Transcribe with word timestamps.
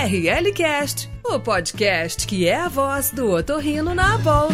RLCast, 0.00 1.10
o 1.26 1.38
podcast 1.38 2.26
que 2.26 2.48
é 2.48 2.56
a 2.56 2.68
voz 2.68 3.10
do 3.10 3.30
otorrino 3.30 3.94
na 3.94 4.14
Abol. 4.14 4.48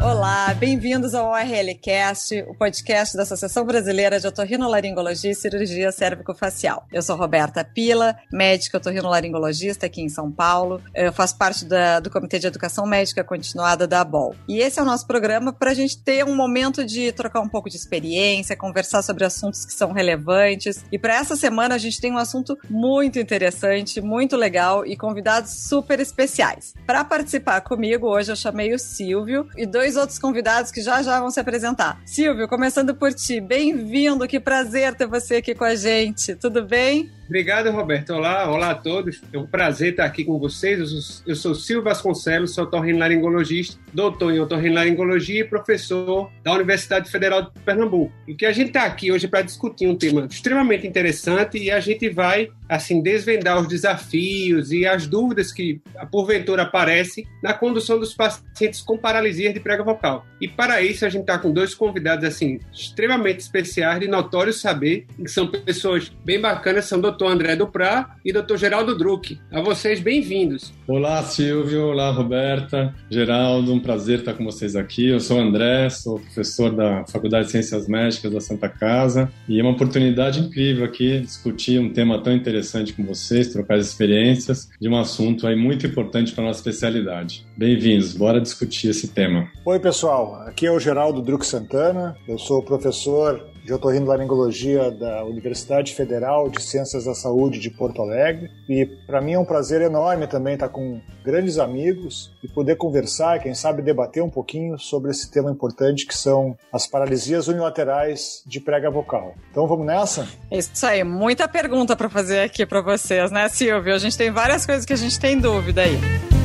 Olá, 0.00 0.54
bem-vindos 0.54 1.12
ao 1.12 1.32
ORLcast, 1.32 2.44
o 2.48 2.54
podcast 2.54 3.16
da 3.16 3.24
Associação 3.24 3.64
Brasileira 3.64 4.20
de 4.20 4.28
Otorrinolaringologia 4.28 5.32
e 5.32 5.34
Cirurgia 5.34 5.90
Cérvico-Facial. 5.90 6.86
Eu 6.92 7.02
sou 7.02 7.16
Roberta 7.16 7.64
Pila, 7.64 8.16
médica 8.32 8.78
otorrinolaringologista 8.78 9.86
aqui 9.86 10.00
em 10.00 10.08
São 10.08 10.30
Paulo. 10.30 10.80
Eu 10.94 11.12
faço 11.12 11.36
parte 11.36 11.64
da, 11.64 11.98
do 11.98 12.10
Comitê 12.10 12.38
de 12.38 12.46
Educação 12.46 12.86
Médica 12.86 13.24
Continuada 13.24 13.88
da 13.88 14.00
ABOL. 14.00 14.36
E 14.48 14.60
esse 14.60 14.78
é 14.78 14.82
o 14.82 14.86
nosso 14.86 15.04
programa 15.04 15.52
para 15.52 15.72
a 15.72 15.74
gente 15.74 15.98
ter 15.98 16.24
um 16.24 16.36
momento 16.36 16.86
de 16.86 17.10
trocar 17.10 17.40
um 17.40 17.48
pouco 17.48 17.68
de 17.68 17.76
experiência, 17.76 18.56
conversar 18.56 19.02
sobre 19.02 19.24
assuntos 19.24 19.66
que 19.66 19.72
são 19.72 19.90
relevantes. 19.90 20.84
E 20.92 20.98
para 20.98 21.16
essa 21.16 21.34
semana 21.34 21.74
a 21.74 21.78
gente 21.78 22.00
tem 22.00 22.12
um 22.12 22.18
assunto 22.18 22.56
muito 22.70 23.18
interessante, 23.18 24.00
muito 24.00 24.36
legal 24.36 24.86
e 24.86 24.96
convidados 24.96 25.50
super 25.68 25.98
especiais. 25.98 26.72
Para 26.86 27.04
participar 27.04 27.62
comigo, 27.62 28.06
hoje 28.06 28.30
eu 28.30 28.36
chamei 28.36 28.72
o 28.72 28.78
Silvio 28.78 29.48
e 29.56 29.66
dois 29.66 29.87
outros 29.96 30.18
convidados 30.18 30.70
que 30.70 30.80
já 30.80 31.02
já 31.02 31.20
vão 31.20 31.30
se 31.30 31.40
apresentar. 31.40 32.00
Silvio, 32.04 32.48
começando 32.48 32.94
por 32.94 33.12
ti, 33.12 33.40
bem-vindo, 33.40 34.26
que 34.26 34.40
prazer 34.40 34.94
ter 34.94 35.06
você 35.06 35.36
aqui 35.36 35.54
com 35.54 35.64
a 35.64 35.74
gente. 35.74 36.34
Tudo 36.34 36.64
bem? 36.64 37.17
Obrigado, 37.28 37.70
Roberto. 37.70 38.14
Olá, 38.14 38.50
olá 38.50 38.70
a 38.70 38.74
todos. 38.74 39.20
É 39.30 39.36
um 39.36 39.46
prazer 39.46 39.90
estar 39.90 40.06
aqui 40.06 40.24
com 40.24 40.38
vocês. 40.38 40.80
Eu 40.80 40.86
sou, 40.86 41.22
eu 41.26 41.36
sou 41.36 41.54
Silvio 41.54 41.84
Vasconcelos, 41.84 42.54
sou 42.54 42.64
otorrinolaringologista, 42.64 43.78
doutor 43.92 44.32
em 44.32 44.40
otorrinolaringologia 44.40 45.42
e 45.42 45.44
professor 45.44 46.30
da 46.42 46.54
Universidade 46.54 47.10
Federal 47.10 47.42
de 47.42 47.50
Pernambuco. 47.66 48.10
E 48.26 48.34
que 48.34 48.46
a 48.46 48.52
gente 48.52 48.68
está 48.68 48.84
aqui 48.84 49.12
hoje 49.12 49.28
para 49.28 49.42
discutir 49.42 49.86
um 49.86 49.94
tema 49.94 50.26
extremamente 50.30 50.86
interessante 50.86 51.58
e 51.58 51.70
a 51.70 51.80
gente 51.80 52.08
vai, 52.08 52.48
assim, 52.66 53.02
desvendar 53.02 53.60
os 53.60 53.68
desafios 53.68 54.72
e 54.72 54.86
as 54.86 55.06
dúvidas 55.06 55.52
que, 55.52 55.82
porventura, 56.10 56.62
aparecem 56.62 57.26
na 57.42 57.52
condução 57.52 58.00
dos 58.00 58.14
pacientes 58.14 58.80
com 58.80 58.96
paralisia 58.96 59.52
de 59.52 59.60
prega 59.60 59.84
vocal. 59.84 60.24
E 60.40 60.48
para 60.48 60.80
isso, 60.80 61.04
a 61.04 61.10
gente 61.10 61.22
está 61.22 61.38
com 61.38 61.52
dois 61.52 61.74
convidados, 61.74 62.24
assim, 62.24 62.58
extremamente 62.72 63.40
especiais, 63.40 64.00
de 64.00 64.08
notório 64.08 64.52
saber, 64.54 65.04
que 65.14 65.28
são 65.28 65.46
pessoas 65.46 66.10
bem 66.24 66.40
bacanas, 66.40 66.86
são 66.86 66.98
doutores 66.98 67.17
doutor 67.18 67.32
André 67.32 67.56
Duprá 67.56 68.16
e 68.24 68.32
doutor 68.32 68.56
Geraldo 68.56 68.96
Druck. 68.96 69.40
A 69.50 69.60
vocês, 69.60 69.98
bem-vindos. 69.98 70.72
Olá, 70.86 71.20
Silvio. 71.24 71.88
Olá, 71.88 72.12
Roberta. 72.12 72.94
Geraldo, 73.10 73.72
um 73.72 73.80
prazer 73.80 74.20
estar 74.20 74.34
com 74.34 74.44
vocês 74.44 74.76
aqui. 74.76 75.08
Eu 75.08 75.18
sou 75.18 75.40
André, 75.40 75.90
sou 75.90 76.20
professor 76.20 76.70
da 76.70 77.04
Faculdade 77.08 77.46
de 77.46 77.50
Ciências 77.50 77.88
Médicas 77.88 78.32
da 78.32 78.40
Santa 78.40 78.68
Casa 78.68 79.28
e 79.48 79.58
é 79.58 79.62
uma 79.62 79.72
oportunidade 79.72 80.38
incrível 80.38 80.84
aqui 80.84 81.18
discutir 81.18 81.80
um 81.80 81.92
tema 81.92 82.22
tão 82.22 82.32
interessante 82.32 82.92
com 82.92 83.04
vocês, 83.04 83.48
trocar 83.48 83.78
experiências 83.78 84.68
de 84.80 84.88
um 84.88 84.96
assunto 84.96 85.44
aí 85.44 85.56
muito 85.56 85.84
importante 85.88 86.32
para 86.32 86.44
a 86.44 86.46
nossa 86.46 86.60
especialidade. 86.60 87.44
Bem-vindos, 87.56 88.14
bora 88.14 88.40
discutir 88.40 88.90
esse 88.90 89.08
tema. 89.08 89.48
Oi, 89.64 89.80
pessoal. 89.80 90.36
Aqui 90.46 90.66
é 90.66 90.70
o 90.70 90.78
Geraldo 90.78 91.20
Druck 91.20 91.44
Santana. 91.44 92.16
Eu 92.28 92.38
sou 92.38 92.62
professor 92.62 93.44
de 93.68 93.74
otorrinolaringologia 93.74 94.90
da 94.90 95.22
Universidade 95.26 95.94
Federal 95.94 96.48
de 96.48 96.62
Ciências 96.62 97.04
da 97.04 97.14
Saúde 97.14 97.58
de 97.58 97.68
Porto 97.68 98.00
Alegre. 98.00 98.50
E 98.66 98.86
para 99.06 99.20
mim 99.20 99.34
é 99.34 99.38
um 99.38 99.44
prazer 99.44 99.82
enorme 99.82 100.26
também 100.26 100.54
estar 100.54 100.70
com 100.70 101.02
grandes 101.22 101.58
amigos 101.58 102.32
e 102.42 102.48
poder 102.48 102.76
conversar 102.76 103.38
quem 103.40 103.52
sabe, 103.52 103.82
debater 103.82 104.22
um 104.22 104.30
pouquinho 104.30 104.78
sobre 104.78 105.10
esse 105.10 105.30
tema 105.30 105.50
importante 105.50 106.06
que 106.06 106.16
são 106.16 106.56
as 106.72 106.86
paralisias 106.86 107.46
unilaterais 107.46 108.42
de 108.46 108.58
prega 108.58 108.90
vocal. 108.90 109.34
Então 109.50 109.68
vamos 109.68 109.84
nessa? 109.84 110.26
Isso 110.50 110.86
aí, 110.86 111.04
muita 111.04 111.46
pergunta 111.46 111.94
para 111.94 112.08
fazer 112.08 112.40
aqui 112.40 112.64
para 112.64 112.80
vocês, 112.80 113.30
né, 113.30 113.50
Silvio? 113.50 113.94
A 113.94 113.98
gente 113.98 114.16
tem 114.16 114.30
várias 114.30 114.64
coisas 114.64 114.86
que 114.86 114.94
a 114.94 114.96
gente 114.96 115.20
tem 115.20 115.38
dúvida 115.38 115.82
aí. 115.82 116.37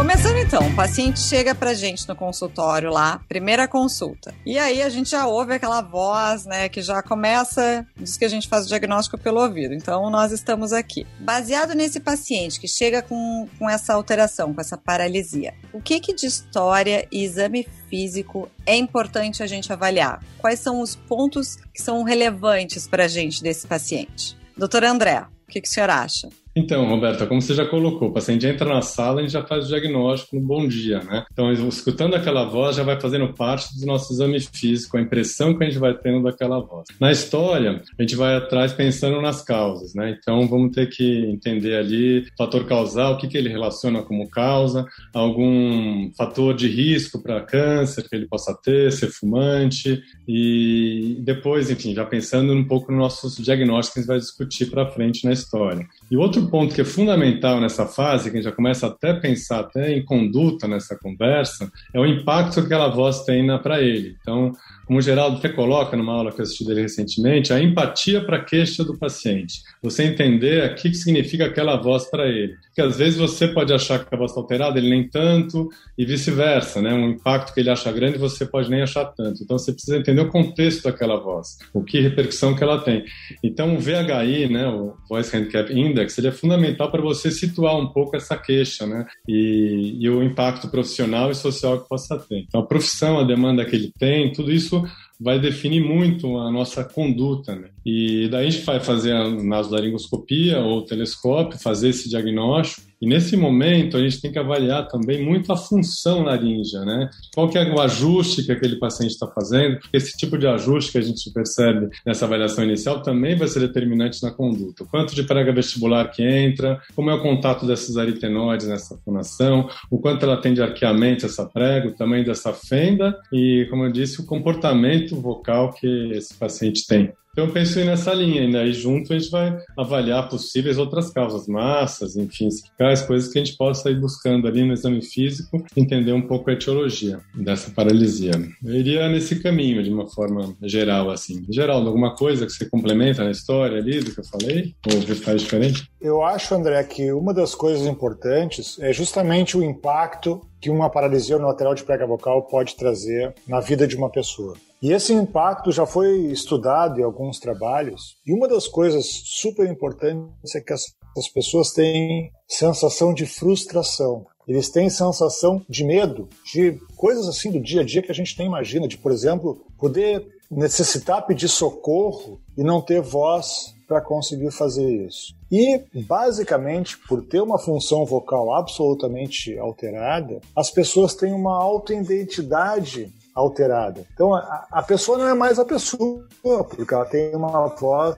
Começando 0.00 0.38
então, 0.38 0.66
o 0.66 0.74
paciente 0.74 1.20
chega 1.20 1.54
pra 1.54 1.74
gente 1.74 2.08
no 2.08 2.16
consultório 2.16 2.90
lá, 2.90 3.20
primeira 3.28 3.68
consulta. 3.68 4.34
E 4.46 4.58
aí 4.58 4.80
a 4.80 4.88
gente 4.88 5.10
já 5.10 5.26
ouve 5.26 5.52
aquela 5.52 5.82
voz, 5.82 6.46
né, 6.46 6.70
que 6.70 6.80
já 6.80 7.02
começa, 7.02 7.86
diz 7.98 8.16
que 8.16 8.24
a 8.24 8.28
gente 8.28 8.48
faz 8.48 8.64
o 8.64 8.68
diagnóstico 8.68 9.18
pelo 9.18 9.42
ouvido. 9.42 9.74
Então 9.74 10.08
nós 10.08 10.32
estamos 10.32 10.72
aqui. 10.72 11.06
Baseado 11.18 11.74
nesse 11.74 12.00
paciente 12.00 12.58
que 12.58 12.66
chega 12.66 13.02
com, 13.02 13.46
com 13.58 13.68
essa 13.68 13.92
alteração, 13.92 14.54
com 14.54 14.60
essa 14.62 14.78
paralisia, 14.78 15.52
o 15.70 15.82
que 15.82 16.00
que 16.00 16.14
de 16.14 16.24
história 16.24 17.06
e 17.12 17.22
exame 17.22 17.68
físico 17.90 18.50
é 18.64 18.74
importante 18.76 19.42
a 19.42 19.46
gente 19.46 19.70
avaliar? 19.70 20.24
Quais 20.38 20.60
são 20.60 20.80
os 20.80 20.96
pontos 20.96 21.58
que 21.74 21.82
são 21.82 22.02
relevantes 22.04 22.88
pra 22.88 23.06
gente 23.06 23.42
desse 23.42 23.66
paciente? 23.66 24.34
Doutor 24.56 24.82
André, 24.82 25.26
o 25.46 25.50
que, 25.52 25.60
que 25.60 25.68
o 25.68 25.70
senhor 25.70 25.90
acha? 25.90 26.30
Então, 26.54 26.88
Roberta, 26.88 27.26
como 27.26 27.40
você 27.40 27.54
já 27.54 27.64
colocou, 27.64 28.08
o 28.08 28.12
paciente 28.12 28.46
entra 28.46 28.68
na 28.68 28.82
sala 28.82 29.22
e 29.22 29.28
já 29.28 29.42
faz 29.42 29.66
o 29.66 29.68
diagnóstico 29.68 30.34
no 30.36 30.42
bom 30.42 30.66
dia, 30.66 31.00
né? 31.00 31.24
Então, 31.32 31.52
escutando 31.52 32.14
aquela 32.14 32.44
voz 32.44 32.76
já 32.76 32.82
vai 32.82 33.00
fazendo 33.00 33.32
parte 33.32 33.78
do 33.78 33.86
nosso 33.86 34.12
exame 34.12 34.40
físico, 34.40 34.96
a 34.96 35.00
impressão 35.00 35.56
que 35.56 35.62
a 35.62 35.66
gente 35.68 35.78
vai 35.78 35.94
tendo 35.94 36.24
daquela 36.24 36.58
voz. 36.58 36.88
Na 36.98 37.12
história, 37.12 37.82
a 37.96 38.02
gente 38.02 38.16
vai 38.16 38.34
atrás 38.34 38.72
pensando 38.72 39.20
nas 39.20 39.42
causas, 39.42 39.94
né? 39.94 40.16
Então, 40.18 40.48
vamos 40.48 40.72
ter 40.72 40.88
que 40.88 41.26
entender 41.26 41.76
ali 41.76 42.26
fator 42.36 42.66
causal, 42.66 43.14
o 43.14 43.18
que, 43.18 43.28
que 43.28 43.38
ele 43.38 43.48
relaciona 43.48 44.02
como 44.02 44.28
causa, 44.28 44.84
algum 45.14 46.10
fator 46.16 46.54
de 46.54 46.68
risco 46.68 47.22
para 47.22 47.40
câncer 47.42 48.08
que 48.08 48.16
ele 48.16 48.26
possa 48.26 48.58
ter, 48.60 48.90
ser 48.90 49.08
fumante, 49.08 50.02
e 50.26 51.16
depois, 51.20 51.70
enfim, 51.70 51.94
já 51.94 52.04
pensando 52.04 52.52
um 52.52 52.64
pouco 52.64 52.90
nos 52.90 53.00
nossos 53.00 53.36
diagnósticos 53.36 53.92
que 53.92 53.98
a 53.98 54.02
gente 54.02 54.08
vai 54.08 54.18
discutir 54.18 54.66
para 54.66 54.90
frente 54.90 55.24
na 55.24 55.32
história. 55.32 55.86
E 56.10 56.16
outro 56.16 56.39
ponto 56.48 56.74
que 56.74 56.80
é 56.80 56.84
fundamental 56.84 57.60
nessa 57.60 57.86
fase, 57.86 58.30
que 58.30 58.36
a 58.36 58.40
gente 58.40 58.50
já 58.50 58.54
começa 58.54 58.86
até 58.86 59.10
a 59.10 59.20
pensar 59.20 59.60
até 59.60 59.92
em 59.92 60.04
conduta 60.04 60.68
nessa 60.68 60.96
conversa, 60.96 61.70
é 61.92 62.00
o 62.00 62.06
impacto 62.06 62.54
que 62.54 62.60
aquela 62.60 62.88
voz 62.88 63.24
tem 63.24 63.46
para 63.58 63.80
ele. 63.80 64.16
Então, 64.20 64.52
como 64.90 64.98
o 64.98 65.02
Geraldo 65.02 65.36
até 65.36 65.48
coloca 65.48 65.96
numa 65.96 66.14
aula 66.14 66.32
que 66.32 66.40
eu 66.40 66.42
assisti 66.42 66.64
dele 66.64 66.82
recentemente, 66.82 67.52
a 67.52 67.62
empatia 67.62 68.24
para 68.24 68.38
a 68.38 68.44
queixa 68.44 68.82
do 68.82 68.98
paciente. 68.98 69.62
Você 69.80 70.02
entender 70.02 70.68
o 70.68 70.74
que 70.74 70.92
significa 70.92 71.46
aquela 71.46 71.76
voz 71.76 72.10
para 72.10 72.26
ele. 72.26 72.56
Porque 72.66 72.80
às 72.80 72.98
vezes 72.98 73.16
você 73.16 73.46
pode 73.46 73.72
achar 73.72 74.04
que 74.04 74.12
a 74.12 74.18
voz 74.18 74.32
está 74.32 74.40
alterada, 74.40 74.80
ele 74.80 74.90
nem 74.90 75.08
tanto, 75.08 75.68
e 75.96 76.04
vice-versa, 76.04 76.82
né? 76.82 76.92
Um 76.92 77.10
impacto 77.10 77.54
que 77.54 77.60
ele 77.60 77.70
acha 77.70 77.92
grande, 77.92 78.18
você 78.18 78.44
pode 78.44 78.68
nem 78.68 78.82
achar 78.82 79.04
tanto. 79.04 79.44
Então 79.44 79.56
você 79.56 79.72
precisa 79.72 79.96
entender 79.96 80.22
o 80.22 80.28
contexto 80.28 80.82
daquela 80.82 81.20
voz, 81.20 81.58
o 81.72 81.84
que 81.84 82.00
repercussão 82.00 82.56
que 82.56 82.64
ela 82.64 82.80
tem. 82.80 83.04
Então 83.44 83.76
o 83.76 83.78
VHI, 83.78 84.48
né, 84.48 84.66
o 84.66 84.94
Voice 85.08 85.36
Handicap 85.36 85.72
Index, 85.72 86.18
ele 86.18 86.26
é 86.26 86.32
fundamental 86.32 86.90
para 86.90 87.00
você 87.00 87.30
situar 87.30 87.78
um 87.78 87.86
pouco 87.92 88.16
essa 88.16 88.36
queixa, 88.36 88.88
né? 88.88 89.06
E, 89.28 89.98
e 90.00 90.10
o 90.10 90.20
impacto 90.20 90.66
profissional 90.68 91.30
e 91.30 91.34
social 91.36 91.80
que 91.80 91.88
possa 91.88 92.18
ter. 92.18 92.40
Então 92.40 92.60
a 92.60 92.66
profissão, 92.66 93.20
a 93.20 93.24
demanda 93.24 93.64
que 93.64 93.76
ele 93.76 93.92
tem, 93.96 94.32
tudo 94.32 94.50
isso 94.50 94.79
vai 95.20 95.38
definir 95.38 95.80
muito 95.82 96.38
a 96.38 96.50
nossa 96.50 96.84
conduta. 96.84 97.54
Né? 97.54 97.68
E 97.84 98.28
daí 98.28 98.46
a 98.46 98.50
gente 98.50 98.64
vai 98.64 98.80
fazer 98.80 99.12
a 99.12 99.28
nasolaringoscopia 99.30 100.60
ou 100.60 100.84
telescópio, 100.84 101.58
fazer 101.58 101.88
esse 101.88 102.08
diagnóstico 102.08 102.90
e 103.00 103.06
nesse 103.06 103.34
momento 103.34 103.96
a 103.96 104.00
gente 104.00 104.20
tem 104.20 104.30
que 104.30 104.38
avaliar 104.38 104.86
também 104.86 105.24
muito 105.24 105.50
a 105.50 105.56
função 105.56 106.22
laríngea, 106.22 106.80
né? 106.84 107.08
Qual 107.34 107.48
que 107.48 107.56
é 107.56 107.64
o 107.72 107.80
ajuste 107.80 108.44
que 108.44 108.52
aquele 108.52 108.76
paciente 108.76 109.12
está 109.12 109.26
fazendo, 109.26 109.78
porque 109.78 109.96
esse 109.96 110.16
tipo 110.18 110.36
de 110.36 110.46
ajuste 110.46 110.92
que 110.92 110.98
a 110.98 111.00
gente 111.00 111.30
percebe 111.32 111.88
nessa 112.04 112.26
avaliação 112.26 112.62
inicial 112.62 113.02
também 113.02 113.36
vai 113.36 113.48
ser 113.48 113.60
determinante 113.60 114.22
na 114.22 114.30
conduta. 114.30 114.84
O 114.84 114.86
quanto 114.86 115.14
de 115.14 115.22
prega 115.22 115.50
vestibular 115.50 116.10
que 116.10 116.22
entra, 116.22 116.78
como 116.94 117.08
é 117.08 117.14
o 117.14 117.22
contato 117.22 117.66
dessas 117.66 117.96
aritenoides 117.96 118.68
nessa 118.68 118.98
fonação, 119.02 119.70
o 119.90 119.98
quanto 119.98 120.24
ela 120.26 120.36
tem 120.36 120.52
de 120.52 120.60
arqueamento 120.60 121.24
essa 121.24 121.46
prega, 121.46 121.88
o 121.88 121.92
tamanho 121.92 122.24
dessa 122.24 122.52
fenda 122.52 123.18
e, 123.32 123.66
como 123.70 123.84
eu 123.84 123.92
disse, 123.92 124.20
o 124.20 124.26
comportamento 124.26 125.16
vocal 125.16 125.72
que 125.72 125.86
esse 126.12 126.34
paciente 126.34 126.86
tem. 126.86 127.10
Então 127.32 127.44
eu 127.44 127.52
penso 127.52 127.78
nessa 127.84 128.12
linha, 128.12 128.64
e 128.64 128.72
junto 128.72 129.12
a 129.12 129.18
gente 129.18 129.30
vai 129.30 129.56
avaliar 129.76 130.28
possíveis 130.28 130.78
outras 130.78 131.10
causas, 131.10 131.46
massas, 131.46 132.16
enfim, 132.16 132.48
as 132.78 133.02
coisas 133.02 133.32
que 133.32 133.38
a 133.38 133.44
gente 133.44 133.56
possa 133.56 133.88
ir 133.88 134.00
buscando 134.00 134.48
ali 134.48 134.64
no 134.64 134.72
exame 134.72 135.00
físico, 135.00 135.64
entender 135.76 136.12
um 136.12 136.22
pouco 136.22 136.50
a 136.50 136.54
etiologia 136.54 137.20
dessa 137.34 137.70
paralisia. 137.70 138.32
Eu 138.64 138.74
iria 138.74 139.08
nesse 139.08 139.40
caminho, 139.40 139.82
de 139.82 139.90
uma 139.90 140.08
forma 140.08 140.56
geral, 140.62 141.08
assim. 141.10 141.44
Geral, 141.48 141.86
alguma 141.86 142.16
coisa 142.16 142.44
que 142.46 142.52
você 142.52 142.68
complementa 142.68 143.22
na 143.22 143.30
história 143.30 143.78
ali 143.78 144.00
do 144.00 144.12
que 144.12 144.20
eu 144.20 144.24
falei? 144.24 144.74
Ou 144.86 145.14
faz 145.16 145.42
diferente? 145.42 145.88
Eu 146.00 146.24
acho, 146.24 146.54
André, 146.54 146.82
que 146.82 147.12
uma 147.12 147.32
das 147.32 147.54
coisas 147.54 147.86
importantes 147.86 148.76
é 148.80 148.92
justamente 148.92 149.56
o 149.56 149.62
impacto 149.62 150.40
que 150.60 150.70
uma 150.70 150.90
paralisia 150.90 151.36
unilateral 151.36 151.74
de 151.74 151.84
prega 151.84 152.06
vocal 152.06 152.42
pode 152.42 152.76
trazer 152.76 153.34
na 153.46 153.60
vida 153.60 153.86
de 153.86 153.96
uma 153.96 154.10
pessoa. 154.10 154.56
E 154.82 154.92
esse 154.92 155.12
impacto 155.12 155.70
já 155.70 155.86
foi 155.86 156.26
estudado 156.26 157.00
em 157.00 157.02
alguns 157.02 157.38
trabalhos, 157.38 158.16
e 158.26 158.32
uma 158.32 158.48
das 158.48 158.66
coisas 158.66 159.06
super 159.06 159.68
importantes 159.68 160.54
é 160.54 160.60
que 160.60 160.72
as, 160.72 160.82
as 161.16 161.28
pessoas 161.28 161.72
têm 161.72 162.30
sensação 162.48 163.12
de 163.12 163.26
frustração. 163.26 164.26
eles 164.48 164.70
têm 164.70 164.88
sensação 164.90 165.64
de 165.68 165.84
medo, 165.84 166.28
de 166.44 166.78
coisas 166.96 167.28
assim 167.28 167.50
do 167.52 167.60
dia 167.60 167.82
a 167.82 167.84
dia 167.84 168.02
que 168.02 168.10
a 168.10 168.14
gente 168.14 168.36
nem 168.38 168.48
imagina, 168.48 168.88
de, 168.88 168.98
por 168.98 169.12
exemplo, 169.12 169.64
poder 169.78 170.26
necessitar 170.50 171.24
pedir 171.26 171.48
socorro 171.48 172.40
e 172.56 172.64
não 172.64 172.80
ter 172.80 173.00
voz 173.00 173.74
para 173.90 174.00
conseguir 174.00 174.52
fazer 174.52 174.88
isso. 175.04 175.34
E, 175.50 175.82
basicamente, 176.06 176.96
por 177.08 177.24
ter 177.24 177.40
uma 177.40 177.58
função 177.58 178.06
vocal 178.06 178.54
absolutamente 178.54 179.58
alterada, 179.58 180.40
as 180.56 180.70
pessoas 180.70 181.12
têm 181.12 181.32
uma 181.32 181.60
autoidentidade 181.60 183.12
alterada. 183.34 184.06
Então, 184.14 184.32
a, 184.32 184.68
a 184.70 184.82
pessoa 184.84 185.18
não 185.18 185.26
é 185.26 185.34
mais 185.34 185.58
a 185.58 185.64
pessoa, 185.64 186.24
porque 186.40 186.94
ela 186.94 187.04
tem 187.04 187.34
uma 187.34 187.66
voz 187.74 188.16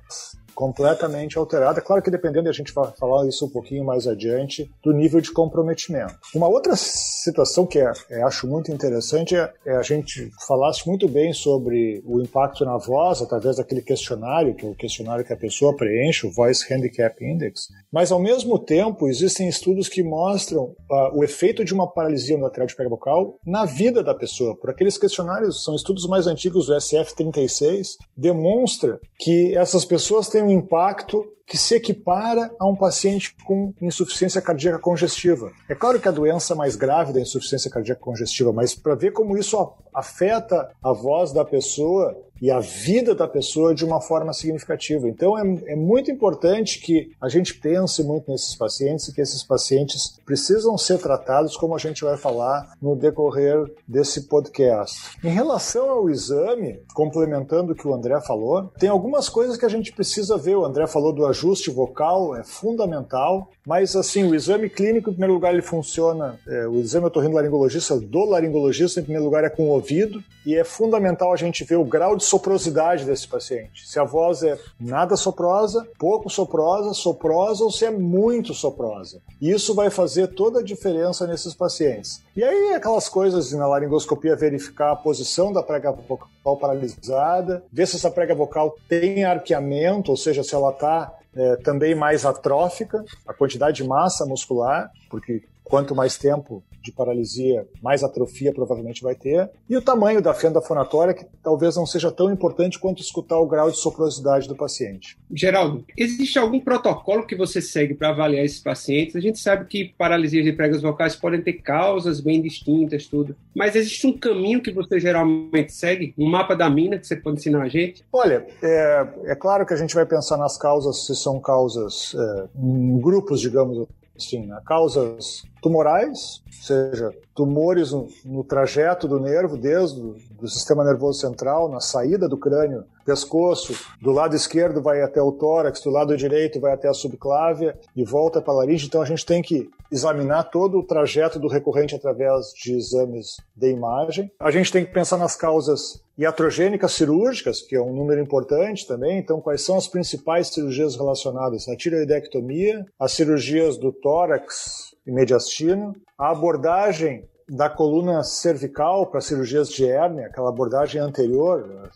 completamente 0.55 1.39
alterada. 1.39 1.81
Claro 1.81 2.03
que 2.03 2.11
dependendo, 2.11 2.49
a 2.49 2.53
gente 2.53 2.73
vai 2.73 2.91
falar 2.99 3.27
isso 3.27 3.47
um 3.47 3.51
pouquinho 3.51 3.85
mais 3.85 4.07
adiante, 4.07 4.71
do 4.83 4.93
nível 4.93 5.21
de 5.21 5.33
comprometimento. 5.33 6.15
Uma 6.35 6.49
outra 6.49 6.75
situação 6.77 7.67
que 7.67 7.79
é, 7.79 7.93
é, 8.11 8.23
acho 8.23 8.47
muito 8.47 8.73
interessante 8.73 9.37
é, 9.37 9.53
é, 9.65 9.77
a 9.77 9.83
gente 9.83 10.31
falasse 10.47 10.87
muito 10.87 11.09
bem 11.09 11.33
sobre 11.33 12.03
o 12.05 12.21
impacto 12.21 12.65
na 12.65 12.77
voz 12.77 13.23
através 13.23 13.57
daquele 13.57 13.83
questionário, 13.83 14.55
que 14.55 14.67
é 14.67 14.69
o 14.69 14.75
questionário 14.75 15.25
que 15.25 15.33
a 15.33 15.37
pessoa 15.37 15.77
preenche, 15.77 16.27
o 16.27 16.33
Voice 16.33 16.73
Handicap 16.73 17.25
Index, 17.25 17.69
mas 17.93 18.11
ao 18.11 18.21
mesmo 18.21 18.59
tempo 18.59 19.09
existem 19.09 19.49
estudos 19.49 19.89
que 19.89 20.03
mostram 20.03 20.75
uh, 20.91 21.19
o 21.19 21.25
efeito 21.25 21.65
de 21.65 21.75
uma 21.75 21.87
paralisia 21.87 22.37
no 22.37 22.45
lateral 22.45 22.67
de 22.67 22.77
pega 22.77 22.89
vocal 22.89 23.39
na 23.47 23.65
vida 23.65 24.03
da 24.03 24.15
pessoa. 24.15 24.57
Por 24.57 24.71
aqueles 24.71 24.99
questionários, 24.99 25.63
são 25.65 25.75
estudos 25.75 26.07
mais 26.07 26.27
antigos 26.27 26.67
do 26.67 26.75
SF36, 26.75 27.97
demonstra 28.17 28.99
que 29.19 29.57
essas 29.57 29.85
pessoas 29.85 30.29
têm 30.29 30.43
um 30.43 30.51
impacto 30.53 31.25
que 31.53 31.59
se 31.59 31.75
equipara 31.75 32.51
a 32.59 32.67
um 32.67 32.75
paciente 32.75 33.37
com 33.45 33.75
insuficiência 33.83 34.41
cardíaca 34.41 34.79
congestiva. 34.79 35.53
É 35.69 35.75
claro 35.75 36.01
que 36.01 36.09
a 36.09 36.11
doença 36.11 36.55
mais 36.55 36.77
grave 36.77 37.13
da 37.13 37.21
insuficiência 37.21 37.71
cardíaca 37.71 38.01
congestiva, 38.01 38.55
mas 38.55 38.75
para 38.75 38.95
ver 38.95 39.13
como 39.13 39.37
isso 39.37 39.59
afeta 39.93 40.71
a 40.83 40.95
voz 40.95 41.31
da 41.31 41.45
pessoa 41.45 42.17
e 42.43 42.51
a 42.51 42.59
vida 42.59 43.15
da 43.15 43.29
pessoa 43.29 43.73
de 43.73 43.85
uma 43.85 44.01
forma 44.01 44.33
significativa. 44.33 45.09
Então 45.09 45.39
é, 45.39 45.73
é, 45.73 45.77
muito 45.77 46.11
importante 46.11 46.81
que 46.81 47.13
a 47.21 47.29
gente 47.29 47.55
pense 47.55 48.03
muito 48.03 48.29
nesses 48.29 48.57
pacientes 48.57 49.07
e 49.07 49.15
que 49.15 49.21
esses 49.21 49.45
pacientes 49.45 50.19
precisam 50.27 50.77
ser 50.77 50.99
tratados, 50.99 51.57
como 51.57 51.77
a 51.77 51.79
gente 51.79 52.03
vai 52.03 52.17
falar 52.17 52.73
no 52.83 52.97
decorrer 52.97 53.73
desse 53.87 54.23
podcast. 54.23 55.17
Em 55.23 55.29
relação 55.29 55.89
ao 55.89 56.11
exame, 56.11 56.81
complementando 56.95 57.73
o 57.73 57.77
que 57.77 57.87
o 57.87 57.95
André 57.95 58.21
falou, 58.21 58.73
tem 58.77 58.89
algumas 58.89 59.29
coisas 59.29 59.57
que 59.57 59.65
a 59.65 59.69
gente 59.69 59.93
precisa 59.93 60.37
ver. 60.37 60.57
O 60.57 60.65
André 60.65 60.89
falou 60.89 61.13
do 61.13 61.25
ajuste 61.25 61.42
vocal, 61.71 62.37
é 62.37 62.43
fundamental, 62.45 63.51
mas 63.67 63.95
assim, 63.95 64.25
o 64.25 64.35
exame 64.35 64.69
clínico, 64.69 65.11
em 65.11 65.13
primeiro 65.13 65.35
lugar, 65.35 65.53
ele 65.53 65.63
funciona, 65.63 66.39
é, 66.47 66.67
o 66.67 66.81
exame 66.81 67.07
otorrinolaringologista 67.07 67.99
do 67.99 68.25
laringologista, 68.25 69.01
em 69.01 69.05
primeiro 69.05 69.25
lugar, 69.25 69.45
é 69.45 69.49
com 69.49 69.65
o 69.65 69.71
ouvido, 69.71 70.23
e 70.45 70.57
é 70.57 70.65
fundamental 70.65 71.33
a 71.33 71.37
gente 71.37 71.63
ver 71.65 71.77
o 71.77 71.85
grau 71.85 72.17
de 72.17 72.25
soprosidade 72.25 73.05
desse 73.05 73.29
paciente. 73.29 73.89
Se 73.89 73.99
a 73.99 74.05
voz 74.05 74.43
é 74.43 74.59
nada 74.81 75.17
soprosa, 75.17 75.87
pouco 75.99 76.29
soprosa, 76.29 76.93
soprosa 76.93 77.65
ou 77.65 77.71
se 77.71 77.85
é 77.85 77.91
muito 77.91 78.53
soprosa. 78.53 79.21
Isso 79.41 79.75
vai 79.75 79.91
fazer 79.91 80.29
toda 80.29 80.59
a 80.61 80.65
diferença 80.65 81.27
nesses 81.27 81.55
pacientes. 81.55 82.21
E 82.37 82.43
aí 82.43 82.75
aquelas 82.75 83.09
coisas 83.09 83.53
na 83.53 83.67
laringoscopia 83.67 84.35
verificar 84.35 84.93
a 84.93 84.97
posição 84.97 85.53
da 85.53 85.63
prega 85.63 85.93
vocal 85.93 86.57
paralisada, 86.57 87.63
ver 87.73 87.87
se 87.87 87.97
essa 87.97 88.11
prega 88.11 88.35
vocal 88.35 88.77
tem 88.89 89.25
arqueamento, 89.25 90.11
ou 90.11 90.17
seja, 90.17 90.43
se 90.43 90.55
ela 90.55 90.71
está 90.71 91.13
é, 91.35 91.57
também 91.57 91.95
mais 91.95 92.25
atrófica, 92.25 93.05
a 93.27 93.33
quantidade 93.33 93.77
de 93.77 93.85
massa 93.85 94.27
muscular, 94.27 94.91
porque 95.11 95.43
quanto 95.73 95.95
mais 95.95 96.19
tempo 96.19 96.63
de 96.83 96.93
paralisia, 96.93 97.67
mais 97.81 98.05
atrofia 98.05 98.53
provavelmente 98.53 99.03
vai 99.03 99.15
ter, 99.15 99.49
e 99.71 99.75
o 99.75 99.81
tamanho 99.81 100.21
da 100.21 100.35
fenda 100.35 100.61
fonatória, 100.61 101.15
que 101.15 101.25
talvez 101.43 101.77
não 101.77 101.87
seja 101.87 102.11
tão 102.13 102.31
importante 102.31 102.79
quanto 102.79 103.01
escutar 103.01 103.39
o 103.39 103.47
grau 103.47 103.71
de 103.71 103.79
soprosidade 103.79 104.47
do 104.47 104.55
paciente. 104.55 105.17
Geraldo, 105.33 105.83
existe 105.97 106.39
algum 106.39 106.61
protocolo 106.61 107.27
que 107.27 107.35
você 107.35 107.63
segue 107.63 107.95
para 107.95 108.11
avaliar 108.11 108.45
esses 108.45 108.61
pacientes? 108.61 109.17
A 109.17 109.21
gente 109.21 109.39
sabe 109.39 109.65
que 109.65 109.95
paralisias 109.97 110.45
de 110.45 110.53
pregas 110.53 110.83
vocais 110.83 111.17
podem 111.17 111.41
ter 111.41 111.55
causas 111.55 112.21
bem 112.21 112.43
distintas, 112.43 113.07
tudo, 113.07 113.35
mas 113.55 113.75
existe 113.75 114.07
um 114.07 114.13
caminho 114.19 114.61
que 114.61 114.73
você 114.73 115.01
geralmente 115.01 115.73
segue? 115.73 116.13
Um 116.19 116.29
mapa 116.29 116.55
da 116.55 116.69
mina 116.69 116.99
que 116.99 117.07
você 117.07 117.17
pode 117.17 117.39
ensinar 117.39 117.63
a 117.63 117.69
gente? 117.69 118.05
Olha, 118.13 118.47
é, 118.63 119.07
é 119.25 119.35
claro 119.35 119.65
que 119.65 119.73
a 119.73 119.79
gente 119.79 119.95
vai 119.95 120.05
pensar 120.05 120.37
nas 120.37 120.59
causas, 120.59 121.07
se 121.07 121.17
são 121.17 121.41
causas 121.41 122.15
é, 122.15 122.49
em 122.59 123.01
grupos, 123.01 123.41
digamos 123.41 123.89
assim, 124.17 124.47
né? 124.47 124.61
causas 124.67 125.45
tumorais, 125.63 126.43
ou 126.47 126.53
seja, 126.63 127.11
tumores 127.35 127.93
no, 127.93 128.09
no 128.25 128.45
trajeto 128.45 129.07
do 129.07 129.21
nervo, 129.21 129.57
desde 129.57 130.01
o 130.01 130.49
sistema 130.49 130.85
nervoso 130.85 131.21
central, 131.21 131.69
na 131.69 131.81
saída 131.81 132.29
do 132.29 132.37
crânio, 132.37 132.85
pescoço, 133.05 133.75
do 134.01 134.11
lado 134.11 134.35
esquerdo 134.35 134.83
vai 134.83 135.03
até 135.03 135.21
o 135.23 135.33
tórax, 135.33 135.81
do 135.81 135.91
lado 135.91 136.17
direito 136.17 136.61
vai 136.61 136.73
até 136.73 136.89
a 136.89 136.95
subclávia 136.95 137.79
e 137.95 138.05
volta 138.05 138.41
para 138.41 138.53
a 138.53 138.57
laringe. 138.59 138.87
Então 138.87 139.03
a 139.03 139.07
gente 139.07 139.25
tem 139.25 139.41
que 139.41 139.71
examinar 139.91 140.45
todo 140.45 140.79
o 140.79 140.83
trajeto 140.83 141.39
do 141.39 141.49
recorrente 141.49 141.95
através 141.95 142.53
de 142.55 142.75
exames 142.75 143.37
de 143.55 143.71
imagem. 143.71 144.31
A 144.41 144.51
gente 144.51 144.73
tem 144.73 144.85
que 144.85 144.93
pensar 144.93 145.19
nas 145.19 145.37
causas 145.37 146.02
iatrogênicas 146.23 146.93
cirúrgicas, 146.93 147.61
que 147.61 147.75
é 147.75 147.81
um 147.81 147.93
número 147.93 148.21
importante 148.21 148.87
também. 148.87 149.19
Então, 149.19 149.41
quais 149.41 149.63
são 149.63 149.77
as 149.77 149.89
principais 149.89 150.49
cirurgias 150.49 150.97
relacionadas? 150.97 151.69
A 151.69 151.77
tireoidectomia, 151.77 152.85
as 152.99 153.13
cirurgias 153.13 153.77
do 153.77 153.93
tórax 153.93 154.95
e 155.07 155.11
mediastino, 155.11 155.95
a 156.17 156.31
abordagem 156.31 157.29
da 157.49 157.69
coluna 157.69 158.23
cervical 158.23 159.07
para 159.07 159.21
cirurgias 159.21 159.69
de 159.69 159.87
hérnia, 159.87 160.27
aquela 160.27 160.49
abordagem 160.49 161.01
anterior, 161.01 161.91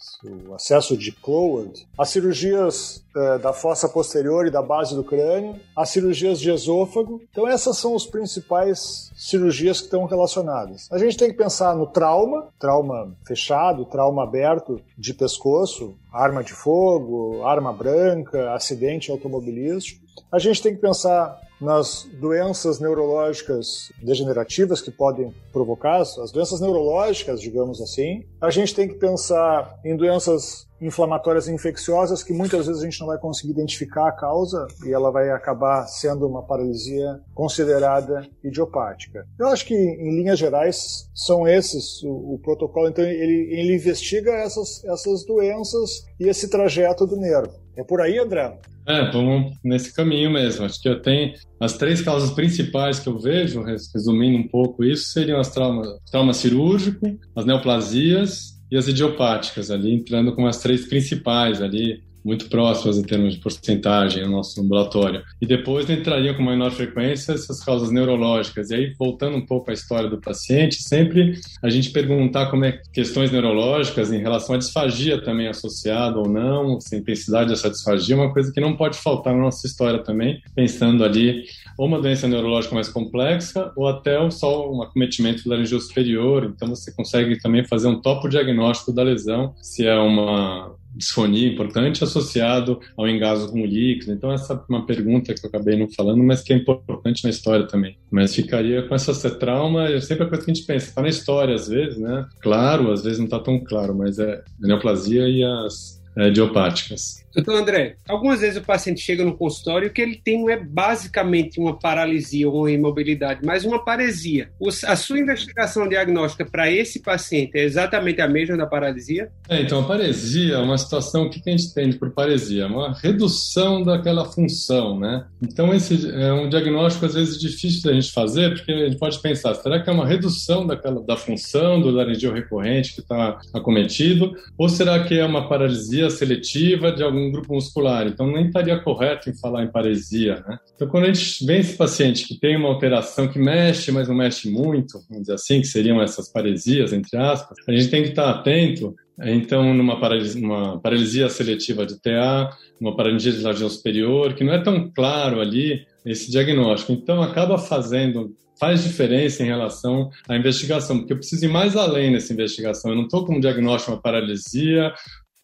o 0.49 0.55
acesso 0.55 0.97
de 0.97 1.13
Cloward, 1.13 1.87
as 1.99 2.11
cirurgias 2.11 3.05
uh, 3.15 3.39
da 3.39 3.53
fossa 3.53 3.89
posterior 3.89 4.47
e 4.47 4.51
da 4.51 4.63
base 4.63 4.95
do 4.95 5.05
crânio, 5.05 5.59
as 5.77 5.91
cirurgias 5.91 6.39
de 6.39 6.51
esôfago. 6.51 7.21
Então 7.31 7.47
essas 7.49 7.79
são 7.79 7.95
as 7.95 8.07
principais 8.07 9.11
cirurgias 9.17 9.79
que 9.79 9.87
estão 9.87 10.05
relacionadas. 10.05 10.89
A 10.91 10.99
gente 10.99 11.17
tem 11.17 11.31
que 11.31 11.37
pensar 11.37 11.75
no 11.75 11.87
trauma, 11.87 12.49
trauma 12.59 13.15
fechado, 13.27 13.85
trauma 13.85 14.25
aberto 14.25 14.81
de 14.97 15.15
pescoço, 15.15 15.95
arma 16.13 16.43
de 16.43 16.53
fogo, 16.53 17.45
arma 17.45 17.73
branca, 17.73 18.53
acidente 18.53 19.11
automobilístico. 19.11 20.05
A 20.31 20.39
gente 20.39 20.63
tem 20.63 20.75
que 20.75 20.81
pensar 20.81 21.46
nas 21.61 22.07
doenças 22.15 22.79
neurológicas 22.81 23.91
degenerativas 24.03 24.81
que 24.81 24.91
podem 24.91 25.35
provocar, 25.53 26.01
as 26.01 26.31
doenças 26.31 26.61
neurológicas, 26.61 27.41
digamos 27.41 27.81
assim. 27.81 28.25
A 28.41 28.51
gente 28.51 28.75
tem 28.75 28.89
que 28.89 28.95
pensar 28.95 29.79
em 29.85 29.97
doenças 29.97 30.66
inflamatórias 30.81 31.49
infecciosas 31.49 32.23
que 32.23 32.33
muitas 32.33 32.67
vezes 32.67 32.83
a 32.83 32.85
gente 32.85 33.01
não 33.01 33.07
vai 33.07 33.19
conseguir 33.19 33.53
identificar 33.53 34.09
a 34.09 34.13
causa 34.13 34.67
e 34.85 34.93
ela 34.93 35.11
vai 35.11 35.31
acabar 35.31 35.87
sendo 35.87 36.27
uma 36.27 36.43
paralisia 36.43 37.21
considerada 37.35 38.27
idiopática. 38.43 39.27
Eu 39.39 39.49
acho 39.49 39.67
que, 39.67 39.75
em 39.75 40.17
linhas 40.17 40.39
gerais, 40.39 41.11
são 41.15 41.47
esses 41.47 42.03
o, 42.03 42.35
o 42.35 42.41
protocolo. 42.43 42.89
Então, 42.89 43.05
ele, 43.05 43.49
ele 43.53 43.75
investiga 43.75 44.33
essas, 44.33 44.85
essas 44.85 45.25
doenças 45.25 46.07
e 46.21 46.29
esse 46.29 46.49
trajeto 46.51 47.07
do 47.07 47.17
nervo. 47.17 47.53
É 47.77 47.85
por 47.85 48.01
aí, 48.01 48.19
André? 48.19 48.59
É, 48.87 49.11
vamos 49.11 49.53
nesse 49.65 49.93
caminho 49.93 50.31
mesmo. 50.31 50.65
Acho 50.65 50.81
que 50.81 50.89
eu 50.89 51.03
tenho 51.03 51.35
as 51.61 51.77
três 51.77 52.01
causas 52.01 52.31
principais 52.31 53.01
que 53.01 53.09
eu 53.09 53.19
vejo, 53.19 53.63
resumindo 53.63 54.39
um 54.39 54.49
pouco 54.49 54.85
isso, 54.85 55.11
seriam 55.11 55.41
as 55.41 55.51
traumas, 55.51 55.89
trauma 56.11 56.33
cirúrgico, 56.33 57.05
as 57.35 57.45
neoplasias 57.45 58.56
e 58.71 58.77
as 58.77 58.89
idiopáticas 58.89 59.71
ali, 59.71 59.95
entrando 59.95 60.35
com 60.35 60.47
as 60.47 60.59
três 60.59 60.87
principais 60.87 61.63
ali, 61.63 62.03
muito 62.27 62.49
próximas 62.49 62.99
em 62.99 63.05
termos 63.05 63.35
de 63.35 63.41
porcentagem 63.41 64.25
no 64.25 64.33
nosso 64.33 64.61
ambulatório. 64.61 65.23
E 65.41 65.47
depois 65.47 65.89
entrariam 65.89 66.35
com 66.35 66.43
menor 66.43 66.73
frequência 66.73 67.33
essas 67.33 67.63
causas 67.65 67.93
neurológicas. 67.93 68.71
E 68.71 68.75
aí, 68.75 68.95
voltando 68.99 69.37
um 69.37 69.47
pouco 69.47 69.71
à 69.71 69.75
história 69.75 70.11
do 70.11 70.21
paciente, 70.21 70.83
sempre 70.83 71.39
a 71.63 71.71
gente 71.71 71.91
perguntar 71.91 72.51
como 72.51 72.65
é 72.65 72.81
questões 72.93 73.31
neurológicas 73.31 74.13
em 74.13 74.19
relação 74.19 74.57
à 74.57 74.59
disfagia 74.59 75.23
também 75.23 75.47
associada 75.47 76.19
ou 76.19 76.29
não, 76.29 76.81
se 76.81 76.97
a 76.97 76.99
intensidade 76.99 77.51
dessa 77.51 77.71
disfagia 77.71 78.17
é 78.17 78.19
uma 78.19 78.33
coisa 78.33 78.53
que 78.53 78.61
não 78.61 78.77
pode 78.77 78.99
faltar 78.99 79.33
na 79.33 79.43
nossa 79.43 79.65
história 79.65 80.03
também, 80.03 80.43
pensando 80.55 81.05
ali 81.05 81.45
ou 81.79 81.87
uma 81.87 82.01
doença 82.01 82.27
neurológica 82.27 82.75
mais 82.75 82.89
complexa 82.89 83.71
ou 83.77 83.87
até 83.87 84.19
só 84.31 84.73
um 84.73 84.83
acometimento 84.83 85.49
laringeu 85.49 85.79
superior. 85.81 86.45
Então, 86.45 86.69
você 86.69 86.93
consegue 86.93 87.39
também 87.39 87.65
fazer 87.65 87.87
um 87.87 88.01
topo 88.01 88.29
diagnóstico 88.29 88.93
da 88.93 89.03
lesão, 89.03 89.55
se 89.63 89.87
é 89.87 89.95
uma 89.95 90.75
disfonia 90.97 91.49
importante 91.49 92.03
associado 92.03 92.81
ao 92.97 93.09
engaso 93.09 93.51
com 93.51 93.65
líquido. 93.65 94.13
Então, 94.13 94.33
essa 94.33 94.55
é 94.55 94.61
uma 94.69 94.87
pergunta 94.87 95.35
que 95.35 95.45
eu 95.45 95.49
acabei 95.49 95.79
não 95.79 95.89
falando, 95.89 96.23
mas 96.23 96.43
que 96.43 96.53
é 96.53 96.57
importante 96.57 97.23
na 97.25 97.31
história 97.31 97.67
também. 97.67 97.97
Mas 98.11 98.35
ficaria 98.35 98.83
com 98.83 98.95
essa 98.95 99.31
trauma, 99.31 99.89
é 99.89 100.01
sempre 100.01 100.25
a 100.25 100.29
coisa 100.29 100.45
que 100.45 100.51
a 100.51 100.55
gente 100.55 100.67
pensa, 100.67 100.89
está 100.89 101.03
na 101.03 101.09
história 101.09 101.55
às 101.55 101.69
vezes, 101.69 101.99
né? 101.99 102.27
Claro, 102.41 102.91
às 102.91 103.05
vezes 103.05 103.19
não 103.19 103.27
está 103.27 103.39
tão 103.39 103.63
claro, 103.63 103.95
mas 103.95 104.19
é 104.19 104.43
a 104.63 104.67
neoplasia 104.67 105.29
e 105.29 105.45
as 105.45 105.96
idiopáticas. 106.17 107.27
Doutor 107.37 107.57
André, 107.57 107.97
algumas 108.09 108.41
vezes 108.41 108.57
o 108.57 108.63
paciente 108.63 109.03
chega 109.03 109.23
no 109.23 109.37
consultório 109.37 109.93
que 109.93 110.01
ele 110.01 110.19
tem 110.25 110.41
não 110.41 110.49
é 110.49 110.57
basicamente 110.57 111.61
uma 111.61 111.79
paralisia 111.79 112.49
ou 112.49 112.61
uma 112.61 112.71
imobilidade, 112.71 113.41
mas 113.45 113.63
uma 113.63 113.85
paresia. 113.85 114.49
A 114.87 114.97
sua 114.97 115.19
investigação 115.19 115.87
diagnóstica 115.87 116.47
para 116.47 116.71
esse 116.71 117.01
paciente 117.01 117.51
é 117.55 117.63
exatamente 117.63 118.23
a 118.23 118.29
mesma 118.29 118.57
da 118.57 118.67
paralisia? 118.67 119.31
É, 119.51 119.61
então 119.61 119.81
a 119.81 119.83
paresia 119.83 120.55
é 120.55 120.59
uma 120.59 120.79
situação, 120.79 121.25
o 121.25 121.31
que 121.31 121.43
a 121.45 121.51
gente 121.51 121.67
entende 121.67 121.99
por 121.99 122.11
paresia? 122.11 122.63
É 122.63 122.67
uma 122.67 122.95
redução 122.95 123.83
daquela 123.83 124.25
função, 124.25 124.99
né? 124.99 125.27
Então 125.43 125.75
esse 125.75 126.11
é 126.11 126.33
um 126.33 126.49
diagnóstico 126.49 127.05
às 127.05 127.13
vezes 127.13 127.39
difícil 127.39 127.83
da 127.83 127.93
gente 127.93 128.13
fazer, 128.13 128.55
porque 128.55 128.73
a 128.73 128.89
gente 128.89 128.99
pode 128.99 129.21
pensar, 129.21 129.55
será 129.57 129.79
que 129.79 129.91
é 129.91 129.93
uma 129.93 130.07
redução 130.07 130.67
daquela, 130.67 131.03
da 131.03 131.19
função 131.19 131.83
do 131.83 131.91
laringeu 131.91 132.33
recorrente 132.33 132.95
que 132.95 133.01
está 133.01 133.39
acometido, 133.53 134.35
ou 134.57 134.71
será 134.71 135.05
que 135.05 135.19
é 135.19 135.25
uma 135.25 135.49
paralisia 135.49 136.06
seletiva 136.11 136.93
de 136.93 137.03
algum 137.03 137.31
grupo 137.31 137.55
muscular, 137.55 138.07
então 138.07 138.27
nem 138.27 138.47
estaria 138.47 138.79
correto 138.79 139.31
em 139.31 139.39
falar 139.39 139.65
em 139.65 139.71
paresia, 139.71 140.45
né? 140.47 140.59
Então, 140.75 140.89
quando 140.89 141.05
a 141.05 141.13
gente 141.13 141.45
vê 141.45 141.59
esse 141.59 141.77
paciente 141.77 142.27
que 142.27 142.39
tem 142.39 142.57
uma 142.57 142.69
alteração 142.69 143.29
que 143.29 143.39
mexe, 143.39 143.91
mas 143.93 144.09
não 144.09 144.15
mexe 144.15 144.51
muito, 144.51 145.01
vamos 145.09 145.23
dizer 145.23 145.35
assim, 145.35 145.61
que 145.61 145.67
seriam 145.67 146.03
essas 146.03 146.31
paresias, 146.31 146.93
entre 146.93 147.17
aspas, 147.17 147.57
a 147.67 147.73
gente 147.73 147.89
tem 147.89 148.03
que 148.03 148.11
estar 148.11 148.31
atento 148.31 148.95
então, 149.19 149.73
numa 149.73 149.99
paralisia, 149.99 150.41
numa 150.41 150.79
paralisia 150.79 151.29
seletiva 151.31 151.87
de 151.87 151.99
TA, 152.01 152.51
uma 152.79 152.95
paralisia 152.95 153.33
de 153.33 153.41
laringe 153.41 153.71
superior, 153.71 154.35
que 154.35 154.45
não 154.45 154.53
é 154.53 154.63
tão 154.63 154.91
claro 154.91 155.41
ali 155.41 155.87
esse 156.05 156.31
diagnóstico. 156.31 156.93
Então, 156.93 157.23
acaba 157.23 157.57
fazendo 157.57 158.37
faz 158.59 158.83
diferença 158.83 159.43
em 159.43 159.47
relação 159.47 160.11
à 160.29 160.37
investigação, 160.37 160.99
porque 160.99 161.13
eu 161.13 161.19
preciso 161.19 161.45
ir 161.45 161.49
mais 161.49 161.77
além 161.77 162.11
nessa 162.11 162.33
investigação. 162.33 162.91
Eu 162.91 162.97
não 162.97 163.05
estou 163.05 163.25
com 163.25 163.37
um 163.37 163.41
diagnóstico 163.41 163.93
de 163.93 163.97
uma 163.97 164.03
paralisia 164.03 164.93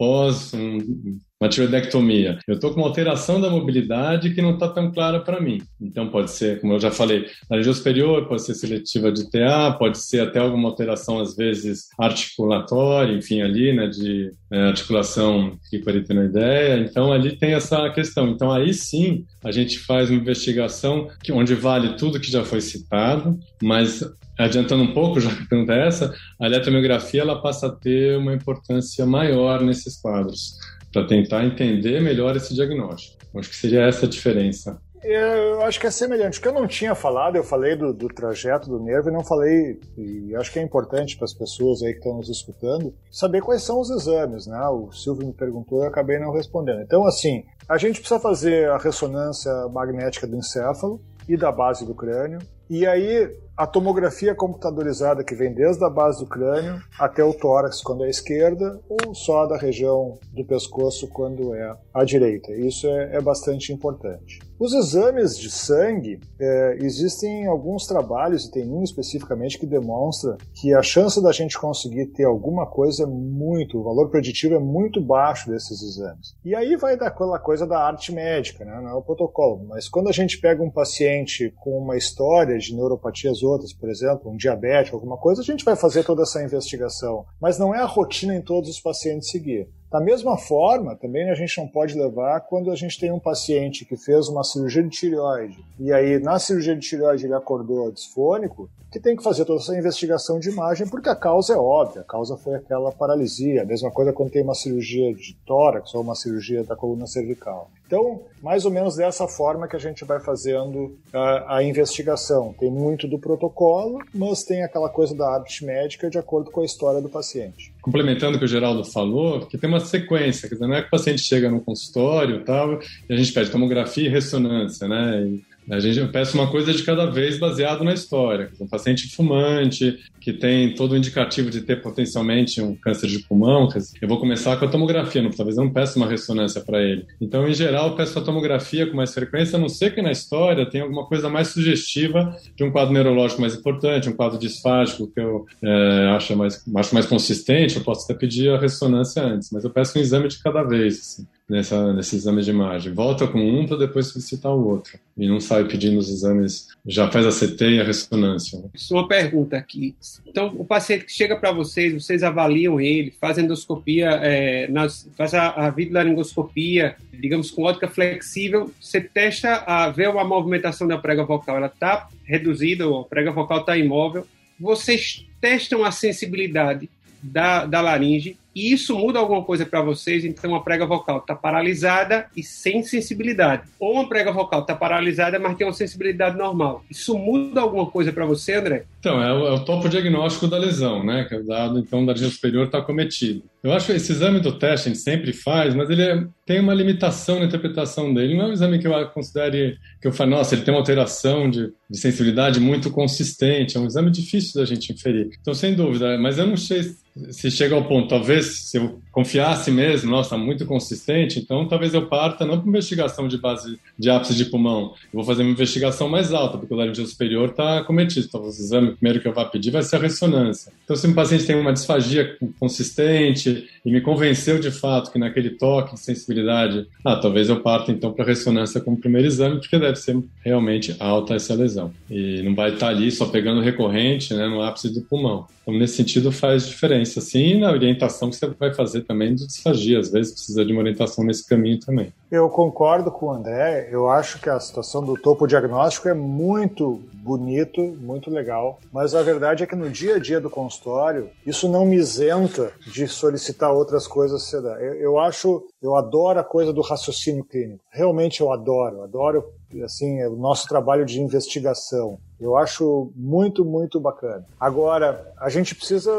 pós 0.03 0.53
um, 0.53 1.21
uma 1.43 1.49
tiroidectomia. 1.49 2.39
Eu 2.47 2.55
estou 2.55 2.73
com 2.73 2.81
uma 2.81 2.87
alteração 2.87 3.41
da 3.41 3.51
mobilidade 3.51 4.33
que 4.33 4.41
não 4.41 4.55
está 4.55 4.69
tão 4.69 4.93
clara 4.93 5.19
para 5.19 5.41
mim. 5.41 5.61
Então 5.81 6.09
pode 6.09 6.31
ser, 6.31 6.61
como 6.61 6.75
eu 6.75 6.81
já 6.81 6.93
falei, 6.93 7.27
laringe 7.51 7.75
superior, 7.75 8.29
pode 8.29 8.43
ser 8.43 8.55
seletiva 8.55 9.11
de 9.11 9.29
TA, 9.29 9.73
pode 9.73 9.99
ser 9.99 10.21
até 10.21 10.39
alguma 10.39 10.69
alteração 10.69 11.19
às 11.19 11.35
vezes 11.35 11.89
articulatória, 11.99 13.13
enfim, 13.13 13.43
ali, 13.43 13.73
né, 13.73 13.89
de 13.89 14.31
é, 14.53 14.69
articulação 14.69 15.59
hiparitenoideia. 15.73 16.79
Então 16.79 17.13
ali 17.13 17.37
tem 17.37 17.55
essa 17.55 17.91
questão. 17.91 18.29
Então 18.29 18.53
aí 18.53 18.73
sim 18.73 19.25
a 19.43 19.51
gente 19.51 19.81
faz 19.81 20.11
uma 20.11 20.21
investigação 20.21 21.09
que, 21.25 21.33
onde 21.33 21.57
vale 21.57 21.97
tudo 21.97 22.21
que 22.21 22.31
já 22.31 22.45
foi 22.45 22.61
citado, 22.61 23.37
mas 23.61 24.09
adiantando 24.39 24.85
um 24.85 24.95
pouco, 24.95 25.21
já 25.21 25.35
que 25.35 25.49
pergunta 25.49 25.75
é 25.75 25.89
essa, 25.89 26.15
a 26.41 26.47
eletromiografia 26.47 27.23
ela 27.23 27.43
passa 27.43 27.67
a 27.67 27.71
ter 27.71 28.17
uma 28.17 28.33
importância 28.33 29.05
maior 29.05 29.61
nesses 29.61 30.01
quadros 30.01 30.57
para 30.93 31.07
tentar 31.07 31.45
entender 31.45 32.01
melhor 32.01 32.37
esse 32.37 32.55
diagnóstico. 32.55 33.17
Acho 33.39 33.49
que 33.49 33.57
seria 33.57 33.83
essa 33.83 34.07
a 34.07 34.09
diferença. 34.09 34.81
Eu 35.03 35.63
acho 35.63 35.81
que 35.81 35.87
é 35.87 35.91
semelhante. 35.91 36.39
O 36.39 36.43
que 36.43 36.47
eu 36.47 36.53
não 36.53 36.67
tinha 36.69 36.95
falado, 36.95 37.35
eu 37.35 37.43
falei 37.43 37.75
do, 37.75 37.93
do 37.93 38.07
trajeto 38.07 38.69
do 38.69 38.79
nervo 38.79 39.09
e 39.09 39.13
não 39.13 39.25
falei, 39.25 39.81
e 39.99 40.33
acho 40.37 40.53
que 40.53 40.61
é 40.61 40.63
importante 40.63 41.17
para 41.17 41.25
as 41.25 41.35
pessoas 41.35 41.83
aí 41.83 41.93
que 41.93 41.99
estão 41.99 42.17
nos 42.17 42.29
escutando, 42.29 42.95
saber 43.11 43.43
quais 43.43 43.65
são 43.65 43.81
os 43.81 43.91
exames, 43.91 44.47
né? 44.47 44.61
O 44.69 44.93
Silvio 44.93 45.27
me 45.27 45.33
perguntou 45.33 45.81
e 45.81 45.83
eu 45.83 45.89
acabei 45.89 46.21
não 46.21 46.33
respondendo. 46.33 46.83
Então, 46.83 47.05
assim, 47.05 47.43
a 47.69 47.77
gente 47.79 47.99
precisa 47.99 48.21
fazer 48.21 48.71
a 48.71 48.79
ressonância 48.79 49.51
magnética 49.73 50.25
do 50.25 50.37
encéfalo 50.37 51.01
e 51.29 51.37
da 51.37 51.51
base 51.51 51.85
do 51.85 51.97
crânio, 51.97 52.39
e 52.73 52.87
aí 52.87 53.31
a 53.55 53.67
tomografia 53.67 54.35
computadorizada 54.35 55.23
que 55.23 55.35
vem 55.35 55.53
desde 55.53 55.85
a 55.85 55.91
base 55.91 56.21
do 56.21 56.27
crânio 56.27 56.81
até 56.99 57.23
o 57.23 57.35
tórax 57.35 57.83
quando 57.83 58.03
é 58.03 58.07
à 58.07 58.11
esquerda 58.11 58.81
ou 58.89 59.15
só 59.15 59.45
da 59.45 59.59
região 59.59 60.19
do 60.33 60.43
pescoço 60.43 61.07
quando 61.09 61.55
é 61.55 61.77
à 61.93 62.03
direita. 62.03 62.51
Isso 62.51 62.87
é, 62.87 63.17
é 63.17 63.21
bastante 63.21 63.71
importante. 63.71 64.39
Os 64.63 64.75
exames 64.75 65.37
de 65.37 65.51
sangue, 65.51 66.21
é, 66.39 66.77
existem 66.81 67.47
alguns 67.47 67.85
trabalhos, 67.85 68.45
e 68.45 68.51
tem 68.53 68.71
um 68.71 68.85
especificamente 68.85 69.59
que 69.59 69.67
demonstra 69.67 70.37
que 70.55 70.73
a 70.73 70.81
chance 70.81 71.21
da 71.21 71.33
gente 71.33 71.59
conseguir 71.59 72.07
ter 72.07 72.23
alguma 72.23 72.65
coisa 72.65 73.03
é 73.03 73.07
muito, 73.07 73.81
o 73.81 73.83
valor 73.83 74.09
preditivo 74.09 74.55
é 74.55 74.61
muito 74.61 75.01
baixo 75.01 75.51
desses 75.51 75.83
exames. 75.83 76.37
E 76.45 76.55
aí 76.55 76.77
vai 76.77 76.97
daquela 76.97 77.41
coisa 77.41 77.67
da 77.67 77.85
arte 77.85 78.13
médica, 78.13 78.65
né? 78.65 78.81
não 78.81 78.91
é 78.91 78.95
o 78.95 79.03
protocolo, 79.03 79.67
mas 79.69 79.89
quando 79.89 80.09
a 80.09 80.13
gente 80.13 80.39
pega 80.39 80.63
um 80.63 80.71
paciente 80.71 81.53
com 81.57 81.77
uma 81.79 81.97
história 81.97 82.57
de 82.65 82.75
neuropatias 82.75 83.43
outras, 83.43 83.73
por 83.73 83.89
exemplo, 83.89 84.31
um 84.31 84.37
diabético, 84.37 84.97
alguma 84.97 85.17
coisa, 85.17 85.43
a 85.43 85.45
gente 85.45 85.65
vai 85.65 85.77
fazer 85.77 86.05
toda 86.05 86.23
essa 86.23 86.43
investigação. 86.43 87.25
Mas 87.41 87.59
não 87.59 87.75
é 87.75 87.79
a 87.79 87.87
rotina 87.87 88.35
em 88.35 88.43
todos 88.43 88.71
os 88.71 88.81
pacientes 88.81 89.31
seguir. 89.31 89.69
Da 89.93 90.01
mesma 90.01 90.39
forma, 90.39 90.97
também 90.97 91.31
a 91.31 91.35
gente 91.35 91.59
não 91.59 91.69
pode 91.69 91.95
levar 91.95 92.41
quando 92.41 92.71
a 92.71 92.75
gente 92.75 92.99
tem 92.99 93.13
um 93.13 93.19
paciente 93.19 93.85
que 93.85 93.95
fez 93.95 94.27
uma 94.27 94.43
cirurgia 94.43 94.83
de 94.83 94.89
tireoide 94.89 95.63
e 95.79 95.93
aí 95.93 96.19
na 96.19 96.39
cirurgia 96.39 96.75
de 96.75 96.81
tireoide 96.81 97.27
ele 97.27 97.35
acordou 97.35 97.93
disfônico, 97.93 98.71
que 98.91 98.99
tem 98.99 99.15
que 99.15 99.23
fazer 99.23 99.45
toda 99.45 99.61
essa 99.61 99.77
investigação 99.77 100.39
de 100.39 100.49
imagem 100.49 100.89
porque 100.89 101.11
a 101.11 101.15
causa 101.15 101.53
é 101.53 101.57
óbvia, 101.59 102.01
a 102.01 102.05
causa 102.05 102.39
foi 102.39 102.55
aquela 102.55 102.91
paralisia. 102.91 103.63
A 103.63 103.67
mesma 103.67 103.91
coisa 103.91 104.15
quando 104.15 104.31
tem 104.31 104.43
uma 104.43 104.55
cirurgia 104.55 105.13
de 105.15 105.37
tórax 105.45 105.95
ou 105.95 106.01
uma 106.01 106.15
cirurgia 106.15 106.65
da 106.65 106.75
coluna 106.75 107.07
cervical. 107.07 107.71
Então, 107.93 108.23
mais 108.43 108.65
ou 108.65 108.71
menos 108.71 108.97
dessa 108.97 109.29
forma 109.29 109.69
que 109.69 109.77
a 109.77 109.79
gente 109.79 110.03
vai 110.03 110.19
fazendo 110.19 110.97
a, 111.13 111.59
a, 111.59 111.63
investigação. 111.63 112.55
Tem 112.59 112.71
muito 112.71 113.07
do 113.07 113.19
protocolo, 113.19 113.99
mas 114.15 114.45
tem 114.45 114.63
aquela 114.63 114.89
coisa 114.89 115.15
da 115.15 115.29
arte 115.29 115.63
médica 115.63 116.09
de 116.09 116.17
acordo 116.17 116.51
com 116.51 116.63
a 116.63 116.65
história 116.65 117.03
do 117.03 117.11
paciente. 117.11 117.71
Complementando 117.83 118.37
o 118.37 118.39
que 118.39 118.47
o 118.47 118.49
Geraldo 118.49 118.83
falou, 118.83 119.45
que 119.45 119.59
tem 119.59 119.69
uma 119.69 119.79
sequência, 119.79 120.49
quer 120.49 120.55
dizer, 120.55 120.67
não 120.67 120.75
é 120.75 120.81
que 120.81 120.89
o 120.89 120.91
paciente 120.91 121.21
chega 121.21 121.51
no 121.51 121.61
consultório 121.61 122.37
e 122.37 122.45
tal, 122.45 122.81
e 123.11 123.13
a 123.13 123.17
gente 123.17 123.31
pede 123.31 123.51
tomografia 123.51 124.07
e 124.07 124.11
ressonância, 124.11 124.89
né? 124.89 125.27
E 125.27 125.52
a 125.71 125.81
gente 125.81 126.05
peça 126.11 126.35
uma 126.37 126.51
coisa 126.51 126.73
de 126.73 126.83
cada 126.83 127.07
vez 127.07 127.39
baseado 127.39 127.85
na 127.85 127.93
história. 127.93 128.51
Um 128.61 128.67
paciente 128.67 129.09
fumante, 129.15 129.99
que 130.21 130.33
tem 130.33 130.75
todo 130.75 130.93
o 130.93 130.97
indicativo 130.97 131.51
de 131.51 131.61
ter 131.61 131.83
potencialmente 131.83 132.61
um 132.61 132.75
câncer 132.75 133.09
de 133.09 133.21
pulmão, 133.21 133.69
eu 134.01 134.09
vou 134.09 134.19
começar 134.19 134.57
com 134.57 134.65
a 134.65 134.69
tomografia, 134.69 135.21
não, 135.21 135.31
talvez 135.31 135.57
eu 135.57 135.65
não 135.65 135.73
peça 135.73 135.99
uma 135.99 136.07
ressonância 136.07 136.61
para 136.61 136.81
ele. 136.81 137.07
Então, 137.21 137.49
em 137.49 137.55
geral, 137.55 137.89
eu 137.89 137.97
peço 137.97 138.19
a 138.19 138.23
tomografia 138.23 138.87
com 138.87 138.97
mais 138.97 139.13
frequência, 139.13 139.57
a 139.57 139.61
não 139.61 139.69
ser 139.69 139.95
que 139.95 140.03
na 140.03 140.13
história 140.13 140.69
tenha 140.69 140.85
alguma 140.85 141.07
coisa 141.07 141.29
mais 141.29 141.49
sugestiva 141.49 142.37
de 142.57 142.65
um 142.65 142.71
quadro 142.71 142.95
neurológico 142.95 143.41
mais 143.41 143.55
importante, 143.55 144.09
um 144.09 144.15
quadro 144.15 144.39
disfágico 144.39 145.09
que 145.09 145.21
eu 145.21 145.47
é, 145.63 146.09
acho, 146.15 146.37
mais, 146.37 146.63
acho 146.77 146.95
mais 146.95 147.07
consistente, 147.07 147.77
eu 147.77 147.83
posso 147.83 148.05
até 148.05 148.15
pedir 148.15 148.51
a 148.51 148.59
ressonância 148.59 149.23
antes, 149.23 149.51
mas 149.51 149.65
eu 149.65 149.71
peço 149.71 149.99
um 149.99 150.03
exame 150.03 150.29
de 150.29 150.41
cada 150.41 150.63
vez. 150.63 150.99
Assim 150.99 151.27
nessa, 151.53 151.93
nesse 151.93 152.17
exame 152.17 152.43
de 152.43 152.51
imagem. 152.51 152.95
Volta 152.95 153.29
com 153.29 153.39
um 153.39 153.67
para 153.67 153.77
depois 153.77 154.07
solicitar 154.07 154.51
o 154.51 154.67
outro. 154.67 154.99
E 155.19 155.29
não 155.29 155.39
sai 155.39 155.65
pedindo 155.65 155.99
os 155.99 156.09
exames, 156.09 156.69
já 156.87 157.11
faz 157.11 157.27
a 157.27 157.47
CT 157.47 157.73
e 157.73 157.81
a 157.81 157.85
ressonância. 157.85 158.59
Uma 158.91 159.07
pergunta 159.07 159.59
aqui. 159.59 159.95
Então, 160.27 160.55
o 160.57 160.65
paciente 160.65 161.05
que 161.05 161.13
chega 161.13 161.37
para 161.37 161.53
vocês, 161.53 161.93
vocês 161.93 162.23
avaliam 162.23 162.81
ele, 162.81 163.13
fazem 163.21 163.45
endoscopia, 163.45 164.09
é, 164.23 164.67
nas, 164.69 165.07
faz 165.15 165.35
a, 165.35 165.51
a 165.51 165.71
videolaringoscopia, 165.71 166.97
digamos, 167.13 167.51
com 167.51 167.65
ótica 167.65 167.87
flexível, 167.87 168.73
você 168.81 169.03
testa 169.03 169.57
a 169.67 169.91
ver 169.91 170.09
uma 170.09 170.25
movimentação 170.25 170.89
da 170.89 170.97
prega 170.97 171.23
vocal, 171.23 171.59
ela 171.59 171.67
está 171.67 172.09
reduzida, 172.25 172.87
a 172.87 173.05
prega 173.05 173.31
vocal 173.31 173.61
está 173.61 173.77
imóvel. 173.77 174.27
Vocês 174.59 175.27
testam 175.39 175.85
a 175.85 175.91
sensibilidade 175.91 176.89
da, 177.23 177.67
da 177.67 177.83
laringe 177.83 178.39
e 178.55 178.73
isso 178.73 178.97
muda 178.97 179.19
alguma 179.19 179.43
coisa 179.43 179.65
para 179.65 179.81
vocês, 179.81 180.25
então 180.25 180.51
uma 180.51 180.63
prega 180.63 180.87
vocal 180.87 181.19
está 181.19 181.35
paralisada 181.35 182.27
e 182.37 182.43
sem 182.43 182.83
sensibilidade. 182.83 183.63
Ou 183.79 183.95
uma 183.95 184.09
prega 184.09 184.31
vocal 184.31 184.61
está 184.61 184.75
paralisada, 184.75 185.39
mas 185.39 185.57
tem 185.57 185.67
uma 185.67 185.73
sensibilidade 185.73 186.37
normal. 186.37 186.85
Isso 186.91 187.17
muda 187.17 187.61
alguma 187.61 187.87
coisa 187.87 188.13
para 188.13 188.27
você, 188.27 188.55
André? 188.55 188.85
Então, 189.01 189.23
é 189.23 189.33
o, 189.33 189.47
é 189.49 189.53
o 189.53 189.65
topo 189.65 189.89
diagnóstico 189.89 190.47
da 190.47 190.59
lesão, 190.59 191.05
né? 191.05 191.25
Que 191.25 191.35
é 191.35 191.39
o 191.39 191.45
dado, 191.45 191.79
então, 191.79 192.05
da 192.05 192.13
região 192.13 192.31
superior 192.31 192.67
está 192.67 192.81
cometido. 192.81 193.43
Eu 193.63 193.73
acho 193.73 193.87
que 193.87 193.93
esse 193.93 194.13
exame 194.13 194.41
do 194.41 194.59
teste 194.59 194.89
a 194.89 194.93
gente 194.93 195.03
sempre 195.03 195.33
faz, 195.33 195.75
mas 195.75 195.89
ele 195.89 196.03
é, 196.03 196.25
tem 196.45 196.61
uma 196.61 196.75
limitação 196.75 197.39
na 197.39 197.47
interpretação 197.47 198.13
dele. 198.13 198.37
Não 198.37 198.47
é 198.47 198.49
um 198.49 198.53
exame 198.53 198.79
que 198.79 198.87
eu 198.87 199.09
considere, 199.09 199.79
que 200.01 200.09
eu 200.09 200.13
falo, 200.13 200.31
nossa, 200.31 200.55
ele 200.55 200.63
tem 200.65 200.75
uma 200.75 200.81
alteração 200.81 201.49
de, 201.49 201.73
de 201.89 201.99
sensibilidade 201.99 202.61
muito 202.61 202.91
consistente. 202.91 203.77
É 203.77 203.81
um 203.81 203.87
exame 203.87 204.11
difícil 204.11 204.61
da 204.61 204.67
gente 204.67 204.93
inferir. 204.93 205.31
Então, 205.41 205.55
sem 205.55 205.75
dúvida, 205.75 206.19
mas 206.19 206.39
eu 206.39 206.47
não 206.47 206.57
sei 206.57 206.83
se 207.31 207.51
chega 207.51 207.75
ao 207.75 207.85
ponto, 207.85 208.09
talvez 208.09 208.71
se 208.71 208.79
eu 208.79 209.01
confiasse 209.11 209.71
mesmo, 209.71 210.11
nossa, 210.11 210.37
muito 210.39 210.65
consistente, 210.65 211.39
então 211.39 211.69
talvez 211.69 211.93
eu 211.93 212.07
parta 212.07 212.47
não 212.47 212.59
para 212.59 212.69
investigação 212.69 213.29
de 213.29 213.37
base 213.37 213.79
de 213.99 214.09
ápice 214.09 214.35
de 214.35 214.47
pulmão, 214.47 214.95
eu 215.13 215.19
vou 215.19 215.25
fazer 215.25 215.43
uma 215.43 215.51
investigação 215.51 216.09
mais 216.09 216.33
alta, 216.33 216.57
porque 216.57 216.73
o 216.73 216.77
laringeu 216.77 217.07
superior 217.07 217.51
está 217.51 217.85
cometido. 217.85 218.27
Então, 218.27 218.43
o 218.43 218.49
exame 218.49 218.93
primeiro 218.93 219.21
que 219.21 219.29
eu 219.29 219.35
vou 219.35 219.45
pedir 219.47 219.71
vai 219.71 219.83
ser 219.83 219.97
a 219.97 219.99
ressonância. 219.99 220.73
Então, 220.85 220.97
se 220.97 221.07
um 221.07 221.13
paciente 221.13 221.45
tem 221.45 221.57
uma 221.57 221.73
disfagia 221.73 222.37
consistente 222.59 223.69
e 223.85 223.93
me 223.93 224.01
convenceu 224.01 224.59
de 224.59 224.71
fato 224.71 225.13
que 225.13 225.19
naquele 225.19 225.51
toque 225.51 225.95
de 225.95 226.01
sensibilidade, 226.01 226.87
ah, 227.05 227.17
talvez 227.17 227.49
eu 227.49 227.61
parta 227.61 227.93
então 227.93 228.13
para 228.13 228.25
ressonância 228.25 228.81
como 228.81 228.97
primeiro 228.97 229.29
exame, 229.29 229.61
porque 229.61 229.79
deve 229.79 229.97
ser 229.97 230.19
realmente 230.43 230.97
alta 230.99 231.35
essa 231.35 231.55
lesão. 231.55 231.93
E 232.11 232.41
não 232.43 232.55
vai 232.55 232.73
estar 232.73 232.87
tá 232.87 232.93
ali 232.93 233.11
só 233.11 233.27
pegando 233.27 233.61
recorrente, 233.61 234.33
né, 234.33 234.49
no 234.49 234.63
ápice 234.63 234.93
do 234.93 235.03
pulmão. 235.03 235.47
Então, 235.63 235.79
nesse 235.79 235.97
sentido, 235.97 236.33
faz 236.33 236.67
diferença 236.67 237.02
diferença, 237.03 237.21
sim, 237.21 237.59
na 237.59 237.71
orientação 237.71 238.31
que 238.31 238.37
você 238.37 238.47
vai 238.47 238.73
fazer 238.73 239.03
também 239.03 239.35
de 239.35 239.47
disfagia. 239.47 239.99
Às 239.99 240.11
vezes 240.11 240.33
precisa 240.33 240.65
de 240.65 240.73
uma 240.73 240.81
orientação 240.81 241.25
nesse 241.25 241.47
caminho 241.47 241.79
também. 241.79 242.13
Eu 242.33 242.49
concordo 242.49 243.11
com 243.11 243.27
o 243.27 243.31
André. 243.31 243.91
Eu 243.93 244.09
acho 244.09 244.41
que 244.41 244.49
a 244.49 244.59
situação 244.59 245.05
do 245.05 245.19
topo 245.19 245.47
diagnóstico 245.47 246.09
é 246.09 246.15
muito 246.15 246.99
bonito, 247.13 247.83
muito 248.01 248.31
legal, 248.31 248.81
mas 248.91 249.15
a 249.15 249.23
verdade 249.23 249.63
é 249.63 249.67
que 249.67 249.77
no 249.77 249.91
dia 249.91 250.17
a 250.17 250.19
dia 250.19 250.41
do 250.41 250.49
consultório, 250.49 251.29
isso 251.47 251.69
não 251.69 251.85
me 251.85 251.97
isenta 251.97 252.73
de 252.91 253.07
solicitar 253.07 253.71
outras 253.71 254.07
coisas. 254.07 254.51
Eu, 254.99 255.19
acho, 255.19 255.63
eu 255.83 255.95
adoro 255.95 256.41
a 256.41 256.45
coisa 256.45 256.73
do 256.73 256.81
raciocínio 256.81 257.45
clínico. 257.45 257.85
Realmente 257.91 258.41
eu 258.41 258.51
adoro, 258.51 259.03
adoro 259.03 259.45
assim, 259.85 260.21
é 260.21 260.29
o 260.29 260.37
nosso 260.37 260.69
trabalho 260.69 261.07
de 261.07 261.21
investigação. 261.21 262.19
Eu 262.39 262.57
acho 262.57 263.11
muito, 263.15 263.65
muito 263.65 264.01
bacana. 264.01 264.45
Agora, 264.59 265.33
a 265.39 265.49
gente 265.49 265.75
precisa, 265.75 266.11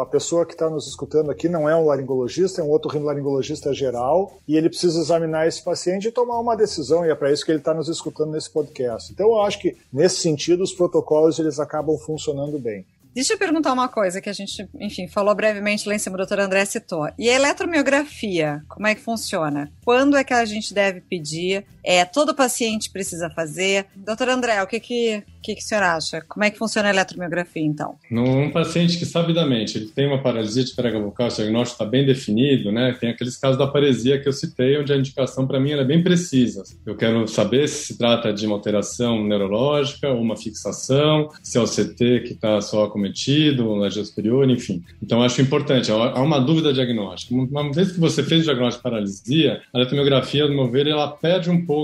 a 0.00 0.06
pessoa 0.06 0.46
que 0.46 0.54
está 0.54 0.70
nos 0.70 0.88
escutando 0.88 1.30
aqui 1.30 1.48
não 1.48 1.68
é 1.68 1.76
um 1.76 1.84
laringologista, 1.84 2.60
é 2.60 2.64
um 2.64 2.70
outro 2.70 2.98
laringologista 2.98 3.72
geral, 3.74 4.32
e 4.48 4.56
ele 4.56 4.70
precisa 4.70 4.98
examinar 4.98 5.46
esse 5.56 5.64
paciente 5.64 6.08
e 6.08 6.12
tomar 6.12 6.38
uma 6.38 6.56
decisão, 6.56 7.04
e 7.04 7.10
é 7.10 7.14
para 7.14 7.32
isso 7.32 7.44
que 7.44 7.50
ele 7.50 7.58
está 7.58 7.74
nos 7.74 7.88
escutando 7.88 8.32
nesse 8.32 8.50
podcast. 8.50 9.12
Então, 9.12 9.28
eu 9.28 9.42
acho 9.42 9.58
que, 9.58 9.76
nesse 9.92 10.20
sentido, 10.20 10.62
os 10.62 10.72
protocolos 10.72 11.38
eles 11.38 11.58
acabam 11.58 11.96
funcionando 11.98 12.58
bem. 12.58 12.84
Deixa 13.16 13.32
eu 13.32 13.38
perguntar 13.38 13.72
uma 13.72 13.88
coisa 13.88 14.20
que 14.20 14.28
a 14.28 14.32
gente, 14.34 14.68
enfim, 14.78 15.08
falou 15.08 15.34
brevemente 15.34 15.88
lá 15.88 15.94
em 15.94 15.98
cima, 15.98 16.16
o 16.16 16.18
doutor 16.18 16.38
André 16.38 16.66
citou. 16.66 17.08
E 17.18 17.30
a 17.30 17.34
eletromiografia, 17.34 18.62
como 18.68 18.86
é 18.86 18.94
que 18.94 19.00
funciona? 19.00 19.72
Quando 19.82 20.18
é 20.18 20.22
que 20.22 20.34
a 20.34 20.44
gente 20.44 20.74
deve 20.74 21.00
pedir? 21.00 21.64
É, 21.86 22.04
todo 22.04 22.34
paciente 22.34 22.90
precisa 22.90 23.30
fazer? 23.30 23.86
Doutor 23.94 24.28
André, 24.28 24.62
o 24.62 24.66
que 24.66 24.80
que, 24.80 25.22
que, 25.42 25.54
que 25.54 25.62
o 25.62 25.64
senhor 25.64 25.84
acha? 25.84 26.20
Como 26.28 26.44
é 26.44 26.50
que 26.50 26.58
funciona 26.58 26.88
a 26.88 26.90
eletromiografia, 26.92 27.62
então? 27.62 27.94
Num 28.10 28.50
paciente 28.50 28.98
que 28.98 29.06
sabidamente 29.06 29.78
ele 29.78 29.86
tem 29.86 30.06
uma 30.06 30.20
paralisia 30.20 30.64
de 30.64 30.74
prega 30.74 30.98
vocal, 30.98 31.28
o 31.28 31.30
diagnóstico 31.30 31.82
está 31.82 31.84
bem 31.84 32.04
definido, 32.04 32.72
né? 32.72 32.94
Tem 33.00 33.10
aqueles 33.10 33.36
casos 33.36 33.56
da 33.56 33.66
paresia 33.66 34.20
que 34.20 34.28
eu 34.28 34.32
citei, 34.32 34.76
onde 34.78 34.92
a 34.92 34.96
indicação 34.96 35.46
para 35.46 35.60
mim 35.60 35.72
é 35.72 35.84
bem 35.84 36.02
precisa. 36.02 36.64
Eu 36.84 36.96
quero 36.96 37.26
saber 37.28 37.68
se 37.68 37.86
se 37.86 37.96
trata 37.96 38.32
de 38.32 38.46
uma 38.46 38.56
alteração 38.56 39.22
neurológica, 39.24 40.10
uma 40.12 40.36
fixação, 40.36 41.28
se 41.42 41.56
é 41.56 41.60
o 41.60 41.66
CT 41.66 42.20
que 42.20 42.32
está 42.32 42.60
só 42.60 42.84
acometido, 42.84 43.76
na 43.76 43.88
superior, 43.90 44.48
enfim. 44.50 44.82
Então 45.00 45.22
acho 45.22 45.40
importante, 45.40 45.90
há 45.92 46.20
uma 46.20 46.40
dúvida 46.40 46.72
diagnóstica. 46.72 47.32
Uma 47.34 47.70
vez 47.72 47.92
que 47.92 48.00
você 48.00 48.24
fez 48.24 48.42
o 48.42 48.44
diagnóstico 48.44 48.82
de 48.86 48.90
paralisia, 48.90 49.62
a 49.72 49.78
eletromiografia, 49.78 50.48
no 50.48 50.54
meu 50.54 50.68
ver, 50.68 50.88
ela 50.88 51.08
perde 51.08 51.48
um 51.48 51.64
pouco 51.64 51.75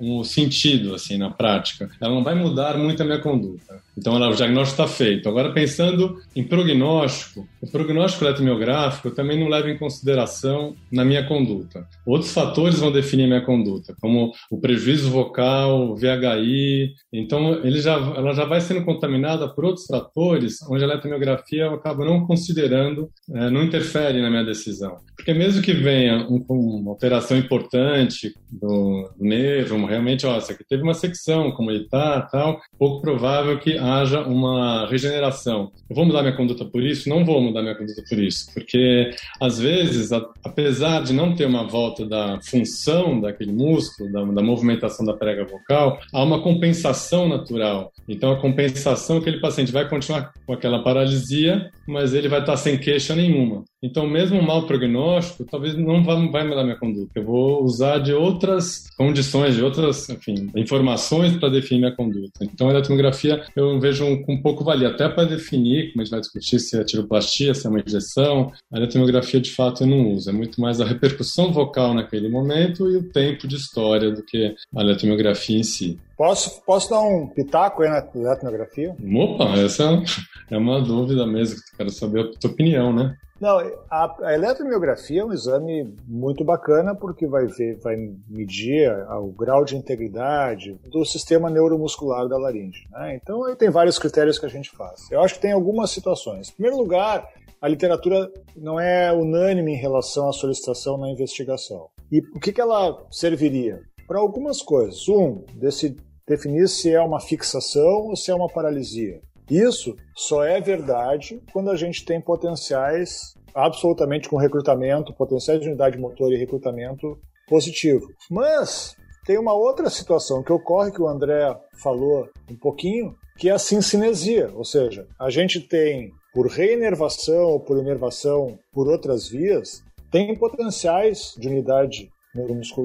um 0.00 0.24
sentido 0.24 0.94
assim 0.94 1.16
na 1.16 1.30
prática. 1.30 1.90
Ela 2.00 2.14
não 2.14 2.24
vai 2.24 2.34
mudar 2.34 2.76
muito 2.78 3.02
a 3.02 3.06
minha 3.06 3.20
conduta. 3.20 3.82
Então, 3.96 4.14
o 4.14 4.34
diagnóstico 4.34 4.82
está 4.82 4.86
feito. 4.86 5.28
Agora, 5.28 5.52
pensando 5.52 6.18
em 6.34 6.42
prognóstico, 6.42 7.46
o 7.60 7.70
prognóstico 7.70 8.24
eletromiográfico 8.24 9.08
eu 9.08 9.14
também 9.14 9.38
não 9.38 9.48
leva 9.48 9.70
em 9.70 9.78
consideração 9.78 10.74
na 10.90 11.04
minha 11.04 11.24
conduta. 11.26 11.86
Outros 12.06 12.32
fatores 12.32 12.78
vão 12.78 12.90
definir 12.92 13.26
minha 13.26 13.44
conduta, 13.44 13.94
como 14.00 14.32
o 14.50 14.60
prejuízo 14.60 15.10
vocal, 15.10 15.90
o 15.90 15.96
VHI. 15.96 16.94
Então, 17.12 17.64
ele 17.64 17.80
já, 17.80 17.94
ela 17.94 18.32
já 18.32 18.44
vai 18.44 18.60
sendo 18.60 18.84
contaminada 18.84 19.48
por 19.48 19.64
outros 19.64 19.86
fatores, 19.86 20.58
onde 20.68 20.82
a 20.82 20.86
eletromiografia 20.86 21.64
eu 21.64 21.74
acabo 21.74 22.04
não 22.04 22.26
considerando, 22.26 23.10
é, 23.32 23.50
não 23.50 23.62
interfere 23.62 24.20
na 24.20 24.30
minha 24.30 24.44
decisão. 24.44 24.98
Porque 25.16 25.32
mesmo 25.32 25.62
que 25.62 25.72
venha 25.72 26.26
um, 26.28 26.44
uma 26.48 26.90
alteração 26.90 27.36
importante 27.36 28.34
do, 28.50 29.10
nervo, 29.18 29.84
realmente, 29.86 30.26
ó, 30.26 30.36
aqui 30.36 30.64
teve 30.68 30.82
uma 30.82 30.94
secção, 30.94 31.54
está, 31.70 32.20
tal, 32.22 32.60
pouco 32.78 33.00
provável 33.00 33.58
que 33.58 33.78
haja 33.84 34.22
uma 34.22 34.86
regeneração. 34.88 35.70
Eu 35.88 35.96
vou 35.96 36.04
mudar 36.04 36.22
minha 36.22 36.36
conduta 36.36 36.64
por 36.64 36.82
isso? 36.82 37.08
Não 37.08 37.24
vou 37.24 37.40
mudar 37.40 37.62
minha 37.62 37.74
conduta 37.74 38.02
por 38.08 38.18
isso, 38.18 38.52
porque 38.52 39.10
às 39.40 39.58
vezes, 39.58 40.12
a, 40.12 40.24
apesar 40.44 41.02
de 41.02 41.12
não 41.12 41.34
ter 41.34 41.46
uma 41.46 41.66
volta 41.66 42.06
da 42.06 42.40
função 42.42 43.20
daquele 43.20 43.52
músculo, 43.52 44.10
da, 44.12 44.24
da 44.24 44.42
movimentação 44.42 45.04
da 45.04 45.12
prega 45.12 45.44
vocal, 45.44 46.00
há 46.12 46.22
uma 46.22 46.42
compensação 46.42 47.28
natural. 47.28 47.92
Então, 48.08 48.32
a 48.32 48.40
compensação 48.40 49.16
é 49.16 49.20
que 49.20 49.28
aquele 49.28 49.40
paciente 49.40 49.72
vai 49.72 49.88
continuar 49.88 50.32
com 50.46 50.52
aquela 50.52 50.82
paralisia, 50.82 51.70
mas 51.86 52.14
ele 52.14 52.28
vai 52.28 52.40
estar 52.40 52.56
sem 52.56 52.78
queixa 52.78 53.14
nenhuma. 53.14 53.64
Então, 53.82 54.08
mesmo 54.08 54.38
um 54.38 54.42
mau 54.42 54.66
prognóstico, 54.66 55.44
talvez 55.44 55.76
não 55.76 56.02
vai, 56.02 56.28
vai 56.28 56.48
mudar 56.48 56.64
minha 56.64 56.78
conduta. 56.78 57.10
Eu 57.14 57.24
vou 57.24 57.62
usar 57.62 57.98
de 57.98 58.14
outras 58.14 58.84
condições, 58.96 59.56
de 59.56 59.62
outras, 59.62 60.08
enfim, 60.08 60.50
informações 60.56 61.36
para 61.36 61.50
definir 61.50 61.80
minha 61.80 61.94
conduta. 61.94 62.42
Então, 62.42 62.68
a 62.68 62.70
eletromiografia 62.70 63.44
eu 63.54 63.73
vejo 63.80 64.04
um, 64.04 64.24
um 64.28 64.40
pouco 64.40 64.64
valia, 64.64 64.88
até 64.88 65.08
para 65.08 65.28
definir, 65.28 65.92
como 65.92 66.02
a 66.02 66.04
gente 66.04 66.10
vai 66.10 66.20
discutir 66.20 66.58
se 66.58 66.78
é 66.78 66.84
tiroplastia, 66.84 67.54
se 67.54 67.66
é 67.66 67.70
uma 67.70 67.80
injeção. 67.80 68.52
A 68.72 68.76
eletromiografia, 68.76 69.40
de 69.40 69.50
fato, 69.50 69.84
eu 69.84 69.86
não 69.86 70.12
uso. 70.12 70.30
É 70.30 70.32
muito 70.32 70.60
mais 70.60 70.80
a 70.80 70.84
repercussão 70.84 71.52
vocal 71.52 71.94
naquele 71.94 72.28
momento 72.28 72.90
e 72.90 72.96
o 72.96 73.10
tempo 73.10 73.46
de 73.46 73.56
história 73.56 74.10
do 74.10 74.22
que 74.22 74.54
a 74.74 74.80
eletromiografia 74.80 75.58
em 75.58 75.62
si. 75.62 75.98
Posso, 76.16 76.62
posso 76.64 76.90
dar 76.90 77.02
um 77.02 77.26
pitaco 77.26 77.82
aí 77.82 77.88
na 77.88 77.98
etnografia? 78.32 78.94
Opa, 79.14 79.58
essa 79.58 80.02
é 80.50 80.56
uma 80.56 80.80
dúvida 80.82 81.26
mesmo, 81.26 81.60
quero 81.76 81.90
saber 81.90 82.20
a 82.20 82.30
tua 82.38 82.50
opinião, 82.50 82.92
né? 82.92 83.16
Não, 83.44 83.58
a, 83.90 84.16
a 84.22 84.34
eletromiografia 84.34 85.20
é 85.20 85.24
um 85.24 85.32
exame 85.32 85.94
muito 86.06 86.42
bacana 86.44 86.94
porque 86.94 87.26
vai 87.26 87.46
ver, 87.46 87.78
vai 87.80 87.96
medir 88.28 88.90
o 89.20 89.32
grau 89.32 89.64
de 89.64 89.76
integridade 89.76 90.78
do 90.90 91.04
sistema 91.04 91.50
neuromuscular 91.50 92.26
da 92.26 92.38
laringe. 92.38 92.88
Né? 92.90 93.20
Então 93.22 93.44
aí 93.44 93.54
tem 93.54 93.68
vários 93.68 93.98
critérios 93.98 94.38
que 94.38 94.46
a 94.46 94.48
gente 94.48 94.70
faz. 94.70 95.10
Eu 95.10 95.20
acho 95.20 95.34
que 95.34 95.40
tem 95.40 95.52
algumas 95.52 95.90
situações. 95.90 96.48
Em 96.48 96.52
primeiro 96.54 96.78
lugar, 96.78 97.28
a 97.60 97.68
literatura 97.68 98.32
não 98.56 98.80
é 98.80 99.12
unânime 99.12 99.72
em 99.72 99.78
relação 99.78 100.28
à 100.28 100.32
solicitação 100.32 100.96
na 100.96 101.10
investigação. 101.10 101.88
E 102.10 102.20
o 102.34 102.40
que, 102.40 102.52
que 102.52 102.60
ela 102.60 103.04
serviria? 103.10 103.80
para 104.06 104.18
algumas 104.18 104.62
coisas. 104.62 105.08
Um, 105.08 105.42
desse, 105.54 105.96
definir 106.26 106.68
se 106.68 106.92
é 106.92 107.00
uma 107.00 107.20
fixação 107.20 108.08
ou 108.08 108.16
se 108.16 108.30
é 108.30 108.34
uma 108.34 108.48
paralisia. 108.48 109.20
Isso 109.50 109.96
só 110.14 110.44
é 110.44 110.60
verdade 110.60 111.42
quando 111.52 111.70
a 111.70 111.76
gente 111.76 112.04
tem 112.04 112.20
potenciais 112.20 113.34
absolutamente 113.54 114.28
com 114.28 114.36
recrutamento, 114.36 115.14
potenciais 115.14 115.60
de 115.60 115.68
unidade 115.68 115.98
motor 115.98 116.32
e 116.32 116.36
recrutamento 116.36 117.18
positivo. 117.48 118.08
Mas 118.30 118.96
tem 119.24 119.38
uma 119.38 119.54
outra 119.54 119.88
situação 119.88 120.42
que 120.42 120.52
ocorre 120.52 120.92
que 120.92 121.00
o 121.00 121.08
André 121.08 121.56
falou 121.82 122.28
um 122.50 122.56
pouquinho, 122.56 123.14
que 123.38 123.48
é 123.48 123.52
a 123.52 123.58
sincinesia, 123.58 124.50
ou 124.54 124.64
seja, 124.64 125.06
a 125.18 125.30
gente 125.30 125.60
tem 125.60 126.12
por 126.32 126.46
reinervação 126.48 127.44
ou 127.44 127.60
por 127.60 127.78
inervação 127.78 128.58
por 128.72 128.88
outras 128.88 129.28
vias, 129.28 129.82
tem 130.10 130.34
potenciais 130.36 131.34
de 131.38 131.48
unidade 131.48 132.10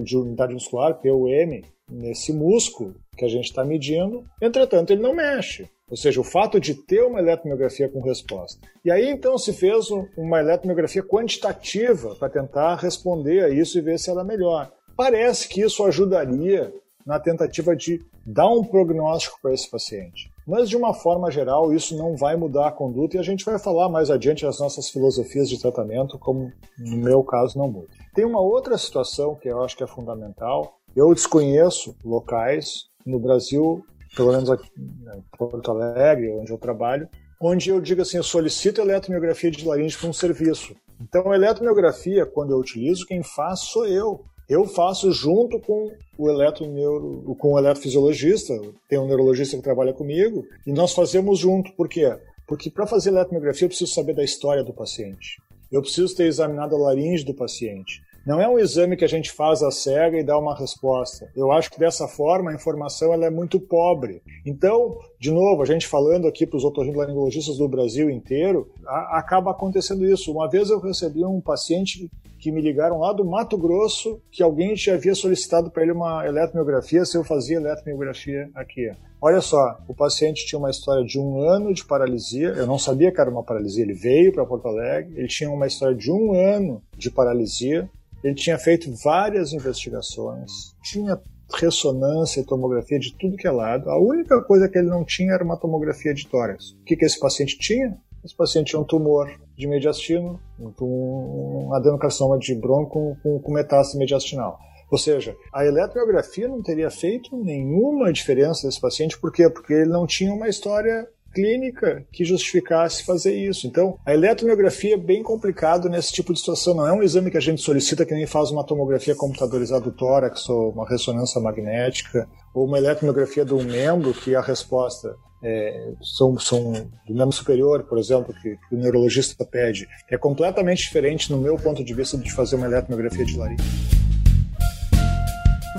de 0.03 0.17
unidade 0.17 0.53
muscular, 0.53 0.93
PUM, 1.01 1.61
nesse 1.89 2.31
músculo 2.31 2.93
que 3.17 3.25
a 3.25 3.27
gente 3.27 3.45
está 3.45 3.65
medindo, 3.65 4.23
entretanto, 4.39 4.91
ele 4.91 5.01
não 5.01 5.15
mexe. 5.15 5.67
Ou 5.89 5.97
seja, 5.97 6.21
o 6.21 6.23
fato 6.23 6.59
de 6.59 6.75
ter 6.75 7.03
uma 7.03 7.19
eletromiografia 7.19 7.89
com 7.89 8.01
resposta. 8.01 8.59
E 8.85 8.91
aí 8.91 9.09
então 9.09 9.37
se 9.37 9.51
fez 9.53 9.89
uma 10.15 10.39
eletromiografia 10.39 11.03
quantitativa 11.03 12.15
para 12.15 12.29
tentar 12.29 12.75
responder 12.75 13.43
a 13.43 13.49
isso 13.49 13.77
e 13.77 13.81
ver 13.81 13.97
se 13.97 14.09
ela 14.09 14.23
melhor. 14.23 14.71
Parece 14.95 15.47
que 15.47 15.61
isso 15.61 15.83
ajudaria 15.83 16.73
na 17.05 17.19
tentativa 17.19 17.75
de 17.75 18.05
dar 18.25 18.49
um 18.49 18.63
prognóstico 18.63 19.39
para 19.41 19.53
esse 19.53 19.69
paciente. 19.69 20.31
Mas 20.45 20.69
de 20.69 20.77
uma 20.77 20.93
forma 20.93 21.31
geral, 21.31 21.73
isso 21.73 21.97
não 21.97 22.15
vai 22.15 22.35
mudar 22.35 22.67
a 22.67 22.71
conduta 22.71 23.17
e 23.17 23.19
a 23.19 23.23
gente 23.23 23.43
vai 23.45 23.57
falar 23.57 23.89
mais 23.89 24.11
adiante 24.11 24.45
as 24.45 24.59
nossas 24.59 24.89
filosofias 24.89 25.49
de 25.49 25.59
tratamento, 25.59 26.19
como 26.19 26.51
no 26.77 26.97
meu 26.97 27.23
caso 27.23 27.57
não 27.57 27.71
muda. 27.71 27.87
Tem 28.13 28.25
uma 28.25 28.41
outra 28.41 28.77
situação 28.77 29.35
que 29.35 29.47
eu 29.47 29.63
acho 29.63 29.75
que 29.75 29.83
é 29.83 29.87
fundamental. 29.87 30.77
Eu 30.95 31.13
desconheço 31.13 31.95
locais 32.03 32.89
no 33.05 33.19
Brasil, 33.19 33.83
pelo 34.15 34.31
menos 34.31 34.49
aqui 34.49 34.69
em 34.77 35.37
Porto 35.37 35.71
Alegre, 35.71 36.31
onde 36.31 36.51
eu 36.51 36.57
trabalho, 36.57 37.07
onde 37.41 37.69
eu 37.69 37.79
digo 37.79 38.01
assim, 38.01 38.17
eu 38.17 38.23
solicito 38.23 38.81
eletromiografia 38.81 39.49
de 39.49 39.65
laringe 39.65 39.97
para 39.97 40.09
um 40.09 40.13
serviço. 40.13 40.75
Então, 41.01 41.33
eletromiografia, 41.33 42.25
quando 42.25 42.51
eu 42.51 42.57
utilizo, 42.57 43.05
quem 43.05 43.23
faz 43.23 43.61
sou 43.61 43.87
eu. 43.87 44.25
Eu 44.49 44.65
faço 44.65 45.11
junto 45.11 45.59
com 45.59 45.91
o 46.17 46.29
eletroneuro, 46.29 47.35
com 47.35 47.53
o 47.53 47.59
eletrofisiologista, 47.59 48.59
tem 48.89 48.97
um 48.97 49.07
neurologista 49.07 49.55
que 49.55 49.63
trabalha 49.63 49.93
comigo, 49.93 50.43
e 50.65 50.73
nós 50.73 50.91
fazemos 50.91 51.37
junto. 51.37 51.71
Por 51.73 51.87
quê? 51.87 52.17
Porque 52.47 52.69
para 52.69 52.87
fazer 52.87 53.11
eletromiografia 53.11 53.65
eu 53.65 53.69
preciso 53.69 53.93
saber 53.93 54.15
da 54.15 54.23
história 54.23 54.63
do 54.63 54.73
paciente. 54.73 55.39
Eu 55.71 55.81
preciso 55.81 56.15
ter 56.15 56.25
examinado 56.25 56.75
a 56.75 56.79
laringe 56.79 57.23
do 57.23 57.33
paciente. 57.33 58.01
Não 58.25 58.41
é 58.41 58.47
um 58.47 58.59
exame 58.59 58.97
que 58.97 59.05
a 59.05 59.09
gente 59.09 59.31
faz 59.31 59.61
a 59.63 59.71
cega 59.71 60.17
e 60.17 60.23
dá 60.23 60.37
uma 60.37 60.55
resposta. 60.55 61.31
Eu 61.35 61.51
acho 61.51 61.71
que 61.71 61.79
dessa 61.79 62.07
forma 62.07 62.51
a 62.51 62.53
informação 62.53 63.13
ela 63.13 63.25
é 63.25 63.29
muito 63.29 63.59
pobre. 63.59 64.21
Então, 64.45 64.97
de 65.19 65.31
novo, 65.31 65.61
a 65.61 65.65
gente 65.65 65.85
falando 65.85 66.27
aqui 66.27 66.47
para 66.47 66.55
os 66.55 66.63
otorrinolaringologistas 66.63 67.57
do 67.57 67.67
Brasil 67.67 68.09
inteiro, 68.09 68.71
a, 68.87 69.19
acaba 69.19 69.51
acontecendo 69.51 70.05
isso. 70.05 70.31
Uma 70.31 70.49
vez 70.49 70.69
eu 70.69 70.79
recebi 70.79 71.25
um 71.25 71.41
paciente 71.41 72.09
que 72.39 72.51
me 72.53 72.61
ligaram 72.61 72.99
lá 72.99 73.11
do 73.11 73.25
Mato 73.25 73.57
Grosso 73.57 74.21
que 74.31 74.41
alguém 74.41 74.77
já 74.77 74.93
havia 74.93 75.13
solicitado 75.13 75.69
para 75.69 75.83
ele 75.83 75.91
uma 75.91 76.25
eletromiografia 76.25 77.03
se 77.03 77.17
eu 77.17 77.23
fazia 77.25 77.57
eletromiografia 77.57 78.49
aqui. 78.55 78.89
Olha 79.21 79.41
só, 79.41 79.77
o 79.89 79.93
paciente 79.93 80.45
tinha 80.45 80.57
uma 80.57 80.69
história 80.69 81.03
de 81.03 81.19
um 81.19 81.41
ano 81.41 81.73
de 81.73 81.83
paralisia, 81.83 82.49
eu 82.49 82.65
não 82.65 82.79
sabia 82.79 83.11
que 83.11 83.19
era 83.19 83.29
uma 83.29 83.43
paralisia, 83.43 83.83
ele 83.83 83.93
veio 83.93 84.31
para 84.31 84.45
Porto 84.45 84.69
Alegre, 84.69 85.13
ele 85.17 85.27
tinha 85.27 85.51
uma 85.51 85.67
história 85.67 85.93
de 85.93 86.09
um 86.09 86.33
ano 86.33 86.81
de 86.97 87.11
paralisia, 87.11 87.89
ele 88.23 88.35
tinha 88.35 88.57
feito 88.57 88.89
várias 89.03 89.51
investigações, 89.51 90.73
tinha 90.81 91.19
ressonância 91.53 92.41
e 92.41 92.45
tomografia 92.45 92.99
de 92.99 93.15
tudo 93.17 93.37
que 93.37 93.47
é 93.47 93.51
lado. 93.51 93.89
A 93.89 93.99
única 93.99 94.41
coisa 94.43 94.67
que 94.69 94.77
ele 94.77 94.87
não 94.87 95.03
tinha 95.03 95.33
era 95.33 95.43
uma 95.43 95.57
tomografia 95.57 96.13
de 96.13 96.27
tórax. 96.27 96.71
O 96.71 96.83
que, 96.83 96.95
que 96.95 97.05
esse 97.05 97.19
paciente 97.19 97.57
tinha? 97.57 97.97
Esse 98.23 98.35
paciente 98.35 98.67
tinha 98.67 98.81
um 98.81 98.85
tumor 98.85 99.31
de 99.57 99.67
mediastino, 99.67 100.39
um 100.81 101.73
adenocarcinoma 101.73 102.37
de 102.37 102.53
bronco 102.53 103.17
com, 103.23 103.39
com 103.39 103.53
metástase 103.53 103.97
mediastinal. 103.97 104.59
Ou 104.91 104.97
seja, 104.97 105.35
a 105.53 105.65
eletromiografia 105.65 106.47
não 106.47 106.63
teria 106.63 106.89
feito 106.89 107.37
nenhuma 107.37 108.11
diferença 108.11 108.65
nesse 108.65 108.81
paciente, 108.81 109.19
por 109.19 109.31
quê? 109.31 109.49
Porque 109.49 109.73
ele 109.73 109.89
não 109.89 110.07
tinha 110.07 110.33
uma 110.33 110.49
história 110.49 111.07
clínica 111.33 112.05
que 112.11 112.25
justificasse 112.25 113.03
fazer 113.03 113.33
isso. 113.33 113.67
Então, 113.67 113.97
a 114.05 114.13
eletromiografia 114.13 114.95
é 114.95 114.97
bem 114.97 115.23
complicado 115.23 115.89
nesse 115.89 116.11
tipo 116.11 116.33
de 116.33 116.39
situação. 116.39 116.73
Não 116.73 116.87
é 116.87 116.93
um 116.93 117.03
exame 117.03 117.31
que 117.31 117.37
a 117.37 117.41
gente 117.41 117.61
solicita 117.61 118.05
que 118.05 118.13
nem 118.13 118.25
faz 118.25 118.51
uma 118.51 118.63
tomografia 118.63 119.15
computadorizada 119.15 119.85
do 119.85 119.91
tórax 119.91 120.47
ou 120.49 120.71
uma 120.71 120.87
ressonância 120.87 121.39
magnética 121.39 122.27
ou 122.53 122.65
uma 122.65 122.77
eletromiografia 122.77 123.45
de 123.45 123.53
um 123.53 123.63
membro 123.63 124.13
que 124.13 124.35
a 124.35 124.41
resposta 124.41 125.15
é, 125.43 125.93
são, 126.01 126.37
são 126.37 126.73
do 127.07 127.13
membro 127.13 127.31
superior, 127.31 127.83
por 127.83 127.97
exemplo, 127.97 128.33
que, 128.33 128.57
que, 128.67 128.75
o 128.75 128.77
neurologista 128.77 129.45
pede. 129.45 129.87
É 130.09 130.17
completamente 130.17 130.83
diferente, 130.83 131.31
no 131.31 131.39
meu 131.39 131.55
ponto 131.55 131.83
de 131.83 131.93
vista, 131.93 132.17
de 132.17 132.31
fazer 132.33 132.55
uma 132.55 132.65
eletromiografia 132.65 133.25
de 133.25 133.37
laringe. 133.37 133.63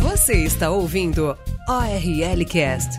Você 0.01 0.35
está 0.45 0.71
ouvindo 0.71 1.37
ORL 1.69 2.45
Cast. 2.47 2.99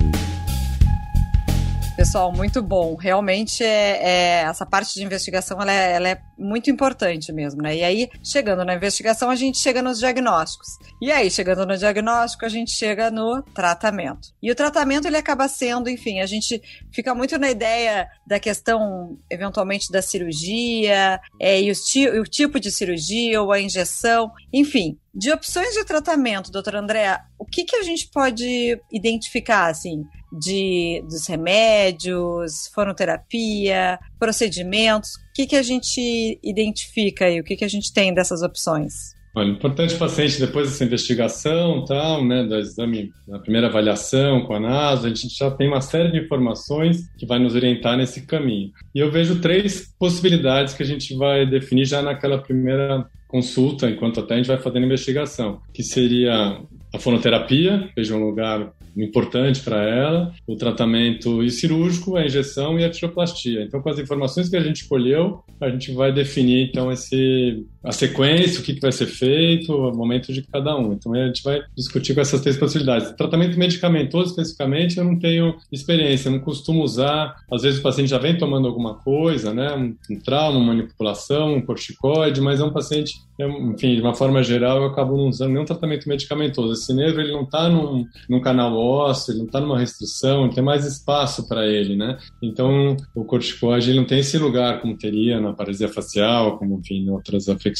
Pessoal, 1.96 2.32
muito 2.32 2.64
bom. 2.64 2.96
Realmente, 2.96 3.64
é, 3.64 4.00
é 4.02 4.42
essa 4.44 4.66
parte 4.66 4.94
de 4.94 5.04
investigação 5.04 5.62
ela 5.62 5.72
é, 5.72 5.92
ela 5.94 6.10
é, 6.10 6.22
muito 6.38 6.70
importante 6.72 7.32
mesmo, 7.34 7.62
né? 7.62 7.76
E 7.76 7.84
aí, 7.84 8.10
chegando 8.24 8.64
na 8.64 8.74
investigação, 8.74 9.30
a 9.30 9.36
gente 9.36 9.58
chega 9.58 9.82
nos 9.82 10.00
diagnósticos. 10.00 10.68
E 11.02 11.12
aí, 11.12 11.30
chegando 11.30 11.66
no 11.66 11.78
diagnóstico, 11.78 12.46
a 12.46 12.50
gente 12.50 12.72
chega 12.72 13.12
no 13.12 13.44
tratamento. 13.44 14.30
E 14.42 14.50
o 14.50 14.56
tratamento, 14.56 15.08
ele 15.08 15.18
acaba 15.18 15.48
sendo, 15.48 15.90
enfim, 15.90 16.22
a 16.22 16.26
gente 16.26 16.62
fica 16.92 17.14
muito 17.14 17.38
na 17.38 17.52
ideia 17.52 18.08
da 18.26 18.40
questão, 18.40 19.20
eventualmente, 19.30 19.92
da 19.92 20.02
cirurgia, 20.02 21.20
é, 21.40 21.62
e, 21.62 21.72
o 21.72 22.24
tipo 22.24 22.60
de 22.60 22.72
cirurgia, 22.72 23.42
ou 23.42 23.52
a 23.52 23.60
injeção, 23.60 24.32
enfim. 24.52 24.98
De 25.14 25.32
opções 25.32 25.74
de 25.74 25.84
tratamento, 25.84 26.52
doutor 26.52 26.76
André, 26.76 27.20
o 27.38 27.46
que, 27.46 27.64
que 27.64 27.76
a 27.76 27.84
gente 27.84 28.08
pode 28.08 28.80
identificar, 28.92 29.68
assim? 29.68 30.06
de, 30.32 31.04
dos 31.10 31.28
remédios, 31.28 32.68
fonoterapia, 32.74 34.00
procedimentos? 34.18 35.16
O 35.16 35.34
que, 35.34 35.46
que 35.46 35.56
a 35.56 35.64
gente 35.64 36.40
identifica 36.44 37.26
aí? 37.26 37.40
O 37.40 37.44
que, 37.44 37.58
que 37.58 37.66
a 37.66 37.70
gente 37.70 37.94
tem 37.94 38.14
dessas 38.14 38.42
opções? 38.42 39.20
Olha, 39.34 39.50
importante 39.50 39.96
o 39.96 39.98
paciente, 39.98 40.42
depois 40.42 40.70
dessa 40.70 40.84
investigação, 40.84 41.86
tal, 41.86 42.24
né, 42.26 42.44
do 42.44 42.58
exame, 42.58 43.14
da 43.26 43.40
primeira 43.40 43.68
avaliação 43.68 44.46
com 44.46 44.54
a 44.54 44.60
NASA, 44.60 45.08
a 45.08 45.10
gente 45.10 45.30
já 45.30 45.50
tem 45.50 45.70
uma 45.70 45.80
série 45.80 46.12
de 46.12 46.20
informações 46.20 47.10
que 47.18 47.26
vai 47.26 47.40
nos 47.40 47.56
orientar 47.56 47.96
nesse 47.96 48.26
caminho. 48.26 48.72
E 48.94 49.00
eu 49.00 49.10
vejo 49.10 49.40
três 49.40 49.96
possibilidades 49.98 50.74
que 50.74 50.84
a 50.84 50.86
gente 50.86 51.16
vai 51.16 51.46
definir 51.46 51.86
já 51.86 52.02
naquela 52.02 52.40
primeira 52.40 53.10
consulta, 53.32 53.90
enquanto 53.90 54.20
até 54.20 54.34
a 54.34 54.38
gente 54.38 54.48
vai 54.48 54.58
fazendo 54.58 54.86
investigação, 54.86 55.62
que 55.74 55.82
seria 55.82 56.62
a 56.94 57.00
fonoterapia, 57.00 57.90
veja 57.96 58.14
um 58.14 58.26
lugar 58.26 58.74
importante 58.98 59.62
para 59.62 59.82
ela, 59.84 60.34
o 60.46 60.58
tratamento 60.58 61.50
cirúrgico, 61.50 62.18
a 62.18 62.26
injeção 62.26 62.78
e 62.78 62.84
a 62.84 62.90
tiroplastia. 62.90 63.64
Então, 63.64 63.82
com 63.82 63.90
as 63.90 63.98
informações 63.98 64.50
que 64.50 64.58
a 64.58 64.62
gente 64.62 64.82
escolheu, 64.82 65.42
a 65.62 65.70
gente 65.70 65.94
vai 65.94 66.12
definir 66.12 66.68
então 66.68 66.92
esse 66.92 67.66
a 67.84 67.92
sequência, 67.92 68.60
o 68.60 68.64
que, 68.64 68.76
que 68.76 68.82
vai 68.82 68.92
ser 68.92 69.08
feito, 69.08 69.74
o 69.74 69.96
momento 69.96 70.32
de 70.32 70.42
cada 70.44 70.78
um. 70.78 70.94
Então, 70.94 71.14
a 71.14 71.28
gente 71.28 71.44
vai 71.44 71.62
discutir 71.76 72.14
com 72.14 72.22
essas 72.22 72.42
três 72.42 72.58
possibilidades. 72.58 73.12
Tratamento 73.14 73.58
medicamentoso, 73.58 74.30
especificamente, 74.30 74.98
eu 74.98 75.04
não 75.04 75.18
tenho 75.18 75.56
experiência, 75.72 76.30
não 76.30 76.40
costumo 76.40 76.84
usar. 76.84 77.36
Às 77.52 77.64
vezes 77.64 77.80
o 77.80 77.84
paciente 77.84 78.10
já 78.10 78.20
vem 78.20 78.38
tomando 78.38 78.68
alguma 78.68 78.96
coisa, 78.96 79.54
né, 79.54 79.74
um, 79.74 79.96
um 80.14 80.20
trauma, 80.20 80.60
uma 80.60 80.74
manipulação, 80.74 81.56
um 81.56 81.62
corticoide, 81.62 82.40
mas 82.40 82.60
é 82.60 82.64
um 82.64 82.72
paciente, 82.72 83.16
enfim, 83.40 83.96
de 83.96 84.02
uma 84.02 84.14
forma 84.14 84.44
geral, 84.44 84.78
eu 84.78 84.86
acabo 84.86 85.18
não 85.18 85.30
usando 85.30 85.52
nenhum 85.52 85.66
tratamento 85.66 86.08
medicamentoso. 86.08 86.74
Esse 86.74 86.94
nervo, 86.94 87.20
ele 87.20 87.32
não 87.32 87.44
está 87.44 87.68
num, 87.68 88.06
num 88.30 88.40
canal 88.40 88.78
ósseo, 88.78 89.32
ele 89.32 89.40
não 89.40 89.46
está 89.48 89.60
numa 89.60 89.80
restrição, 89.80 90.50
tem 90.50 90.64
mais 90.64 90.86
espaço 90.86 91.48
para 91.48 91.66
ele, 91.68 91.96
né? 91.96 92.18
Então, 92.42 92.96
o 93.16 93.26
corticoide, 93.26 93.90
ele 93.90 94.00
não 94.00 94.06
tem 94.06 94.20
esse 94.20 94.38
lugar 94.38 94.82
como 94.82 94.98
teria 94.98 95.40
na 95.40 95.54
paralisia 95.54 95.90
facial, 95.90 96.58
como, 96.58 96.80
enfim, 96.80 97.06
em 97.06 97.10
outras 97.10 97.50
afecções. 97.50 97.71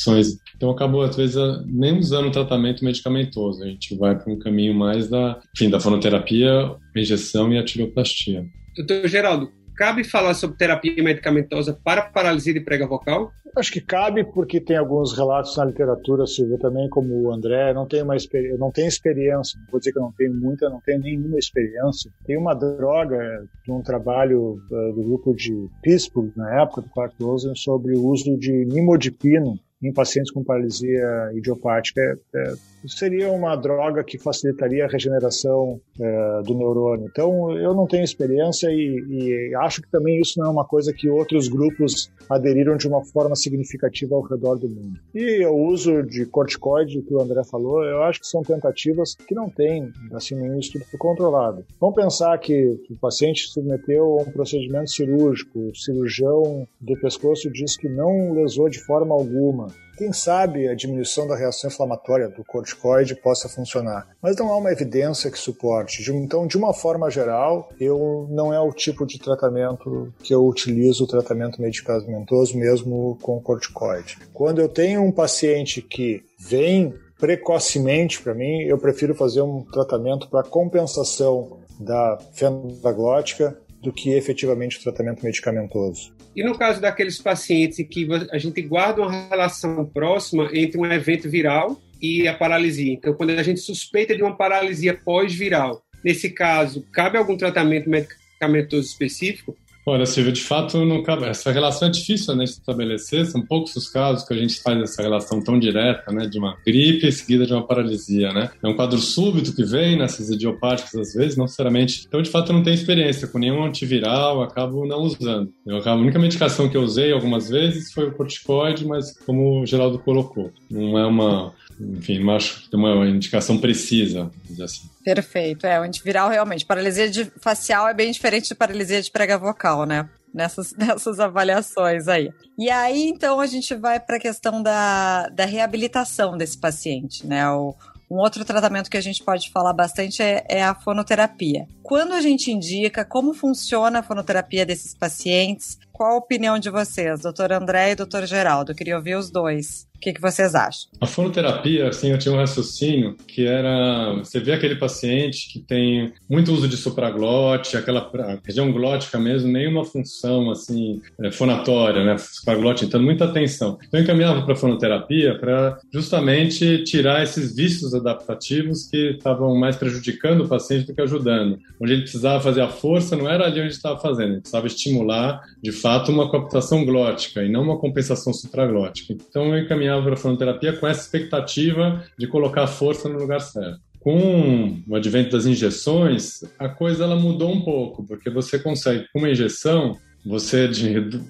Então, 0.56 0.70
acabou, 0.70 1.02
às 1.02 1.16
vezes, 1.16 1.36
nem 1.66 1.98
usando 1.98 2.32
tratamento 2.32 2.84
medicamentoso. 2.84 3.64
A 3.64 3.68
gente 3.68 3.96
vai 3.98 4.18
para 4.18 4.32
um 4.32 4.40
caminho 4.40 4.74
mais 4.74 5.10
da, 5.10 5.40
enfim, 5.56 5.70
da 5.70 5.80
fonoterapia, 5.80 6.76
injeção 6.96 7.52
e 7.52 7.58
a 7.58 7.66
tireoplastia. 7.66 8.46
Doutor 8.76 9.08
Geraldo, 9.08 9.52
cabe 9.76 10.04
falar 10.04 10.34
sobre 10.34 10.58
terapia 10.58 11.04
medicamentosa 11.04 11.78
para 11.84 12.04
paralisia 12.04 12.54
de 12.54 12.62
prega 12.62 12.88
vocal? 12.88 13.32
Acho 13.56 13.72
que 13.72 13.82
cabe 13.82 14.24
porque 14.24 14.62
tem 14.62 14.78
alguns 14.78 15.12
relatos 15.12 15.58
na 15.58 15.66
literatura, 15.66 16.26
Silvia, 16.26 16.58
também 16.58 16.88
como 16.88 17.14
o 17.14 17.34
André, 17.34 17.74
não 17.74 17.86
tenho 17.86 18.06
uma 18.06 18.16
eu 18.16 18.58
não 18.58 18.72
tenho 18.72 18.88
experiência, 18.88 19.60
não 19.60 19.68
vou 19.70 19.80
dizer 19.80 19.92
que 19.92 19.98
eu 19.98 20.04
não 20.04 20.12
tenho 20.14 20.34
muita, 20.34 20.70
não 20.70 20.80
tenho 20.80 21.00
nenhuma 21.00 21.38
experiência. 21.38 22.10
Tem 22.26 22.38
uma 22.38 22.54
droga 22.54 23.44
de 23.66 23.72
um 23.72 23.82
trabalho 23.82 24.62
uh, 24.72 24.94
do 24.94 25.04
grupo 25.04 25.36
de 25.36 25.68
Pittsburgh, 25.82 26.32
na 26.36 26.62
época 26.62 26.82
do 26.82 26.90
Clark 26.90 27.16
Rosen, 27.22 27.56
sobre 27.56 27.94
o 27.94 28.06
uso 28.06 28.38
de 28.38 28.66
nimodipino 28.66 29.60
em 29.82 29.92
pacientes 29.92 30.32
com 30.32 30.44
paralisia 30.44 31.32
idiopática. 31.34 32.00
É, 32.02 32.16
é, 32.36 32.54
seria 32.88 33.32
uma 33.32 33.56
droga 33.56 34.04
que 34.04 34.18
facilitaria 34.18 34.86
a 34.86 34.88
regeneração 34.88 35.80
é, 36.00 36.42
do 36.44 36.54
neurônio. 36.54 37.08
Então, 37.10 37.52
eu 37.58 37.74
não 37.74 37.88
tenho 37.88 38.04
experiência 38.04 38.70
e, 38.70 39.04
e, 39.10 39.56
acho 39.56 39.82
que 39.82 39.90
também 39.90 40.20
isso 40.20 40.40
não 40.40 40.48
é 40.48 40.50
uma 40.50 40.66
coisa 40.66 40.94
que 40.94 41.10
outros 41.10 41.48
grupos 41.48 42.12
aderiram 42.30 42.78
de 42.78 42.88
uma 42.88 43.04
forma 43.06 43.36
significativa 43.36 44.16
ao 44.16 44.22
redor 44.22 44.56
do 44.56 44.70
mundo. 44.70 45.00
E 45.14 45.46
o 45.46 45.56
uso 45.56 46.04
de 46.04 46.26
corticoide, 46.26 47.02
que 47.02 47.14
o 47.14 47.22
André 47.22 47.44
falou, 47.44 47.84
eu 47.84 48.04
acho 48.04 48.20
que 48.20 48.28
são 48.28 48.42
tentativas 48.42 49.16
que 49.16 49.36
não 49.36 49.50
têm 49.50 49.92
assim, 50.14 50.36
nenhum 50.36 50.60
estudo 50.60 50.86
controlado. 50.98 51.66
Vamos 51.80 51.96
pensar 51.96 52.38
que 52.38 52.80
o 52.90 52.96
paciente 52.96 53.48
submeteu 53.48 54.20
a 54.20 54.24
um 54.24 54.32
procedimento 54.32 54.92
cirúrgico, 54.92 55.60
o 55.60 55.76
cirurgião 55.76 56.68
do 56.80 57.00
pescoço 57.00 57.52
diz 57.52 57.78
que 57.78 57.90
não 57.90 58.34
lesou 58.34 58.70
de 58.70 58.80
forma 58.80 59.14
alguma 59.14 59.71
quem 59.98 60.12
sabe 60.12 60.68
a 60.68 60.74
diminuição 60.74 61.28
da 61.28 61.36
reação 61.36 61.70
inflamatória 61.70 62.28
do 62.28 62.44
corticoide 62.44 63.16
possa 63.16 63.48
funcionar, 63.48 64.08
mas 64.20 64.36
não 64.36 64.52
há 64.52 64.58
uma 64.58 64.72
evidência 64.72 65.30
que 65.30 65.38
suporte. 65.38 66.02
Então, 66.12 66.48
de 66.48 66.58
uma 66.58 66.74
forma 66.74 67.08
geral, 67.12 67.70
eu 67.80 68.28
não 68.32 68.52
é 68.52 68.60
o 68.60 68.72
tipo 68.72 69.06
de 69.06 69.20
tratamento 69.20 70.12
que 70.24 70.34
eu 70.34 70.44
utilizo 70.44 71.04
o 71.04 71.08
tratamento 71.08 71.62
medicamentoso 71.62 72.58
mesmo 72.58 73.18
com 73.22 73.40
corticoide. 73.40 74.18
Quando 74.34 74.60
eu 74.60 74.68
tenho 74.68 75.04
um 75.04 75.12
paciente 75.12 75.84
que 75.84 76.24
vem 76.40 76.96
precocemente 77.20 78.20
para 78.24 78.34
mim, 78.34 78.64
eu 78.64 78.80
prefiro 78.80 79.14
fazer 79.14 79.44
um 79.44 79.62
tratamento 79.62 80.28
para 80.30 80.42
compensação 80.42 81.60
da 81.80 82.18
fenda 82.34 82.92
glótica 82.92 83.56
do 83.82 83.92
que 83.92 84.12
efetivamente 84.12 84.78
o 84.78 84.84
tratamento 84.84 85.24
medicamentoso. 85.24 86.14
E 86.36 86.44
no 86.44 86.58
caso 86.58 86.80
daqueles 86.80 87.20
pacientes 87.20 87.80
em 87.80 87.86
que 87.86 88.08
a 88.32 88.38
gente 88.38 88.62
guarda 88.62 89.02
uma 89.02 89.28
relação 89.30 89.86
próxima 89.86 90.50
entre 90.54 90.80
um 90.80 90.86
evento 90.86 91.30
viral 91.30 91.82
e 92.02 92.28
a 92.28 92.34
paralisia, 92.34 92.94
então 92.94 93.14
quando 93.14 93.32
a 93.32 93.44
gente 93.44 93.60
suspeita 93.60 94.16
de 94.16 94.24
uma 94.24 94.36
paralisia 94.36 94.94
pós-viral, 94.94 95.84
nesse 96.04 96.30
caso, 96.30 96.86
cabe 96.94 97.18
algum 97.18 97.36
tratamento 97.36 97.90
medicamentoso 97.90 98.88
específico? 98.88 99.56
Olha, 99.86 100.06
Silvia, 100.06 100.32
de 100.32 100.42
fato, 100.42 100.86
não 100.86 101.02
cabe. 101.02 101.26
essa 101.26 101.52
relação 101.52 101.88
é 101.88 101.92
difícil 101.92 102.36
né, 102.36 102.44
de 102.44 102.52
estabelecer. 102.52 103.26
São 103.26 103.42
poucos 103.42 103.76
os 103.76 103.90
casos 103.90 104.28
que 104.28 104.34
a 104.34 104.38
gente 104.38 104.62
faz 104.62 104.80
essa 104.82 105.02
relação 105.02 105.42
tão 105.42 105.58
direta, 105.60 106.12
né, 106.12 106.28
de 106.28 106.38
uma 106.38 106.56
gripe 106.66 107.12
seguida 107.12 107.46
de 107.46 107.54
uma 107.54 107.66
paralisia, 107.66 108.32
né? 108.32 108.52
É 108.62 108.68
um 108.68 108.76
quadro 108.76 109.00
súbito 109.00 109.56
que 109.56 109.64
vem 109.64 109.98
nessas 109.98 110.30
idiopáticas 110.30 110.94
às 110.96 111.14
vezes, 111.14 111.36
não 111.36 111.46
necessariamente. 111.46 112.06
Então, 112.08 112.22
de 112.22 112.30
fato, 112.30 112.52
eu 112.52 112.56
não 112.56 112.64
tenho 112.64 112.76
experiência 112.76 113.28
com 113.28 113.40
nenhum 113.40 113.64
antiviral, 113.64 114.44
acabo 114.44 114.86
não 114.86 115.02
usando. 115.02 115.52
Eu 115.66 115.82
a 115.82 115.96
única 115.96 116.20
medicação 116.20 116.70
que 116.70 116.78
eu 116.78 116.84
usei 116.84 117.12
algumas 117.12 117.50
vezes 117.50 117.92
foi 117.92 118.08
o 118.08 118.12
corticoide, 118.12 118.86
mas 118.86 119.18
como 119.26 119.62
o 119.62 119.66
Geraldo 119.66 119.98
colocou, 119.98 120.52
não 120.70 120.98
é 120.98 121.06
uma 121.06 121.54
enfim, 121.98 122.20
não 122.20 122.36
acho 122.36 122.62
que 122.62 122.70
tem 122.70 122.80
uma 122.80 123.08
indicação 123.08 123.58
precisa, 123.58 124.30
dizer 124.44 124.64
assim. 124.64 124.90
Perfeito, 125.04 125.66
é, 125.66 125.80
o 125.80 125.84
antiviral 125.84 126.30
realmente, 126.30 126.66
paralisia 126.66 127.10
de 127.10 127.26
facial 127.40 127.88
é 127.88 127.94
bem 127.94 128.12
diferente 128.12 128.50
de 128.50 128.56
paralisia 128.56 129.02
de 129.02 129.12
prega 129.12 129.38
vocal, 129.38 129.86
né? 129.86 130.10
Nessas, 130.34 130.74
nessas 130.78 131.20
avaliações 131.20 132.08
aí. 132.08 132.32
E 132.58 132.70
aí, 132.70 133.10
então, 133.10 133.40
a 133.40 133.48
gente 133.48 133.74
vai 133.76 134.00
para 134.00 134.18
a 134.18 134.20
questão 134.20 134.62
da, 134.62 135.28
da 135.30 135.46
reabilitação 135.46 136.38
desse 136.38 136.58
paciente, 136.58 137.26
né? 137.26 137.50
O, 137.50 137.76
um 138.12 138.18
outro 138.18 138.44
tratamento 138.44 138.90
que 138.90 138.98
a 138.98 139.02
gente 139.02 139.24
pode 139.24 139.50
falar 139.52 139.72
bastante 139.72 140.22
é, 140.22 140.46
é, 140.50 140.64
a 140.64 140.76
fonoterapia. 140.76 141.66
Quando 141.92 142.14
a 142.14 142.22
gente 142.22 142.50
indica 142.50 143.04
como 143.04 143.34
funciona 143.34 144.00
a 144.00 144.02
fonoterapia 144.02 144.66
desses 144.66 144.96
pacientes, 144.96 145.78
qual 145.92 146.14
a 146.14 146.18
opinião 146.18 146.58
de 146.58 146.70
vocês, 146.70 147.20
doutor 147.20 147.52
André 147.52 147.92
e 147.92 147.96
doutor 147.96 148.26
Geraldo? 148.26 148.72
Eu 148.72 148.76
queria 148.76 148.96
ouvir 148.96 149.16
os 149.16 149.30
dois. 149.30 149.88
O 149.96 150.00
que, 150.02 150.14
que 150.14 150.22
vocês 150.22 150.56
acham? 150.56 150.90
A 151.00 151.06
fonoterapia, 151.06 151.90
assim, 151.90 152.10
eu 152.10 152.18
tinha 152.18 152.34
um 152.34 152.38
raciocínio 152.38 153.16
que 153.28 153.46
era, 153.46 154.16
você 154.16 154.40
vê 154.40 154.52
aquele 154.52 154.76
paciente 154.76 155.48
que 155.54 155.60
tem 155.60 156.12
muito 156.28 156.52
uso 156.52 156.68
de 156.68 156.76
supraglote, 156.76 157.78
aquela 157.78 158.10
região 158.44 158.72
glótica 158.72 159.20
mesmo, 159.20 159.52
nenhuma 159.52 159.86
função, 159.86 160.50
assim, 160.50 161.00
é, 161.22 161.32
fonatória, 161.32 162.04
né, 162.04 162.18
supraglote, 162.18 162.84
então 162.84 163.00
muita 163.00 163.26
atenção. 163.26 163.78
Então 163.88 164.00
eu 164.00 164.04
encaminhava 164.04 164.42
para 164.42 164.54
a 164.54 164.58
fonoterapia 164.58 165.38
para 165.38 165.78
justamente 165.94 166.84
tirar 166.84 167.22
esses 167.22 167.56
vícios 167.56 167.94
adaptativos 167.94 168.90
que 168.90 169.12
estavam 169.12 169.56
mais 169.56 169.76
prejudicando 169.76 170.46
o 170.46 170.48
paciente 170.48 170.88
do 170.88 170.96
que 170.96 171.02
ajudando. 171.02 171.60
Onde 171.82 171.94
ele 171.94 172.02
precisava 172.04 172.42
fazer 172.42 172.62
a 172.62 172.70
força, 172.70 173.16
não 173.16 173.30
era 173.30 173.46
ali 173.46 173.60
onde 173.60 173.74
estava 173.74 174.00
fazendo, 174.00 174.34
ele 174.34 174.42
precisava 174.42 174.68
estimular, 174.68 175.42
de 175.62 175.72
fato, 175.72 176.12
uma 176.12 176.30
coaptação 176.30 176.86
glótica 176.86 177.44
e 177.44 177.50
não 177.50 177.64
uma 177.64 177.78
compensação 177.78 178.32
supraglótica. 178.32 179.14
Então 179.14 179.48
eu 179.48 179.64
encaminhava 179.64 179.82
caminhava 179.82 180.04
para 180.04 180.14
a 180.14 180.18
fonoterapia 180.18 180.74
com 180.74 180.88
essa 180.88 181.02
expectativa 181.02 182.04
de 182.18 182.28
colocar 182.28 182.64
a 182.64 182.68
força 182.68 183.10
no 183.10 183.20
lugar 183.20 183.42
certo. 183.42 183.80
Com 184.00 184.80
o 184.88 184.96
advento 184.96 185.32
das 185.32 185.46
injeções, 185.46 186.42
a 186.58 186.70
coisa 186.70 187.04
ela 187.04 187.16
mudou 187.16 187.52
um 187.52 187.62
pouco, 187.62 188.04
porque 188.04 188.30
você 188.30 188.58
consegue, 188.58 189.06
com 189.12 189.20
uma 189.20 189.30
injeção, 189.30 189.98
você 190.26 190.70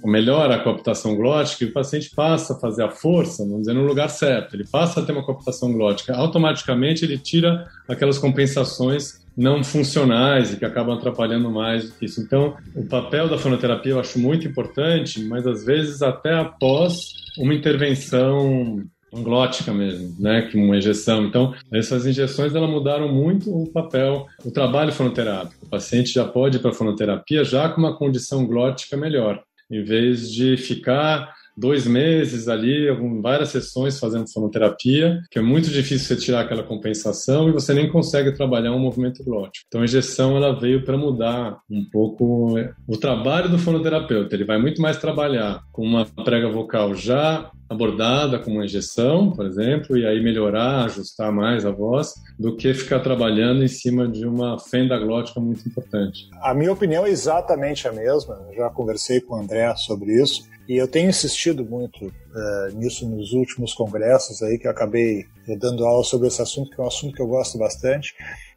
melhora 0.04 0.56
a 0.56 0.60
coaptação 0.60 1.16
glótica 1.16 1.64
e 1.64 1.68
o 1.68 1.74
paciente 1.74 2.10
passa 2.14 2.54
a 2.54 2.60
fazer 2.60 2.84
a 2.84 2.90
força, 2.90 3.44
vamos 3.44 3.62
dizer, 3.62 3.74
no 3.74 3.86
lugar 3.86 4.10
certo. 4.10 4.56
Ele 4.56 4.66
passa 4.70 5.00
a 5.00 5.06
ter 5.06 5.14
uma 5.14 5.26
coaptação 5.26 5.72
glótica. 5.72 6.14
Automaticamente 6.14 7.06
ele 7.06 7.18
tira 7.18 7.70
aquelas 7.88 8.18
compensações 8.18 9.21
não 9.36 9.64
funcionais 9.64 10.54
e 10.54 10.58
que 10.58 10.66
acabam 10.66 10.98
atrapalhando 10.98 11.50
mais 11.50 11.90
do 11.90 11.98
que 11.98 12.06
isso. 12.06 12.22
Então, 12.22 12.56
o 12.76 12.86
papel 12.86 13.30
da 13.30 13.38
fonoterapia 13.38 13.94
eu 13.94 14.00
acho 14.00 14.20
muito 14.20 14.48
importante, 14.48 15.24
mas 15.24 15.48
às 15.48 15.66
vezes 15.66 16.02
até 16.02 16.34
após 16.34 17.14
uma 17.38 17.54
intervenção 17.54 18.84
glótica 19.14 19.74
mesmo, 19.74 20.16
né, 20.20 20.44
que 20.44 20.58
uma 20.58 20.78
injeção. 20.78 21.26
Então, 21.26 21.54
essas 21.72 22.06
injeções 22.06 22.56
ela 22.56 22.68
mudaram 22.68 23.12
muito 23.12 23.50
o 23.54 23.70
papel, 23.70 24.26
o 24.46 24.52
trabalho 24.52 24.94
fonoterápico. 24.94 25.66
O 25.66 25.70
paciente 25.70 26.14
já 26.14 26.26
pode 26.26 26.58
ir 26.58 26.60
para 26.62 26.72
a 26.72 26.74
fonoterapia 26.74 27.44
já 27.44 27.68
com 27.70 27.82
uma 27.82 27.98
condição 27.98 28.46
glótica 28.46 28.96
melhor, 28.96 29.42
em 29.70 29.84
vez 29.84 30.32
de 30.32 30.56
ficar 30.56 31.34
dois 31.62 31.86
meses 31.86 32.48
ali, 32.48 32.88
várias 33.22 33.50
sessões 33.50 34.00
fazendo 34.00 34.32
fonoterapia, 34.34 35.22
que 35.30 35.38
é 35.38 35.42
muito 35.42 35.70
difícil 35.70 36.08
você 36.08 36.16
tirar 36.16 36.42
aquela 36.42 36.64
compensação 36.64 37.48
e 37.48 37.52
você 37.52 37.72
nem 37.72 37.88
consegue 37.88 38.32
trabalhar 38.32 38.74
um 38.74 38.80
movimento 38.80 39.24
glótico. 39.24 39.66
Então 39.68 39.82
a 39.82 39.86
injeção 39.86 40.36
ela 40.36 40.60
veio 40.60 40.84
para 40.84 40.98
mudar 40.98 41.60
um 41.70 41.86
pouco 41.92 42.58
o 42.88 42.98
trabalho 42.98 43.48
do 43.48 43.60
fonoterapeuta. 43.60 44.36
Ele 44.36 44.44
vai 44.44 44.60
muito 44.60 44.82
mais 44.82 44.98
trabalhar 44.98 45.62
com 45.72 45.84
uma 45.84 46.06
prega 46.26 46.50
vocal 46.50 46.96
já 46.96 47.52
abordada 47.72 48.38
com 48.38 48.52
uma 48.52 48.66
injeção, 48.66 49.32
por 49.32 49.46
exemplo, 49.46 49.98
e 49.98 50.06
aí 50.06 50.22
melhorar, 50.22 50.84
ajustar 50.86 51.32
mais 51.32 51.66
a 51.66 51.72
voz, 51.72 52.14
do 52.38 52.54
que 52.58 52.74
ficar 52.74 53.00
trabalhando 53.00 53.64
em 53.64 53.68
cima 53.70 54.10
de 54.10 54.28
uma 54.28 54.60
fenda 54.60 55.00
glótica 55.00 55.40
muito 55.40 55.66
importante. 55.66 56.30
A 56.42 56.54
minha 56.54 56.74
opinião 56.74 57.06
é 57.06 57.10
exatamente 57.10 57.88
a 57.88 57.94
mesma. 57.94 58.46
Eu 58.50 58.58
já 58.58 58.70
conversei 58.70 59.22
com 59.22 59.36
o 59.36 59.40
André 59.40 59.74
sobre 59.78 60.22
isso. 60.22 60.50
E 60.68 60.76
eu 60.76 60.88
tenho 60.88 61.10
insistido 61.10 61.66
muito 61.66 62.06
uh, 62.06 62.76
nisso 62.76 63.08
nos 63.10 63.32
últimos 63.32 63.74
congressos 63.74 64.44
aí 64.44 64.58
que 64.58 64.68
eu 64.68 64.72
acabei 64.72 65.26
dando 65.60 65.86
aula 65.86 66.04
sobre 66.04 66.28
esse 66.28 66.42
assunto, 66.42 66.70
que 66.70 66.80
é 66.80 66.84
um 66.84 66.88
assunto 66.88 67.16
que 67.16 67.22
eu 67.22 67.28
gosto 67.28 67.58
bastante. 67.58 68.14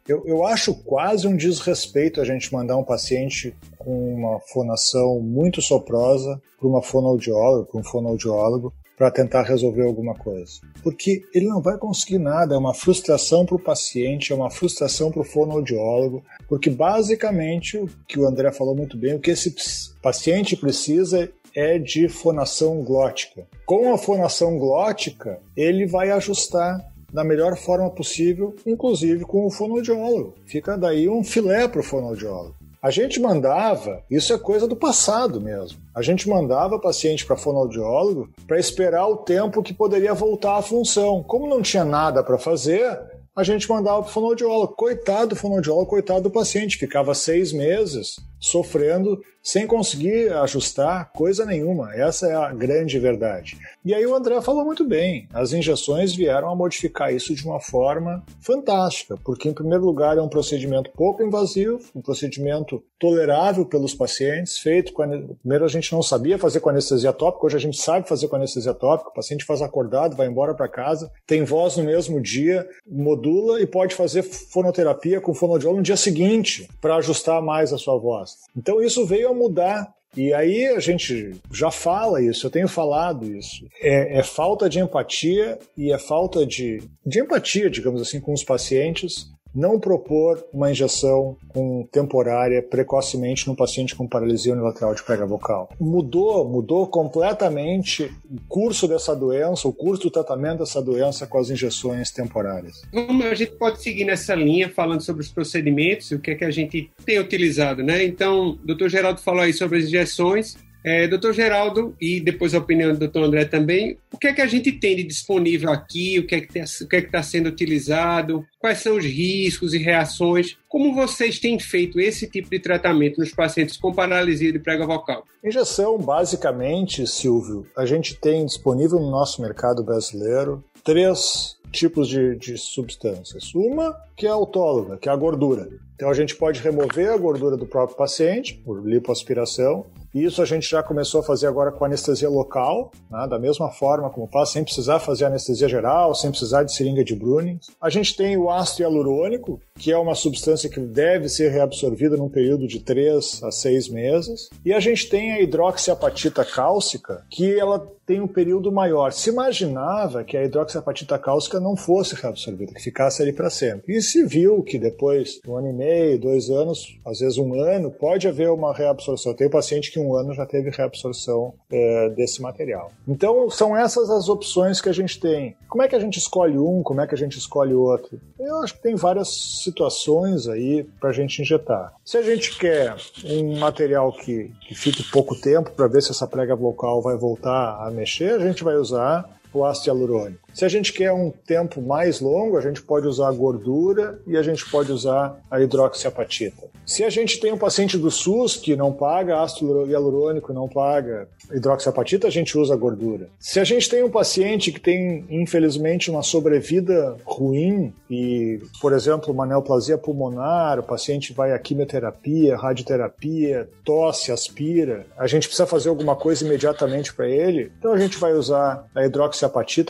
Eu, 0.07 0.23
eu 0.25 0.45
acho 0.45 0.75
quase 0.83 1.25
um 1.27 1.35
desrespeito 1.35 2.21
a 2.21 2.25
gente 2.25 2.53
mandar 2.53 2.77
um 2.77 2.83
paciente 2.83 3.55
com 3.77 4.13
uma 4.13 4.39
fonação 4.41 5.19
muito 5.19 5.61
soprosa 5.61 6.39
para 6.59 6.67
uma 6.67 6.81
fonoaudióloga, 6.81 7.65
para 7.65 7.79
um 7.79 7.83
fonoaudiólogo, 7.83 8.73
para 8.97 9.11
tentar 9.11 9.43
resolver 9.43 9.83
alguma 9.83 10.15
coisa. 10.15 10.61
Porque 10.81 11.23
ele 11.33 11.47
não 11.47 11.61
vai 11.61 11.77
conseguir 11.77 12.17
nada, 12.17 12.55
é 12.55 12.57
uma 12.57 12.73
frustração 12.73 13.45
para 13.45 13.55
o 13.55 13.59
paciente, 13.59 14.31
é 14.31 14.35
uma 14.35 14.49
frustração 14.49 15.11
para 15.11 15.21
o 15.21 15.25
fonoaudiólogo, 15.25 16.23
porque 16.47 16.69
basicamente 16.69 17.77
o 17.77 17.89
que 18.07 18.19
o 18.19 18.27
André 18.27 18.51
falou 18.51 18.75
muito 18.75 18.97
bem, 18.97 19.15
o 19.15 19.19
que 19.19 19.31
esse 19.31 19.53
paciente 20.01 20.55
precisa 20.55 21.29
é 21.53 21.79
de 21.79 22.09
fonação 22.09 22.83
glótica. 22.83 23.47
Com 23.65 23.93
a 23.93 23.97
fonação 23.97 24.57
glótica, 24.57 25.39
ele 25.55 25.85
vai 25.87 26.11
ajustar 26.11 26.85
da 27.11 27.23
melhor 27.23 27.55
forma 27.57 27.89
possível, 27.89 28.53
inclusive 28.65 29.23
com 29.23 29.45
o 29.45 29.49
fonoaudiólogo. 29.49 30.35
Fica 30.45 30.77
daí 30.77 31.07
um 31.07 31.23
filé 31.23 31.65
para 31.67 31.79
o 31.79 31.83
fonoaudiólogo. 31.83 32.55
A 32.85 32.91
gente 32.91 33.19
mandava, 33.19 34.03
isso 34.11 34.31
é 34.31 34.37
coisa 34.37 34.67
do 34.67 34.75
passado 34.75 35.41
mesmo. 35.41 35.79
A 35.95 36.03
gente 36.03 36.29
mandava 36.29 36.77
paciente 36.77 37.25
para 37.25 37.35
fonoaudiólogo 37.35 38.29
para 38.45 38.59
esperar 38.59 39.07
o 39.07 39.17
tempo 39.17 39.63
que 39.63 39.73
poderia 39.73 40.13
voltar 40.13 40.57
à 40.57 40.61
função. 40.61 41.23
Como 41.23 41.47
não 41.47 41.63
tinha 41.63 41.83
nada 41.83 42.23
para 42.23 42.37
fazer, 42.37 42.95
a 43.35 43.43
gente 43.43 43.67
mandava 43.67 44.03
para 44.03 44.09
o 44.11 44.13
fonoaudiólogo. 44.13 44.75
Coitado 44.75 45.29
do 45.29 45.35
fonoaudiólogo, 45.35 45.89
coitado 45.89 46.21
do 46.21 46.29
paciente. 46.29 46.77
Ficava 46.77 47.15
seis 47.15 47.51
meses 47.51 48.17
sofrendo 48.45 49.19
sem 49.41 49.67
conseguir 49.67 50.33
ajustar 50.33 51.11
coisa 51.11 51.45
nenhuma. 51.45 51.93
Essa 51.93 52.27
é 52.27 52.35
a 52.35 52.51
grande 52.51 52.97
verdade. 52.97 53.57
E 53.83 53.93
aí 53.93 54.03
o 54.03 54.15
André 54.15 54.41
falou 54.41 54.65
muito 54.65 54.83
bem. 54.83 55.27
As 55.31 55.53
injeções 55.53 56.15
vieram 56.15 56.49
a 56.49 56.55
modificar 56.55 57.13
isso 57.13 57.35
de 57.35 57.45
uma 57.45 57.59
forma 57.59 58.23
fantástica, 58.39 59.15
porque 59.23 59.47
em 59.47 59.53
primeiro 59.53 59.85
lugar 59.85 60.17
é 60.17 60.21
um 60.21 60.27
procedimento 60.27 60.89
pouco 60.91 61.23
invasivo, 61.23 61.79
um 61.95 62.01
procedimento 62.01 62.83
tolerável 62.99 63.65
pelos 63.65 63.93
pacientes, 63.93 64.57
feito 64.57 64.93
com 64.93 65.03
primeiro 65.41 65.65
a 65.65 65.67
gente 65.67 65.91
não 65.93 66.01
sabia 66.01 66.39
fazer 66.39 66.59
com 66.59 66.69
anestesia 66.69 67.13
tópica, 67.13 67.45
hoje 67.45 67.57
a 67.57 67.59
gente 67.59 67.77
sabe 67.77 68.09
fazer 68.09 68.27
com 68.27 68.35
anestesia 68.35 68.73
tópica. 68.73 69.11
O 69.11 69.13
paciente 69.13 69.45
faz 69.45 69.61
acordado, 69.61 70.15
vai 70.15 70.27
embora 70.27 70.55
para 70.55 70.67
casa, 70.67 71.11
tem 71.27 71.43
voz 71.43 71.77
no 71.77 71.83
mesmo 71.83 72.19
dia, 72.19 72.67
modula 72.87 73.61
e 73.61 73.67
pode 73.67 73.93
fazer 73.93 74.23
fonoterapia 74.23 75.21
com 75.21 75.35
fonoaudiólogo 75.35 75.77
no 75.77 75.83
dia 75.83 75.97
seguinte 75.97 76.67
para 76.81 76.95
ajustar 76.95 77.41
mais 77.43 77.71
a 77.71 77.77
sua 77.77 77.97
voz. 77.99 78.34
Então 78.55 78.81
isso 78.81 79.05
veio 79.05 79.29
a 79.29 79.33
mudar. 79.33 79.93
E 80.15 80.33
aí 80.33 80.67
a 80.67 80.79
gente 80.79 81.35
já 81.51 81.69
fala 81.69 82.21
isso, 82.21 82.47
eu 82.47 82.51
tenho 82.51 82.69
falado 82.69 83.25
isso. 83.25 83.65
É, 83.81 84.19
é 84.19 84.23
falta 84.23 84.69
de 84.69 84.79
empatia 84.79 85.59
e 85.77 85.91
é 85.91 85.97
falta 85.97 86.45
de, 86.45 86.81
de 87.05 87.19
empatia, 87.19 87.69
digamos 87.69 88.01
assim, 88.01 88.21
com 88.21 88.31
os 88.31 88.43
pacientes 88.43 89.29
não 89.55 89.79
propor 89.79 90.45
uma 90.53 90.69
injeção 90.69 91.37
com 91.47 91.87
temporária 91.91 92.61
precocemente 92.61 93.47
no 93.47 93.55
paciente 93.55 93.95
com 93.95 94.07
paralisia 94.07 94.53
unilateral 94.53 94.93
de 94.93 95.01
prega 95.01 95.25
vocal. 95.25 95.69
Mudou, 95.79 96.47
mudou 96.47 96.85
completamente 96.87 98.11
o 98.29 98.39
curso 98.49 98.87
dessa 98.87 99.15
doença, 99.15 99.67
o 99.67 99.73
curso 99.73 100.03
do 100.03 100.11
tratamento 100.11 100.59
dessa 100.59 100.81
doença 100.81 101.25
com 101.25 101.37
as 101.37 101.49
injeções 101.49 102.11
temporárias. 102.11 102.81
A 102.93 103.35
gente 103.35 103.53
pode 103.53 103.81
seguir 103.81 104.05
nessa 104.05 104.35
linha 104.35 104.69
falando 104.69 105.01
sobre 105.01 105.21
os 105.21 105.29
procedimentos 105.29 106.11
e 106.11 106.15
o 106.15 106.19
que 106.19 106.31
é 106.31 106.35
que 106.35 106.45
a 106.45 106.51
gente 106.51 106.91
tem 107.05 107.19
utilizado, 107.19 107.83
né? 107.83 108.03
Então, 108.03 108.49
o 108.49 108.55
doutor 108.55 108.89
Geraldo 108.89 109.21
falou 109.21 109.41
aí 109.41 109.53
sobre 109.53 109.79
as 109.79 109.85
injeções. 109.85 110.57
É, 110.85 111.07
doutor 111.07 111.33
Geraldo, 111.33 111.95
e 111.99 112.19
depois 112.19 112.53
a 112.53 112.59
opinião 112.59 112.93
do 112.93 112.99
doutor 112.99 113.23
André 113.23 113.45
também, 113.45 113.97
o 114.13 114.19
que 114.19 114.27
é 114.27 114.33
que 114.33 114.41
a 114.41 114.45
gente 114.45 114.71
tem 114.71 114.95
de 114.95 115.03
disponível 115.03 115.71
aqui, 115.71 116.19
o 116.19 116.27
que 116.27 116.35
é 116.35 116.41
que 116.41 116.59
está 116.59 117.17
é 117.17 117.23
sendo 117.23 117.49
utilizado, 117.49 118.45
quais 118.59 118.77
são 118.83 118.95
os 118.95 119.03
riscos 119.03 119.73
e 119.73 119.79
reações, 119.79 120.55
como 120.69 120.93
vocês 120.93 121.39
têm 121.39 121.59
feito 121.59 121.99
esse 121.99 122.29
tipo 122.29 122.51
de 122.51 122.59
tratamento 122.59 123.19
nos 123.19 123.31
pacientes 123.31 123.77
com 123.77 123.91
paralisia 123.91 124.53
de 124.53 124.59
prega 124.59 124.85
vocal? 124.85 125.25
Injeção, 125.43 125.97
basicamente, 125.97 127.07
Silvio, 127.07 127.65
a 127.75 127.87
gente 127.87 128.13
tem 128.13 128.45
disponível 128.45 128.99
no 128.99 129.09
nosso 129.09 129.41
mercado 129.41 129.83
brasileiro 129.83 130.63
três 130.83 131.57
tipos 131.71 132.07
de, 132.07 132.35
de 132.35 132.59
substâncias. 132.59 133.55
Uma 133.55 133.99
que 134.15 134.27
é 134.27 134.29
autóloga, 134.29 134.97
que 134.97 135.09
é 135.09 135.11
a 135.11 135.15
gordura. 135.15 135.67
Então 135.95 136.09
a 136.09 136.13
gente 136.13 136.35
pode 136.35 136.61
remover 136.61 137.09
a 137.09 137.17
gordura 137.17 137.57
do 137.57 137.65
próprio 137.65 137.97
paciente 137.97 138.53
por 138.63 138.85
lipoaspiração 138.87 139.87
isso 140.23 140.41
a 140.41 140.45
gente 140.45 140.69
já 140.69 140.81
começou 140.81 141.21
a 141.21 141.23
fazer 141.23 141.47
agora 141.47 141.71
com 141.71 141.83
anestesia 141.83 142.29
local, 142.29 142.91
né, 143.09 143.27
da 143.27 143.39
mesma 143.39 143.69
forma 143.69 144.09
como 144.09 144.27
faz, 144.27 144.49
sem 144.49 144.63
precisar 144.63 144.99
fazer 144.99 145.25
anestesia 145.25 145.67
geral, 145.67 146.13
sem 146.13 146.29
precisar 146.29 146.63
de 146.63 146.73
seringa 146.73 147.03
de 147.03 147.15
Bruning. 147.15 147.59
A 147.81 147.89
gente 147.89 148.15
tem 148.15 148.37
o 148.37 148.49
ácido 148.49 148.83
hialurônico, 148.83 149.59
que 149.77 149.91
é 149.91 149.97
uma 149.97 150.15
substância 150.15 150.69
que 150.69 150.79
deve 150.79 151.27
ser 151.27 151.49
reabsorvida 151.49 152.15
num 152.15 152.29
período 152.29 152.67
de 152.67 152.79
3 152.79 153.43
a 153.43 153.51
6 153.51 153.89
meses. 153.89 154.49
E 154.63 154.73
a 154.73 154.79
gente 154.79 155.09
tem 155.09 155.33
a 155.33 155.41
hidroxiapatita 155.41 156.45
cálcica, 156.45 157.25
que 157.29 157.59
ela 157.59 157.85
tem 158.05 158.21
um 158.21 158.27
período 158.27 158.71
maior. 158.71 159.11
Se 159.11 159.29
imaginava 159.29 160.23
que 160.23 160.37
a 160.37 160.43
hidroxiapatita 160.43 161.17
cáustica 161.17 161.59
não 161.59 161.75
fosse 161.75 162.15
reabsorvida, 162.15 162.73
que 162.73 162.81
ficasse 162.81 163.21
ali 163.21 163.33
para 163.33 163.49
sempre. 163.49 163.95
E 163.95 164.01
se 164.01 164.23
viu 164.25 164.61
que 164.63 164.77
depois 164.77 165.39
de 165.43 165.49
um 165.49 165.57
ano 165.57 165.69
e 165.69 165.73
meio, 165.73 166.19
dois 166.19 166.49
anos, 166.49 166.99
às 167.05 167.19
vezes 167.19 167.37
um 167.37 167.59
ano, 167.59 167.89
pode 167.91 168.27
haver 168.27 168.49
uma 168.49 168.73
reabsorção. 168.73 169.33
Tenho 169.33 169.49
paciente 169.49 169.91
que 169.91 169.99
um 169.99 170.15
ano 170.15 170.33
já 170.33 170.45
teve 170.45 170.69
reabsorção 170.69 171.53
é, 171.71 172.09
desse 172.09 172.41
material. 172.41 172.91
Então, 173.07 173.49
são 173.49 173.75
essas 173.75 174.09
as 174.09 174.29
opções 174.29 174.79
que 174.79 174.89
a 174.89 174.93
gente 174.93 175.19
tem. 175.19 175.55
Como 175.67 175.83
é 175.83 175.87
que 175.87 175.95
a 175.95 175.99
gente 175.99 176.17
escolhe 176.17 176.57
um? 176.57 176.83
Como 176.83 177.01
é 177.01 177.07
que 177.07 177.15
a 177.15 177.17
gente 177.17 177.37
escolhe 177.37 177.73
outro? 177.73 178.19
Eu 178.39 178.61
acho 178.61 178.75
que 178.75 178.83
tem 178.83 178.95
várias 178.95 179.61
situações 179.63 180.47
aí 180.47 180.83
para 180.99 181.09
a 181.09 181.13
gente 181.13 181.41
injetar. 181.41 181.93
Se 182.03 182.17
a 182.17 182.21
gente 182.21 182.57
quer 182.57 182.95
um 183.25 183.57
material 183.57 184.11
que, 184.11 184.51
que 184.67 184.75
fique 184.75 185.03
pouco 185.11 185.35
tempo 185.35 185.71
para 185.71 185.87
ver 185.87 186.01
se 186.01 186.11
essa 186.11 186.27
prega 186.27 186.55
vocal 186.55 187.01
vai 187.01 187.17
voltar 187.17 187.77
a 187.81 187.91
mexer, 187.95 188.33
a 188.33 188.39
gente 188.39 188.63
vai 188.63 188.75
usar 188.75 189.25
o 189.59 189.65
ácido 189.65 189.87
hialurônico. 189.87 190.45
Se 190.53 190.63
a 190.63 190.69
gente 190.69 190.93
quer 190.93 191.11
um 191.11 191.31
tempo 191.31 191.81
mais 191.81 192.21
longo, 192.21 192.57
a 192.57 192.61
gente 192.61 192.81
pode 192.81 193.05
usar 193.07 193.27
a 193.27 193.31
gordura 193.31 194.21
e 194.25 194.37
a 194.37 194.41
gente 194.41 194.65
pode 194.69 194.89
usar 194.89 195.37
a 195.51 195.59
hidroxiapatita. 195.59 196.73
Se 196.85 197.03
a 197.03 197.09
gente 197.09 197.39
tem 197.39 197.51
um 197.51 197.57
paciente 197.57 197.97
do 197.97 198.09
SUS 198.09 198.55
que 198.55 198.75
não 198.75 198.93
paga 198.93 199.41
ácido 199.41 199.85
hialurônico, 199.87 200.53
não 200.53 200.69
paga 200.69 201.27
hidroxiapatita, 201.51 202.27
a 202.27 202.29
gente 202.29 202.57
usa 202.57 202.73
a 202.73 202.77
gordura. 202.77 203.27
Se 203.39 203.59
a 203.59 203.63
gente 203.63 203.89
tem 203.89 204.03
um 204.03 204.09
paciente 204.09 204.71
que 204.71 204.79
tem, 204.79 205.25
infelizmente, 205.29 206.09
uma 206.09 206.21
sobrevida 206.21 207.17
ruim 207.25 207.93
e, 208.09 208.61
por 208.79 208.93
exemplo, 208.93 209.33
uma 209.33 209.45
neoplasia 209.45 209.97
pulmonar, 209.97 210.79
o 210.79 210.83
paciente 210.83 211.33
vai 211.33 211.51
à 211.51 211.59
quimioterapia, 211.59 212.55
radioterapia, 212.55 213.67
tosse, 213.83 214.31
aspira, 214.31 215.05
a 215.17 215.27
gente 215.27 215.47
precisa 215.47 215.65
fazer 215.65 215.89
alguma 215.89 216.15
coisa 216.15 216.45
imediatamente 216.45 217.13
para 217.13 217.27
ele, 217.27 217.71
então 217.79 217.93
a 217.93 217.97
gente 217.97 218.17
vai 218.17 218.33
usar 218.33 218.85
a 218.95 219.05
hidroxiapatita 219.05 219.44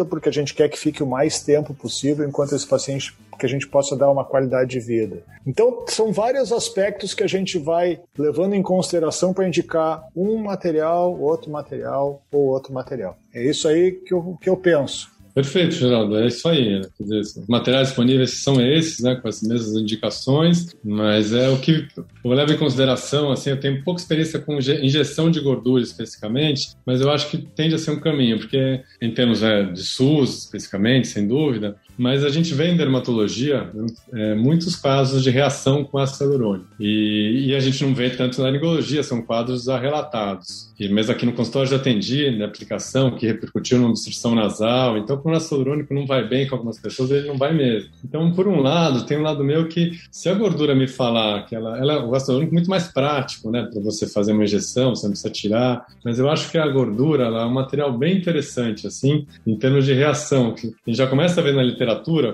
porque 0.05 0.29
a 0.29 0.31
gente 0.31 0.53
quer 0.53 0.69
que 0.69 0.77
fique 0.77 1.03
o 1.03 1.07
mais 1.07 1.41
tempo 1.41 1.73
possível 1.73 2.27
enquanto 2.27 2.55
esse 2.55 2.67
paciente 2.67 3.15
que 3.37 3.45
a 3.45 3.49
gente 3.49 3.67
possa 3.67 3.95
dar 3.95 4.09
uma 4.09 4.23
qualidade 4.23 4.69
de 4.71 4.79
vida. 4.79 5.23
Então, 5.45 5.83
são 5.87 6.11
vários 6.11 6.51
aspectos 6.51 7.13
que 7.13 7.23
a 7.23 7.27
gente 7.27 7.57
vai 7.57 7.99
levando 8.17 8.53
em 8.53 8.61
consideração 8.61 9.33
para 9.33 9.47
indicar 9.47 10.03
um 10.15 10.37
material, 10.37 11.19
outro 11.19 11.51
material 11.51 12.21
ou 12.31 12.45
outro 12.45 12.73
material. 12.73 13.17
É 13.33 13.43
isso 13.43 13.67
aí 13.67 13.91
que 13.91 14.13
eu, 14.13 14.37
que 14.41 14.49
eu 14.49 14.57
penso. 14.57 15.14
Perfeito, 15.35 15.75
Geraldo, 15.75 16.17
é 16.17 16.27
isso 16.27 16.47
aí. 16.47 16.79
Né? 16.79 16.87
Os 16.97 17.45
materiais 17.45 17.89
disponíveis 17.89 18.41
são 18.41 18.65
esses, 18.65 19.01
né, 19.01 19.15
com 19.15 19.27
as 19.27 19.41
mesmas 19.41 19.75
indicações, 19.75 20.73
mas 20.81 21.33
é 21.33 21.49
o 21.49 21.59
que 21.59 21.85
eu 22.23 22.31
levo 22.31 22.53
em 22.53 22.57
consideração, 22.57 23.29
assim, 23.29 23.49
eu 23.49 23.59
tenho 23.59 23.83
pouca 23.83 23.99
experiência 23.99 24.39
com 24.39 24.57
injeção 24.57 25.29
de 25.29 25.41
gordura 25.41 25.83
especificamente, 25.83 26.69
mas 26.85 27.01
eu 27.01 27.11
acho 27.11 27.29
que 27.29 27.37
tende 27.37 27.75
a 27.75 27.77
ser 27.77 27.91
um 27.91 27.99
caminho, 27.99 28.39
porque 28.39 28.81
em 29.01 29.11
termos 29.13 29.43
é, 29.43 29.63
de 29.63 29.83
SUS 29.83 30.45
especificamente, 30.45 31.09
sem 31.09 31.27
dúvida, 31.27 31.75
mas 31.97 32.23
a 32.23 32.29
gente 32.29 32.53
vê 32.53 32.67
em 32.67 32.77
dermatologia 32.77 33.69
é, 34.13 34.35
muitos 34.35 34.75
casos 34.75 35.23
de 35.23 35.29
reação 35.29 35.83
com 35.83 35.97
ácido 35.97 36.25
hialurônico. 36.25 36.67
E, 36.79 37.47
e, 37.47 37.55
a 37.55 37.59
gente 37.59 37.83
não 37.83 37.93
vê 37.93 38.09
tanto 38.09 38.37
na 38.39 38.45
laringologia, 38.45 39.03
são 39.03 39.21
quadros 39.21 39.67
relatados. 39.67 40.73
E 40.79 40.89
mesmo 40.89 41.11
aqui 41.11 41.25
no 41.25 41.33
consultório 41.33 41.69
já 41.69 41.77
atendi 41.77 42.31
na 42.31 42.45
aplicação 42.45 43.11
que 43.11 43.25
repercutiu 43.25 43.77
numa 43.77 43.89
obstrução 43.91 44.35
nasal. 44.35 44.97
Então, 44.97 45.17
quando 45.17 45.35
o 45.35 45.37
ácido 45.37 45.55
hialurônico 45.55 45.93
não 45.93 46.05
vai 46.05 46.27
bem 46.27 46.47
com 46.47 46.55
algumas 46.55 46.77
pessoas, 46.79 47.11
ele 47.11 47.27
não 47.27 47.37
vai 47.37 47.53
mesmo. 47.53 47.89
Então, 48.03 48.31
por 48.31 48.47
um 48.47 48.59
lado, 48.59 49.05
tem 49.05 49.17
um 49.17 49.23
lado 49.23 49.43
meu 49.43 49.67
que, 49.67 49.97
se 50.11 50.27
a 50.27 50.33
gordura 50.33 50.75
me 50.75 50.87
falar 50.87 51.45
que 51.45 51.55
ela, 51.55 51.77
ela 51.77 52.05
o 52.05 52.13
ácido 52.13 52.33
hialurônico 52.33 52.53
é 52.53 52.57
muito 52.57 52.69
mais 52.69 52.87
prático, 52.87 53.49
né, 53.49 53.67
para 53.71 53.81
você 53.81 54.07
fazer 54.07 54.33
uma 54.33 54.43
injeção, 54.43 54.95
você 54.95 55.05
não 55.05 55.11
precisa 55.11 55.31
tirar. 55.31 55.85
Mas 56.03 56.19
eu 56.19 56.29
acho 56.29 56.51
que 56.51 56.57
a 56.57 56.67
gordura 56.67 57.25
ela 57.25 57.43
é 57.43 57.45
um 57.45 57.53
material 57.53 57.97
bem 57.97 58.17
interessante, 58.17 58.85
assim, 58.85 59.25
em 59.47 59.55
termos 59.55 59.85
de 59.85 59.93
reação, 59.93 60.53
que 60.53 60.67
a 60.67 60.89
gente 60.89 60.97
já 60.97 61.07
começa 61.07 61.39
a 61.39 61.43
ver 61.43 61.53
na 61.53 61.63
literatura 61.63 61.84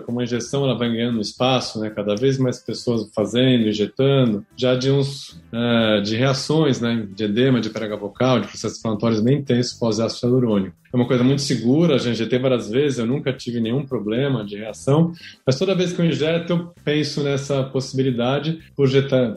como 0.05 0.19
a 0.19 0.23
injeção 0.23 0.63
ela 0.63 0.77
vai 0.77 0.89
ganhando 0.89 1.19
espaço, 1.19 1.79
né, 1.79 1.89
cada 1.89 2.15
vez 2.15 2.37
mais 2.37 2.59
pessoas 2.59 3.09
fazendo, 3.13 3.67
injetando, 3.67 4.45
já 4.55 4.75
de 4.75 4.91
uns 4.91 5.41
é, 5.51 6.01
de 6.01 6.15
reações, 6.15 6.79
né, 6.79 7.07
de 7.13 7.23
edema, 7.23 7.59
de 7.59 7.69
prega 7.69 7.97
vocal, 7.97 8.39
de 8.39 8.47
processos 8.47 8.79
inflamatórios 8.79 9.21
bem 9.21 9.39
intensos 9.39 9.77
pós-ácido 9.77 10.27
hialurônico. 10.27 10.80
É 10.91 10.95
uma 10.95 11.07
coisa 11.07 11.23
muito 11.23 11.41
segura, 11.41 11.97
já 11.97 12.11
injetei 12.11 12.37
várias 12.37 12.69
vezes, 12.69 12.99
eu 12.99 13.05
nunca 13.05 13.31
tive 13.31 13.59
nenhum 13.59 13.85
problema 13.85 14.43
de 14.43 14.57
reação, 14.57 15.13
mas 15.45 15.57
toda 15.57 15.75
vez 15.75 15.93
que 15.93 16.01
eu 16.01 16.05
injeto, 16.05 16.53
eu 16.53 16.73
penso 16.83 17.23
nessa 17.23 17.63
possibilidade 17.63 18.59
por, 18.75 18.89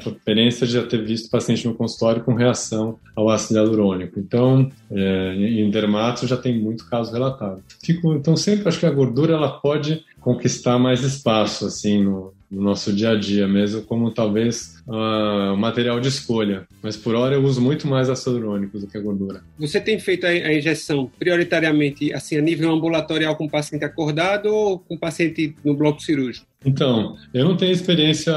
por 0.03 0.13
experiência 0.13 0.67
de 0.67 0.73
já 0.73 0.83
ter 0.85 1.05
visto 1.05 1.31
paciente 1.31 1.67
no 1.67 1.75
consultório 1.75 2.25
com 2.25 2.35
reação 2.35 2.99
ao 3.15 3.31
ácido 3.31 3.59
hialurônico. 3.59 4.19
Então, 4.19 4.71
é, 4.91 5.35
em 5.35 5.71
dermato 5.71 6.27
já 6.27 6.37
tem 6.37 6.59
muito 6.59 6.89
caso 6.89 7.13
relatado. 7.13 7.63
Fico, 7.83 8.15
então, 8.15 8.37
sempre 8.37 8.69
acho 8.69 8.81
que 8.81 8.87
a 8.87 8.91
gordura 8.91 9.35
ela 9.35 9.49
pode 9.49 10.05
conquistar 10.21 10.79
mais 10.79 11.03
espaço 11.03 11.67
assim 11.67 12.03
no, 12.03 12.33
no 12.51 12.63
nosso 12.63 12.93
dia 12.93 13.11
a 13.11 13.15
dia, 13.15 13.47
mesmo 13.47 13.83
como 13.83 14.11
talvez 14.11 14.83
uh, 14.87 15.57
material 15.57 16.01
de 16.01 16.09
escolha. 16.09 16.67
Mas 16.83 16.97
por 16.97 17.15
hora 17.15 17.35
eu 17.35 17.43
uso 17.43 17.61
muito 17.61 17.87
mais 17.87 18.09
ácido 18.09 18.37
hialurônico 18.37 18.79
do 18.79 18.87
que 18.87 18.97
a 18.97 19.01
gordura. 19.01 19.43
Você 19.59 19.81
tem 19.81 19.99
feito 19.99 20.27
a 20.27 20.53
injeção 20.53 21.11
prioritariamente 21.19 22.13
assim 22.13 22.37
a 22.37 22.41
nível 22.41 22.73
ambulatorial 22.73 23.37
com 23.37 23.49
paciente 23.49 23.85
acordado 23.85 24.47
ou 24.47 24.79
com 24.79 24.97
paciente 24.97 25.55
no 25.65 25.75
bloco 25.75 26.01
cirúrgico? 26.01 26.47
Então, 26.65 27.17
eu 27.33 27.45
não 27.45 27.57
tenho 27.57 27.73
experiência 27.73 28.35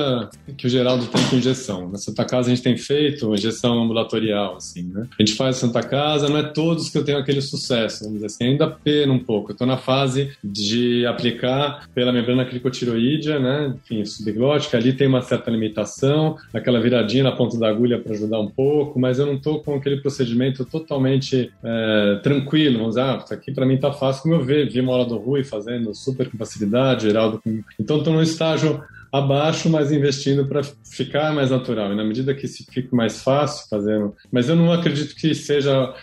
que 0.58 0.68
o 0.68 0.70
Geraldo 0.70 1.06
tem 1.08 1.24
com 1.28 1.38
injeção. 1.38 1.90
Na 1.90 1.98
Santa 1.98 2.26
Casa 2.26 2.48
a 2.48 2.56
gente 2.56 2.64
tem 2.64 2.76
feito 2.76 3.34
injeção 3.34 3.82
ambulatorial, 3.82 4.58
assim, 4.58 4.84
né? 4.84 5.08
A 5.18 5.24
gente 5.24 5.36
faz 5.36 5.56
Santa 5.56 5.82
Casa, 5.82 6.28
não 6.28 6.38
é 6.38 6.44
todos 6.44 6.90
que 6.90 6.98
eu 6.98 7.06
tenho 7.06 7.18
aquele 7.18 7.42
sucesso, 7.42 8.04
vamos 8.04 8.16
dizer 8.16 8.26
assim, 8.28 8.44
ainda 8.44 8.68
pena 8.68 9.14
um 9.14 9.20
pouco. 9.20 9.52
Eu 9.52 9.54
estou 9.54 9.66
na 9.66 9.78
fase 9.78 10.32
de 10.44 11.06
aplicar 11.06 11.88
pela 11.96 12.12
membrana 12.12 12.46
cricotiroídea, 12.46 13.40
né? 13.40 13.74
Enfim, 13.84 14.04
subglótica, 14.04 14.78
ali 14.78 14.92
tem 14.92 15.08
uma 15.08 15.22
certa 15.22 15.50
limitação, 15.50 16.37
aquela 16.54 16.80
viradinha 16.80 17.24
na 17.24 17.32
ponta 17.32 17.58
da 17.58 17.68
agulha 17.68 18.00
para 18.00 18.14
ajudar 18.14 18.40
um 18.40 18.48
pouco, 18.48 19.00
mas 19.00 19.20
eu 19.20 19.26
não 19.26 19.36
estou 19.36 19.62
com 19.62 19.76
aquele 19.76 19.98
procedimento 19.98 20.66
totalmente 20.66 21.52
é, 21.64 22.20
tranquilo. 22.24 22.80
Vamos 22.80 22.96
dizer, 22.96 23.02
ah, 23.02 23.22
isso 23.24 23.34
aqui 23.34 23.52
para 23.52 23.66
mim 23.66 23.78
tá 23.78 23.92
fácil, 23.92 24.24
como 24.24 24.36
eu 24.36 24.44
vi, 24.44 24.66
vi 24.66 24.82
uma 24.82 24.94
aula 24.94 25.06
do 25.06 25.18
Rui 25.18 25.44
fazendo 25.44 25.94
super 25.94 26.30
com 26.30 26.38
facilidade, 26.38 27.08
Geraldo 27.08 27.42
com... 27.44 27.62
Então, 27.80 27.98
estou 27.98 28.14
no 28.14 28.22
estágio 28.22 28.82
abaixo, 29.12 29.70
mas 29.70 29.92
investindo 29.92 30.46
para 30.46 30.62
ficar 30.64 31.34
mais 31.34 31.52
natural. 31.52 31.92
E 31.92 31.96
na 31.96 32.04
medida 32.04 32.34
que 32.34 32.48
se 32.48 32.66
fique 32.70 32.94
mais 32.94 33.22
fácil 33.22 33.68
fazendo. 33.70 34.16
Mas 34.32 34.50
eu 34.50 34.56
não 34.56 34.72
acredito 34.72 35.16
que 35.16 35.34
seja 35.34 35.94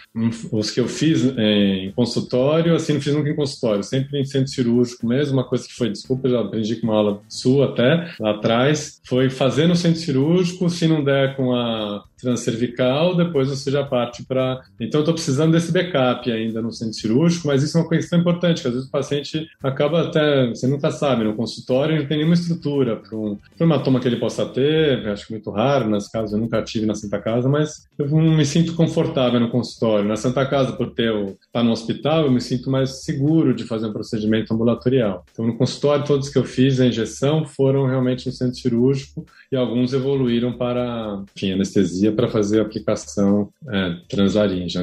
os 0.53 0.71
que 0.71 0.81
eu 0.81 0.89
fiz 0.89 1.25
em 1.37 1.93
consultório, 1.93 2.75
assim, 2.75 2.95
não 2.95 3.01
fiz 3.01 3.15
nunca 3.15 3.31
em 3.31 3.37
consultório, 3.37 3.83
sempre 3.83 4.21
em 4.21 4.25
centro 4.25 4.49
cirúrgico 4.49 5.07
mesmo. 5.07 5.35
Uma 5.35 5.45
coisa 5.45 5.67
que 5.67 5.75
foi, 5.75 5.91
desculpa, 5.91 6.29
já 6.29 6.41
aprendi 6.41 6.77
com 6.77 6.87
uma 6.87 6.97
aula 6.97 7.21
sua 7.29 7.67
até, 7.67 8.15
lá 8.21 8.33
atrás, 8.33 9.01
foi 9.07 9.31
fazer 9.31 9.67
no 9.67 9.77
centro 9.77 10.01
cirúrgico, 10.01 10.71
se 10.71 10.87
não 10.87 11.03
der 11.03 11.37
com 11.37 11.55
a 11.55 12.05
transcervical, 12.25 13.15
depois 13.15 13.49
você 13.49 13.71
já 13.71 13.85
parte 13.85 14.25
para. 14.25 14.63
Então, 14.81 15.01
estou 15.01 15.15
precisando 15.15 15.53
desse 15.53 15.71
backup 15.71 16.31
ainda 16.31 16.61
no 16.61 16.73
centro 16.73 16.95
cirúrgico, 16.95 17.47
mas 17.47 17.63
isso 17.63 17.79
é 17.79 17.81
uma 17.83 17.89
questão 17.89 18.19
importante, 18.19 18.63
que 18.63 18.69
às 18.69 18.75
vezes 18.75 18.89
o 18.89 18.93
paciente 18.93 19.47
acaba 19.63 20.03
até, 20.03 20.49
você 20.49 20.67
nunca 20.67 20.91
sabe, 20.91 21.25
no 21.25 21.35
consultório 21.35 21.99
não 21.99 22.07
tem 22.07 22.19
nenhuma 22.19 22.35
estrutura 22.35 22.97
para 22.97 23.17
um, 23.17 23.39
uma 23.61 23.79
toma 23.79 24.01
que 24.01 24.09
ele 24.09 24.17
possa 24.17 24.47
ter, 24.47 25.07
acho 25.09 25.27
que 25.27 25.33
muito 25.33 25.51
raro, 25.51 25.89
nas 25.89 26.09
casas 26.09 26.33
eu 26.33 26.39
nunca 26.39 26.63
tive 26.63 26.87
na 26.87 26.95
Santa 26.95 27.19
Casa, 27.19 27.49
mas 27.49 27.87
eu 27.99 28.09
me 28.09 28.45
sinto 28.45 28.75
confortável 28.75 29.39
no 29.39 29.51
consultório. 29.51 30.09
Na 30.09 30.17
Santa 30.17 30.45
Casa, 30.47 30.73
por 30.73 30.93
ter 30.93 31.15
estar 31.15 31.37
tá 31.53 31.63
no 31.63 31.73
hospital, 31.73 32.25
eu 32.25 32.31
me 32.31 32.41
sinto 32.41 32.71
mais 32.71 33.05
seguro 33.05 33.55
de 33.55 33.65
fazer 33.65 33.87
um 33.87 33.93
procedimento 33.93 34.53
ambulatorial. 34.55 35.25
Então, 35.33 35.47
no 35.47 35.57
consultório, 35.57 36.05
todos 36.05 36.29
que 36.29 36.39
eu 36.39 36.45
fiz 36.45 36.81
a 36.81 36.87
injeção 36.87 37.45
foram 37.45 37.87
realmente 37.87 38.27
no 38.27 38.33
centro 38.33 38.57
cirúrgico 38.57 39.27
e 39.51 39.57
alguns 39.57 39.93
evoluíram 39.93 40.53
para, 40.53 41.23
enfim, 41.37 41.53
anestesia 41.53 42.13
para 42.15 42.29
fazer 42.29 42.61
a 42.61 42.63
aplicação 42.63 43.51
é, 43.69 43.97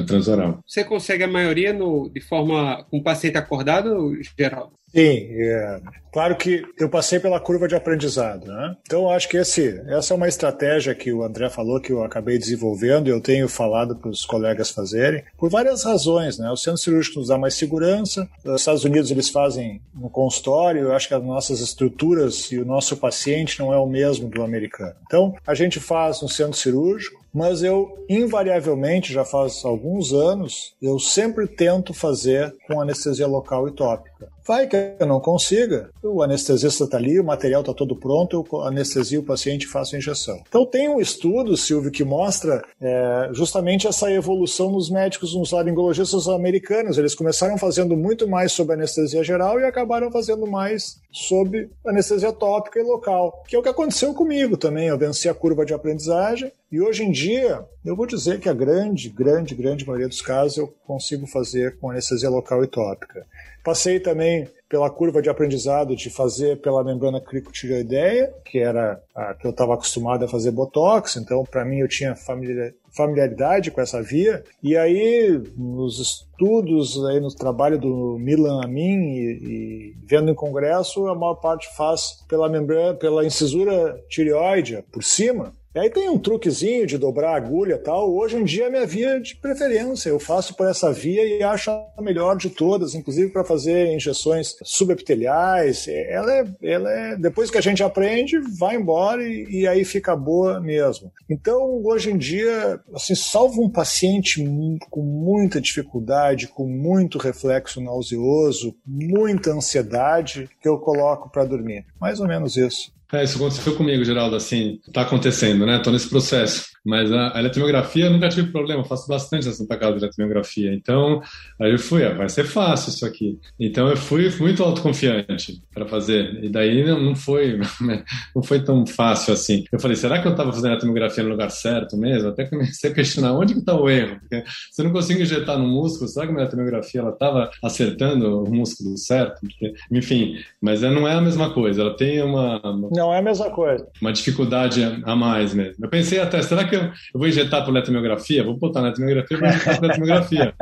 transoral. 0.06 0.60
Você 0.66 0.84
consegue 0.84 1.24
a 1.24 1.28
maioria 1.28 1.72
no, 1.72 2.08
de 2.08 2.20
forma 2.20 2.84
com 2.90 3.02
paciente 3.02 3.38
acordado, 3.38 4.12
Geraldo? 4.38 4.72
Sim, 4.94 5.26
é, 5.30 5.80
claro 6.12 6.36
que 6.36 6.62
eu 6.78 6.88
passei 6.88 7.18
pela 7.18 7.40
curva 7.40 7.66
de 7.66 7.74
aprendizado. 7.74 8.46
Né? 8.46 8.76
Então, 8.82 9.10
acho 9.10 9.26
que 9.26 9.38
esse, 9.38 9.82
essa 9.86 10.12
é 10.12 10.16
uma 10.16 10.28
estratégia 10.28 10.94
que 10.94 11.10
o 11.10 11.24
André 11.24 11.48
falou 11.48 11.80
que 11.80 11.90
eu 11.90 12.04
acabei 12.04 12.38
desenvolvendo 12.38 13.08
e 13.08 13.10
eu 13.10 13.20
tenho 13.20 13.48
falado 13.48 13.96
para 13.96 14.10
os 14.10 14.26
colegas 14.26 14.70
fazerem, 14.70 15.24
por 15.38 15.48
várias 15.48 15.82
razões. 15.84 16.38
Né? 16.38 16.50
O 16.50 16.56
centro 16.56 16.78
cirúrgico 16.78 17.18
nos 17.18 17.28
dá 17.28 17.38
mais 17.38 17.54
segurança, 17.54 18.28
os 18.44 18.60
Estados 18.60 18.84
Unidos 18.84 19.10
eles 19.10 19.30
fazem 19.30 19.80
no 19.94 20.10
consultório, 20.10 20.82
eu 20.82 20.92
acho 20.92 21.08
que 21.08 21.14
as 21.14 21.24
nossas 21.24 21.60
estruturas 21.60 22.52
e 22.52 22.58
o 22.58 22.66
nosso 22.66 22.94
paciente 22.98 23.58
não 23.58 23.72
é 23.72 23.78
o 23.78 23.86
mesmo 23.86 24.28
do 24.28 24.42
americano. 24.42 24.94
Então, 25.06 25.34
a 25.46 25.54
gente 25.54 25.80
faz 25.80 26.20
no 26.20 26.28
centro 26.28 26.58
cirúrgico, 26.58 27.21
mas 27.32 27.62
eu 27.62 27.96
invariavelmente, 28.08 29.12
já 29.12 29.24
faz 29.24 29.64
alguns 29.64 30.12
anos, 30.12 30.74
eu 30.82 30.98
sempre 30.98 31.46
tento 31.46 31.94
fazer 31.94 32.54
com 32.66 32.80
anestesia 32.80 33.26
local 33.26 33.68
e 33.68 33.72
tópica. 33.72 34.30
Vai 34.44 34.66
que 34.66 34.76
eu 34.98 35.06
não 35.06 35.20
consiga, 35.20 35.90
o 36.02 36.20
anestesista 36.20 36.84
está 36.84 36.96
ali, 36.96 37.18
o 37.18 37.24
material 37.24 37.60
está 37.60 37.72
todo 37.72 37.94
pronto, 37.94 38.44
eu 38.52 38.60
anestesia 38.62 39.20
o 39.20 39.22
paciente 39.22 39.64
e 39.64 39.68
faço 39.68 39.94
a 39.94 39.98
injeção. 39.98 40.42
Então 40.48 40.66
tem 40.66 40.88
um 40.88 41.00
estudo, 41.00 41.56
Silvio, 41.56 41.92
que 41.92 42.02
mostra 42.02 42.62
é, 42.80 43.30
justamente 43.32 43.86
essa 43.86 44.10
evolução 44.10 44.72
nos 44.72 44.90
médicos, 44.90 45.34
nos 45.36 45.52
laringologistas 45.52 46.26
americanos. 46.26 46.98
Eles 46.98 47.14
começaram 47.14 47.56
fazendo 47.56 47.96
muito 47.96 48.26
mais 48.26 48.50
sobre 48.50 48.74
anestesia 48.74 49.22
geral 49.22 49.60
e 49.60 49.64
acabaram 49.64 50.10
fazendo 50.10 50.44
mais 50.44 51.00
sobre 51.12 51.70
anestesia 51.86 52.32
tópica 52.32 52.80
e 52.80 52.82
local, 52.82 53.44
que 53.46 53.54
é 53.54 53.58
o 53.58 53.62
que 53.62 53.68
aconteceu 53.68 54.12
comigo 54.12 54.56
também. 54.56 54.88
Eu 54.88 54.98
venci 54.98 55.28
a 55.28 55.34
curva 55.34 55.64
de 55.64 55.72
aprendizagem 55.72 56.50
e 56.72 56.80
hoje 56.80 57.04
em 57.04 57.10
dia, 57.10 57.62
eu 57.84 57.94
vou 57.94 58.06
dizer 58.06 58.40
que 58.40 58.48
a 58.48 58.54
grande, 58.54 59.10
grande, 59.10 59.54
grande 59.54 59.86
maioria 59.86 60.08
dos 60.08 60.22
casos 60.22 60.56
eu 60.56 60.74
consigo 60.86 61.26
fazer 61.26 61.78
com 61.78 61.90
anestesia 61.90 62.30
local 62.30 62.64
e 62.64 62.66
tópica. 62.66 63.26
Passei 63.62 64.00
também 64.00 64.48
pela 64.70 64.88
curva 64.88 65.20
de 65.20 65.28
aprendizado 65.28 65.94
de 65.94 66.08
fazer 66.08 66.62
pela 66.62 66.82
membrana 66.82 67.20
cricotireoideia, 67.20 68.32
que 68.42 68.58
era 68.58 68.98
a 69.14 69.34
que 69.34 69.46
eu 69.46 69.50
estava 69.50 69.74
acostumado 69.74 70.24
a 70.24 70.28
fazer 70.28 70.50
botox, 70.50 71.16
então 71.16 71.44
para 71.44 71.62
mim 71.62 71.80
eu 71.80 71.88
tinha 71.88 72.16
familiaridade 72.16 73.70
com 73.70 73.82
essa 73.82 74.02
via. 74.02 74.42
E 74.62 74.74
aí, 74.74 75.42
nos 75.54 76.00
estudos, 76.00 77.04
aí 77.04 77.20
no 77.20 77.28
trabalho 77.34 77.78
do 77.78 78.16
Milan 78.18 78.62
Amin 78.64 79.12
e, 79.12 79.26
e 79.42 79.96
vendo 80.06 80.30
em 80.30 80.34
congresso, 80.34 81.06
a 81.06 81.14
maior 81.14 81.34
parte 81.34 81.68
faz 81.76 82.24
pela 82.26 82.48
membrana, 82.48 82.94
pela 82.94 83.26
incisura 83.26 84.02
tireoide 84.08 84.82
por 84.90 85.04
cima, 85.04 85.52
e 85.74 85.78
aí 85.78 85.88
tem 85.88 86.10
um 86.10 86.18
truquezinho 86.18 86.86
de 86.86 86.98
dobrar 86.98 87.32
a 87.32 87.36
agulha 87.36 87.78
tal. 87.78 88.14
Hoje 88.14 88.36
em 88.36 88.44
dia 88.44 88.66
é 88.66 88.70
minha 88.70 88.86
via 88.86 89.18
de 89.18 89.34
preferência. 89.36 90.10
Eu 90.10 90.20
faço 90.20 90.54
por 90.54 90.66
essa 90.68 90.92
via 90.92 91.24
e 91.24 91.42
acho 91.42 91.70
a 91.70 92.02
melhor 92.02 92.36
de 92.36 92.50
todas, 92.50 92.94
inclusive 92.94 93.32
para 93.32 93.44
fazer 93.44 93.86
injeções 93.94 94.54
subepiteliais. 94.62 95.88
Ela 95.88 96.32
é, 96.32 96.44
ela 96.62 96.90
é, 96.90 97.16
depois 97.16 97.50
que 97.50 97.56
a 97.56 97.62
gente 97.62 97.82
aprende, 97.82 98.38
vai 98.58 98.76
embora 98.76 99.22
e, 99.22 99.62
e 99.62 99.66
aí 99.66 99.82
fica 99.84 100.14
boa 100.14 100.60
mesmo. 100.60 101.10
Então, 101.28 101.82
hoje 101.84 102.10
em 102.10 102.18
dia, 102.18 102.78
assim, 102.94 103.14
salvo 103.14 103.64
um 103.64 103.70
paciente 103.70 104.44
com 104.90 105.02
muita 105.02 105.58
dificuldade, 105.58 106.48
com 106.48 106.66
muito 106.66 107.16
reflexo 107.16 107.80
nauseoso, 107.80 108.74
muita 108.86 109.52
ansiedade, 109.52 110.50
que 110.60 110.68
eu 110.68 110.78
coloco 110.78 111.30
para 111.30 111.44
dormir. 111.44 111.86
Mais 111.98 112.20
ou 112.20 112.28
menos 112.28 112.58
isso. 112.58 112.92
É, 113.12 113.24
isso 113.24 113.36
aconteceu 113.36 113.76
comigo, 113.76 114.04
Geraldo, 114.04 114.34
assim, 114.34 114.80
tá 114.92 115.02
acontecendo, 115.02 115.66
né? 115.66 115.78
Tô 115.78 115.90
nesse 115.90 116.08
processo. 116.08 116.64
Mas 116.84 117.12
a, 117.12 117.36
a 117.36 117.40
eletromiografia 117.40 118.10
nunca 118.10 118.28
tive 118.28 118.50
problema, 118.50 118.84
faço 118.84 119.08
bastante 119.08 119.46
na 119.46 119.52
Santa 119.52 119.76
Casa 119.76 119.98
de 119.98 120.04
eletromiografia. 120.04 120.72
Então, 120.72 121.22
aí 121.60 121.70
eu 121.70 121.78
fui, 121.78 122.04
ah, 122.04 122.12
vai 122.12 122.28
ser 122.28 122.44
fácil 122.44 122.90
isso 122.90 123.06
aqui. 123.06 123.38
Então 123.58 123.88
eu 123.88 123.96
fui 123.96 124.30
muito 124.40 124.62
autoconfiante 124.62 125.62
para 125.72 125.86
fazer. 125.86 126.42
E 126.42 126.48
daí 126.48 126.84
não, 126.84 127.00
não 127.00 127.14
foi 127.14 127.58
não 128.34 128.42
foi 128.42 128.62
tão 128.62 128.86
fácil 128.86 129.34
assim. 129.34 129.64
Eu 129.70 129.78
falei, 129.78 129.96
será 129.96 130.20
que 130.20 130.26
eu 130.26 130.32
estava 130.32 130.52
fazendo 130.52 130.72
eletromiografia 130.72 131.22
no 131.22 131.30
lugar 131.30 131.50
certo 131.50 131.96
mesmo? 131.96 132.28
Até 132.28 132.44
comecei 132.46 132.90
a 132.90 132.94
questionar 132.94 133.32
onde 133.32 133.54
que 133.54 133.60
está 133.60 133.74
o 133.74 133.88
erro. 133.88 134.18
Porque 134.20 134.44
se 134.70 134.80
eu 134.80 134.84
não 134.84 134.92
consigo 134.92 135.20
injetar 135.20 135.58
no 135.58 135.68
músculo, 135.68 136.08
será 136.08 136.26
que 136.26 136.32
a 136.32 136.34
minha 136.34 136.44
eletromiografia 136.44 137.00
ela 137.00 137.10
estava 137.10 137.50
acertando 137.62 138.42
o 138.42 138.50
músculo 138.50 138.96
certo? 138.96 139.40
Porque, 139.40 139.74
enfim, 139.90 140.36
mas 140.60 140.82
não 140.82 141.06
é 141.06 141.14
a 141.14 141.20
mesma 141.20 141.52
coisa. 141.52 141.82
Ela 141.82 141.96
tem 141.96 142.22
uma, 142.22 142.60
uma 142.60 142.88
não 142.90 143.12
é 143.12 143.18
a 143.18 143.22
mesma 143.22 143.50
coisa. 143.50 143.86
Uma 144.00 144.12
dificuldade 144.12 144.82
a 145.04 145.16
mais 145.16 145.54
mesmo. 145.54 145.84
Eu 145.84 145.88
pensei 145.88 146.18
até, 146.18 146.42
será 146.42 146.64
que 146.64 146.71
eu, 146.76 146.82
eu 146.82 146.92
vou 147.14 147.26
injetar 147.26 147.64
por 147.64 147.70
eletromiografia? 147.70 148.44
Vou 148.44 148.56
botar 148.56 148.80
na 148.80 148.88
eletromiografia, 148.88 149.38
vou 149.38 149.48
injetar 149.48 149.78
por 149.78 149.84
eletromiografia. 149.84 150.54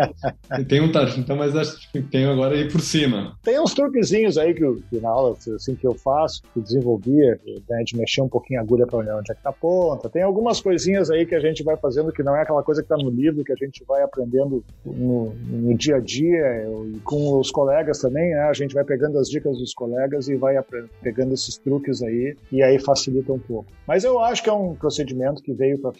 tem 0.68 0.80
um 0.80 0.90
então, 1.18 1.36
mas 1.36 1.56
acho 1.56 1.90
que 1.90 2.02
tenho 2.02 2.30
agora 2.30 2.54
aí 2.54 2.68
por 2.68 2.80
cima. 2.80 3.36
Tem 3.42 3.60
uns 3.60 3.72
truquezinhos 3.72 4.36
aí 4.36 4.54
que, 4.54 4.82
que 4.90 5.00
na 5.00 5.08
aula 5.08 5.36
assim, 5.56 5.74
que 5.74 5.86
eu 5.86 5.94
faço, 5.94 6.42
que 6.42 6.58
eu 6.58 6.62
desenvolvia, 6.62 7.38
né, 7.68 7.82
de 7.84 7.96
mexer 7.96 8.20
um 8.20 8.28
pouquinho 8.28 8.60
a 8.60 8.62
agulha 8.62 8.86
para 8.86 8.98
olhar 8.98 9.16
onde 9.16 9.30
é 9.30 9.34
que 9.34 9.42
tá 9.42 9.50
a 9.50 9.52
ponta. 9.52 10.08
Tem 10.08 10.22
algumas 10.22 10.60
coisinhas 10.60 11.10
aí 11.10 11.24
que 11.24 11.34
a 11.34 11.40
gente 11.40 11.62
vai 11.62 11.76
fazendo 11.76 12.12
que 12.12 12.22
não 12.22 12.36
é 12.36 12.42
aquela 12.42 12.62
coisa 12.62 12.82
que 12.82 12.88
tá 12.88 12.96
no 12.96 13.10
livro, 13.10 13.44
que 13.44 13.52
a 13.52 13.56
gente 13.56 13.84
vai 13.86 14.02
aprendendo 14.02 14.64
no, 14.84 15.32
no 15.34 15.76
dia 15.76 15.96
a 15.96 16.00
dia 16.00 16.66
e 16.94 16.98
com 17.00 17.38
os 17.38 17.50
colegas 17.50 17.98
também, 17.98 18.30
né? 18.30 18.42
A 18.42 18.52
gente 18.52 18.74
vai 18.74 18.84
pegando 18.84 19.18
as 19.18 19.28
dicas 19.28 19.58
dos 19.58 19.72
colegas 19.72 20.28
e 20.28 20.36
vai 20.36 20.56
pegando 21.02 21.34
esses 21.34 21.56
truques 21.56 22.02
aí 22.02 22.36
e 22.50 22.62
aí 22.62 22.78
facilita 22.78 23.32
um 23.32 23.38
pouco. 23.38 23.66
Mas 23.86 24.04
eu 24.04 24.18
acho 24.20 24.42
que 24.42 24.50
é 24.50 24.52
um 24.52 24.74
procedimento 24.74 25.42
que 25.42 25.52
veio 25.52 25.78
para 25.78 25.92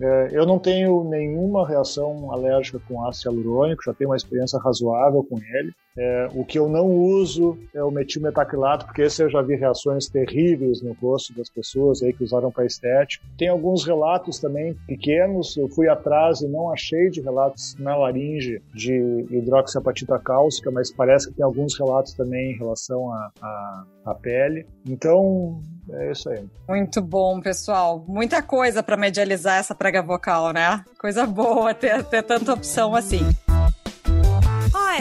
É, 0.00 0.28
eu 0.32 0.46
não 0.46 0.58
tenho 0.58 1.04
nenhuma 1.04 1.66
reação 1.66 2.32
alérgica 2.32 2.80
com 2.86 3.04
ácido 3.06 3.34
hialurônico, 3.34 3.82
já 3.84 3.94
tenho 3.94 4.10
uma 4.10 4.16
experiência 4.16 4.58
razoável 4.58 5.22
com 5.24 5.38
ele. 5.38 5.72
É, 5.96 6.28
o 6.34 6.44
que 6.44 6.58
eu 6.58 6.68
não 6.68 6.86
uso 6.86 7.58
é 7.74 7.82
o 7.82 7.90
metilmetacrilato, 7.90 8.86
porque 8.86 9.02
esse 9.02 9.22
eu 9.22 9.30
já 9.30 9.42
vi 9.42 9.56
reações 9.56 10.08
terríveis 10.08 10.82
no 10.82 10.92
rosto 10.94 11.34
das 11.34 11.50
pessoas 11.50 12.02
aí 12.02 12.12
que 12.12 12.24
usaram 12.24 12.50
para 12.50 12.64
estética. 12.64 13.24
Tem 13.36 13.48
alguns 13.48 13.84
relatos 13.84 14.38
também 14.38 14.74
pequenos, 14.86 15.56
eu 15.56 15.68
fui 15.68 15.88
atrás 15.88 16.40
e 16.40 16.48
não 16.48 16.70
achei 16.70 17.10
de 17.10 17.20
relatos 17.20 17.76
na 17.78 17.96
laringe 17.96 18.62
de 18.74 19.26
hidroxiapatita 19.30 20.18
cálcica, 20.18 20.70
mas 20.70 20.90
parece 20.90 21.28
que 21.28 21.34
tem 21.34 21.44
alguns 21.44 21.78
relatos 21.78 22.14
também 22.14 22.52
em 22.52 22.56
relação 22.56 23.12
à 23.12 24.14
pele. 24.14 24.66
Então, 24.86 25.60
é 25.90 26.12
isso 26.12 26.28
aí. 26.30 26.44
Muito 26.68 27.02
bom, 27.02 27.40
pessoal. 27.40 28.04
Muita 28.06 28.42
coisa 28.42 28.82
para 28.82 28.96
medializar 28.96 29.58
essa 29.58 29.74
prega 29.74 30.02
vocal, 30.02 30.52
né? 30.52 30.84
Coisa 30.98 31.26
boa 31.26 31.74
ter, 31.74 32.02
ter 32.04 32.22
tanta 32.22 32.52
opção 32.52 32.94
assim. 32.94 33.20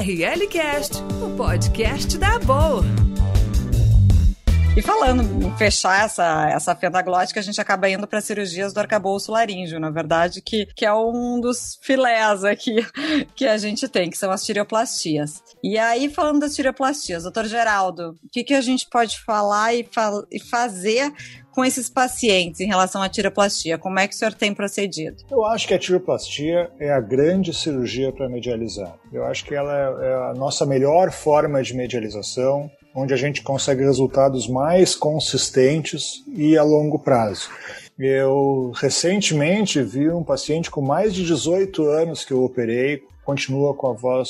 ORL 0.02 0.47
Cast, 0.47 1.04
o 1.22 1.30
podcast 1.38 2.18
da 2.18 2.39
boa. 2.39 3.11
E 4.74 4.82
falando 4.82 5.22
fechar 5.57 6.05
essa, 6.05 6.49
essa 6.49 6.74
fenda 6.74 7.01
glótica, 7.01 7.41
a 7.41 7.43
gente 7.43 7.59
acaba 7.59 7.89
indo 7.89 8.07
para 8.07 8.22
cirurgias 8.22 8.72
do 8.72 8.80
arcabouço 8.80 9.30
laríngeo, 9.30 9.82
na 9.82 9.89
verdade, 9.89 10.41
que, 10.41 10.65
que 10.74 10.86
é 10.86 10.93
um 10.93 11.41
dos 11.41 11.78
filés 11.82 12.45
aqui 12.45 12.78
que 13.36 13.45
a 13.45 13.57
gente 13.57 13.89
tem, 13.89 14.09
que 14.09 14.17
são 14.17 14.32
as 14.32 14.45
tireoplastias. 14.45 15.43
E 15.61 15.78
aí, 15.78 16.09
falando 16.09 16.39
das 16.39 16.55
tireoplastias, 16.55 17.24
doutor 17.24 17.47
Geraldo, 17.47 18.17
o 18.24 18.30
que, 18.32 18.45
que 18.45 18.53
a 18.53 18.61
gente 18.61 18.88
pode 18.89 19.19
falar 19.19 19.74
e, 19.74 19.84
fa 19.84 20.24
e 20.32 20.39
fazer 20.39 21.11
com 21.51 21.65
esses 21.65 21.89
pacientes 21.89 22.61
em 22.61 22.67
relação 22.67 23.01
à 23.01 23.09
tiroplastia? 23.09 23.78
Como 23.78 23.99
é 23.99 24.07
que 24.07 24.15
o 24.15 24.17
senhor 24.17 24.34
tem 24.34 24.53
procedido? 24.53 25.17
Eu 25.30 25.45
acho 25.45 25.67
que 25.67 25.74
a 25.74 25.80
tiroplastia 25.80 26.72
é 26.80 26.89
a 26.93 27.01
grande 27.01 27.53
cirurgia 27.53 28.13
para 28.13 28.30
medializar. 28.30 28.97
Eu 29.11 29.26
acho 29.26 29.43
que 29.43 29.53
ela 29.53 29.74
é 29.74 30.32
a 30.32 30.34
nossa 30.34 30.65
melhor 30.65 31.11
forma 31.11 31.61
de 31.61 31.74
medialização, 31.74 32.72
onde 32.95 33.13
a 33.13 33.17
gente 33.17 33.41
consegue 33.41 33.83
resultados 33.83 34.47
mais 34.47 34.95
consistentes 34.95 36.23
e 36.27 36.57
a 36.57 36.63
longo 36.63 36.99
prazo. 36.99 37.49
Eu 37.97 38.71
recentemente 38.75 39.81
vi 39.81 40.09
um 40.09 40.23
paciente 40.23 40.71
com 40.71 40.81
mais 40.81 41.13
de 41.13 41.25
18 41.25 41.83
anos 41.85 42.25
que 42.25 42.33
eu 42.33 42.43
operei, 42.43 43.03
continua 43.23 43.73
com 43.73 43.87
a 43.87 43.93
voz 43.93 44.29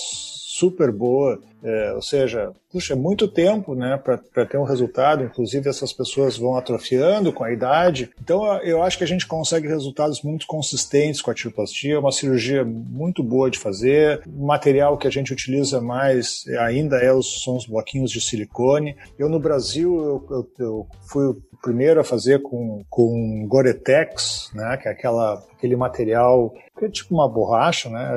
super 0.62 0.91
boa, 0.91 1.39
é, 1.64 1.93
ou 1.93 2.01
seja, 2.03 2.51
puxa, 2.72 2.93
é 2.93 2.95
muito 2.95 3.28
tempo 3.28 3.74
né, 3.74 3.97
para 3.97 4.45
ter 4.45 4.57
um 4.57 4.64
resultado, 4.64 5.24
inclusive 5.24 5.68
essas 5.68 5.91
pessoas 5.91 6.38
vão 6.38 6.55
atrofiando 6.55 7.34
com 7.34 7.43
a 7.43 7.51
idade. 7.51 8.12
Então 8.22 8.45
eu 8.62 8.84
acho 8.84 8.97
que 8.97 9.03
a 9.03 9.07
gente 9.07 9.26
consegue 9.26 9.68
resultados 9.68 10.22
muito 10.22 10.45
consistentes 10.45 11.20
com 11.20 11.32
a 11.32 11.34
tiroplastia, 11.34 11.95
é 11.95 11.99
uma 11.99 12.12
cirurgia 12.12 12.64
muito 12.64 13.24
boa 13.24 13.49
de 13.49 13.57
fazer. 13.57 14.22
O 14.28 14.45
material 14.45 14.97
que 14.97 15.07
a 15.07 15.12
gente 15.12 15.34
utiliza 15.34 15.82
mais 15.82 16.45
ainda 16.59 16.97
é 16.97 17.12
os, 17.12 17.43
são 17.43 17.57
os 17.57 17.66
bloquinhos 17.66 18.12
de 18.12 18.22
silicone. 18.22 18.95
Eu 19.18 19.30
no 19.30 19.39
Brasil 19.39 19.97
eu, 19.99 20.26
eu, 20.30 20.49
eu 20.59 20.88
fui 21.01 21.26
o 21.26 21.41
primeiro 21.62 21.99
a 21.99 22.03
fazer 22.03 22.41
com, 22.41 22.84
com 22.89 23.45
Goretex, 23.47 24.51
né, 24.53 24.78
que 24.78 24.88
é 24.88 24.91
aquela, 24.91 25.43
aquele 25.62 25.76
material 25.76 26.51
que 26.80 26.86
é 26.86 26.89
tipo 26.89 27.14
uma 27.14 27.30
borracha, 27.30 27.89
né? 27.89 28.09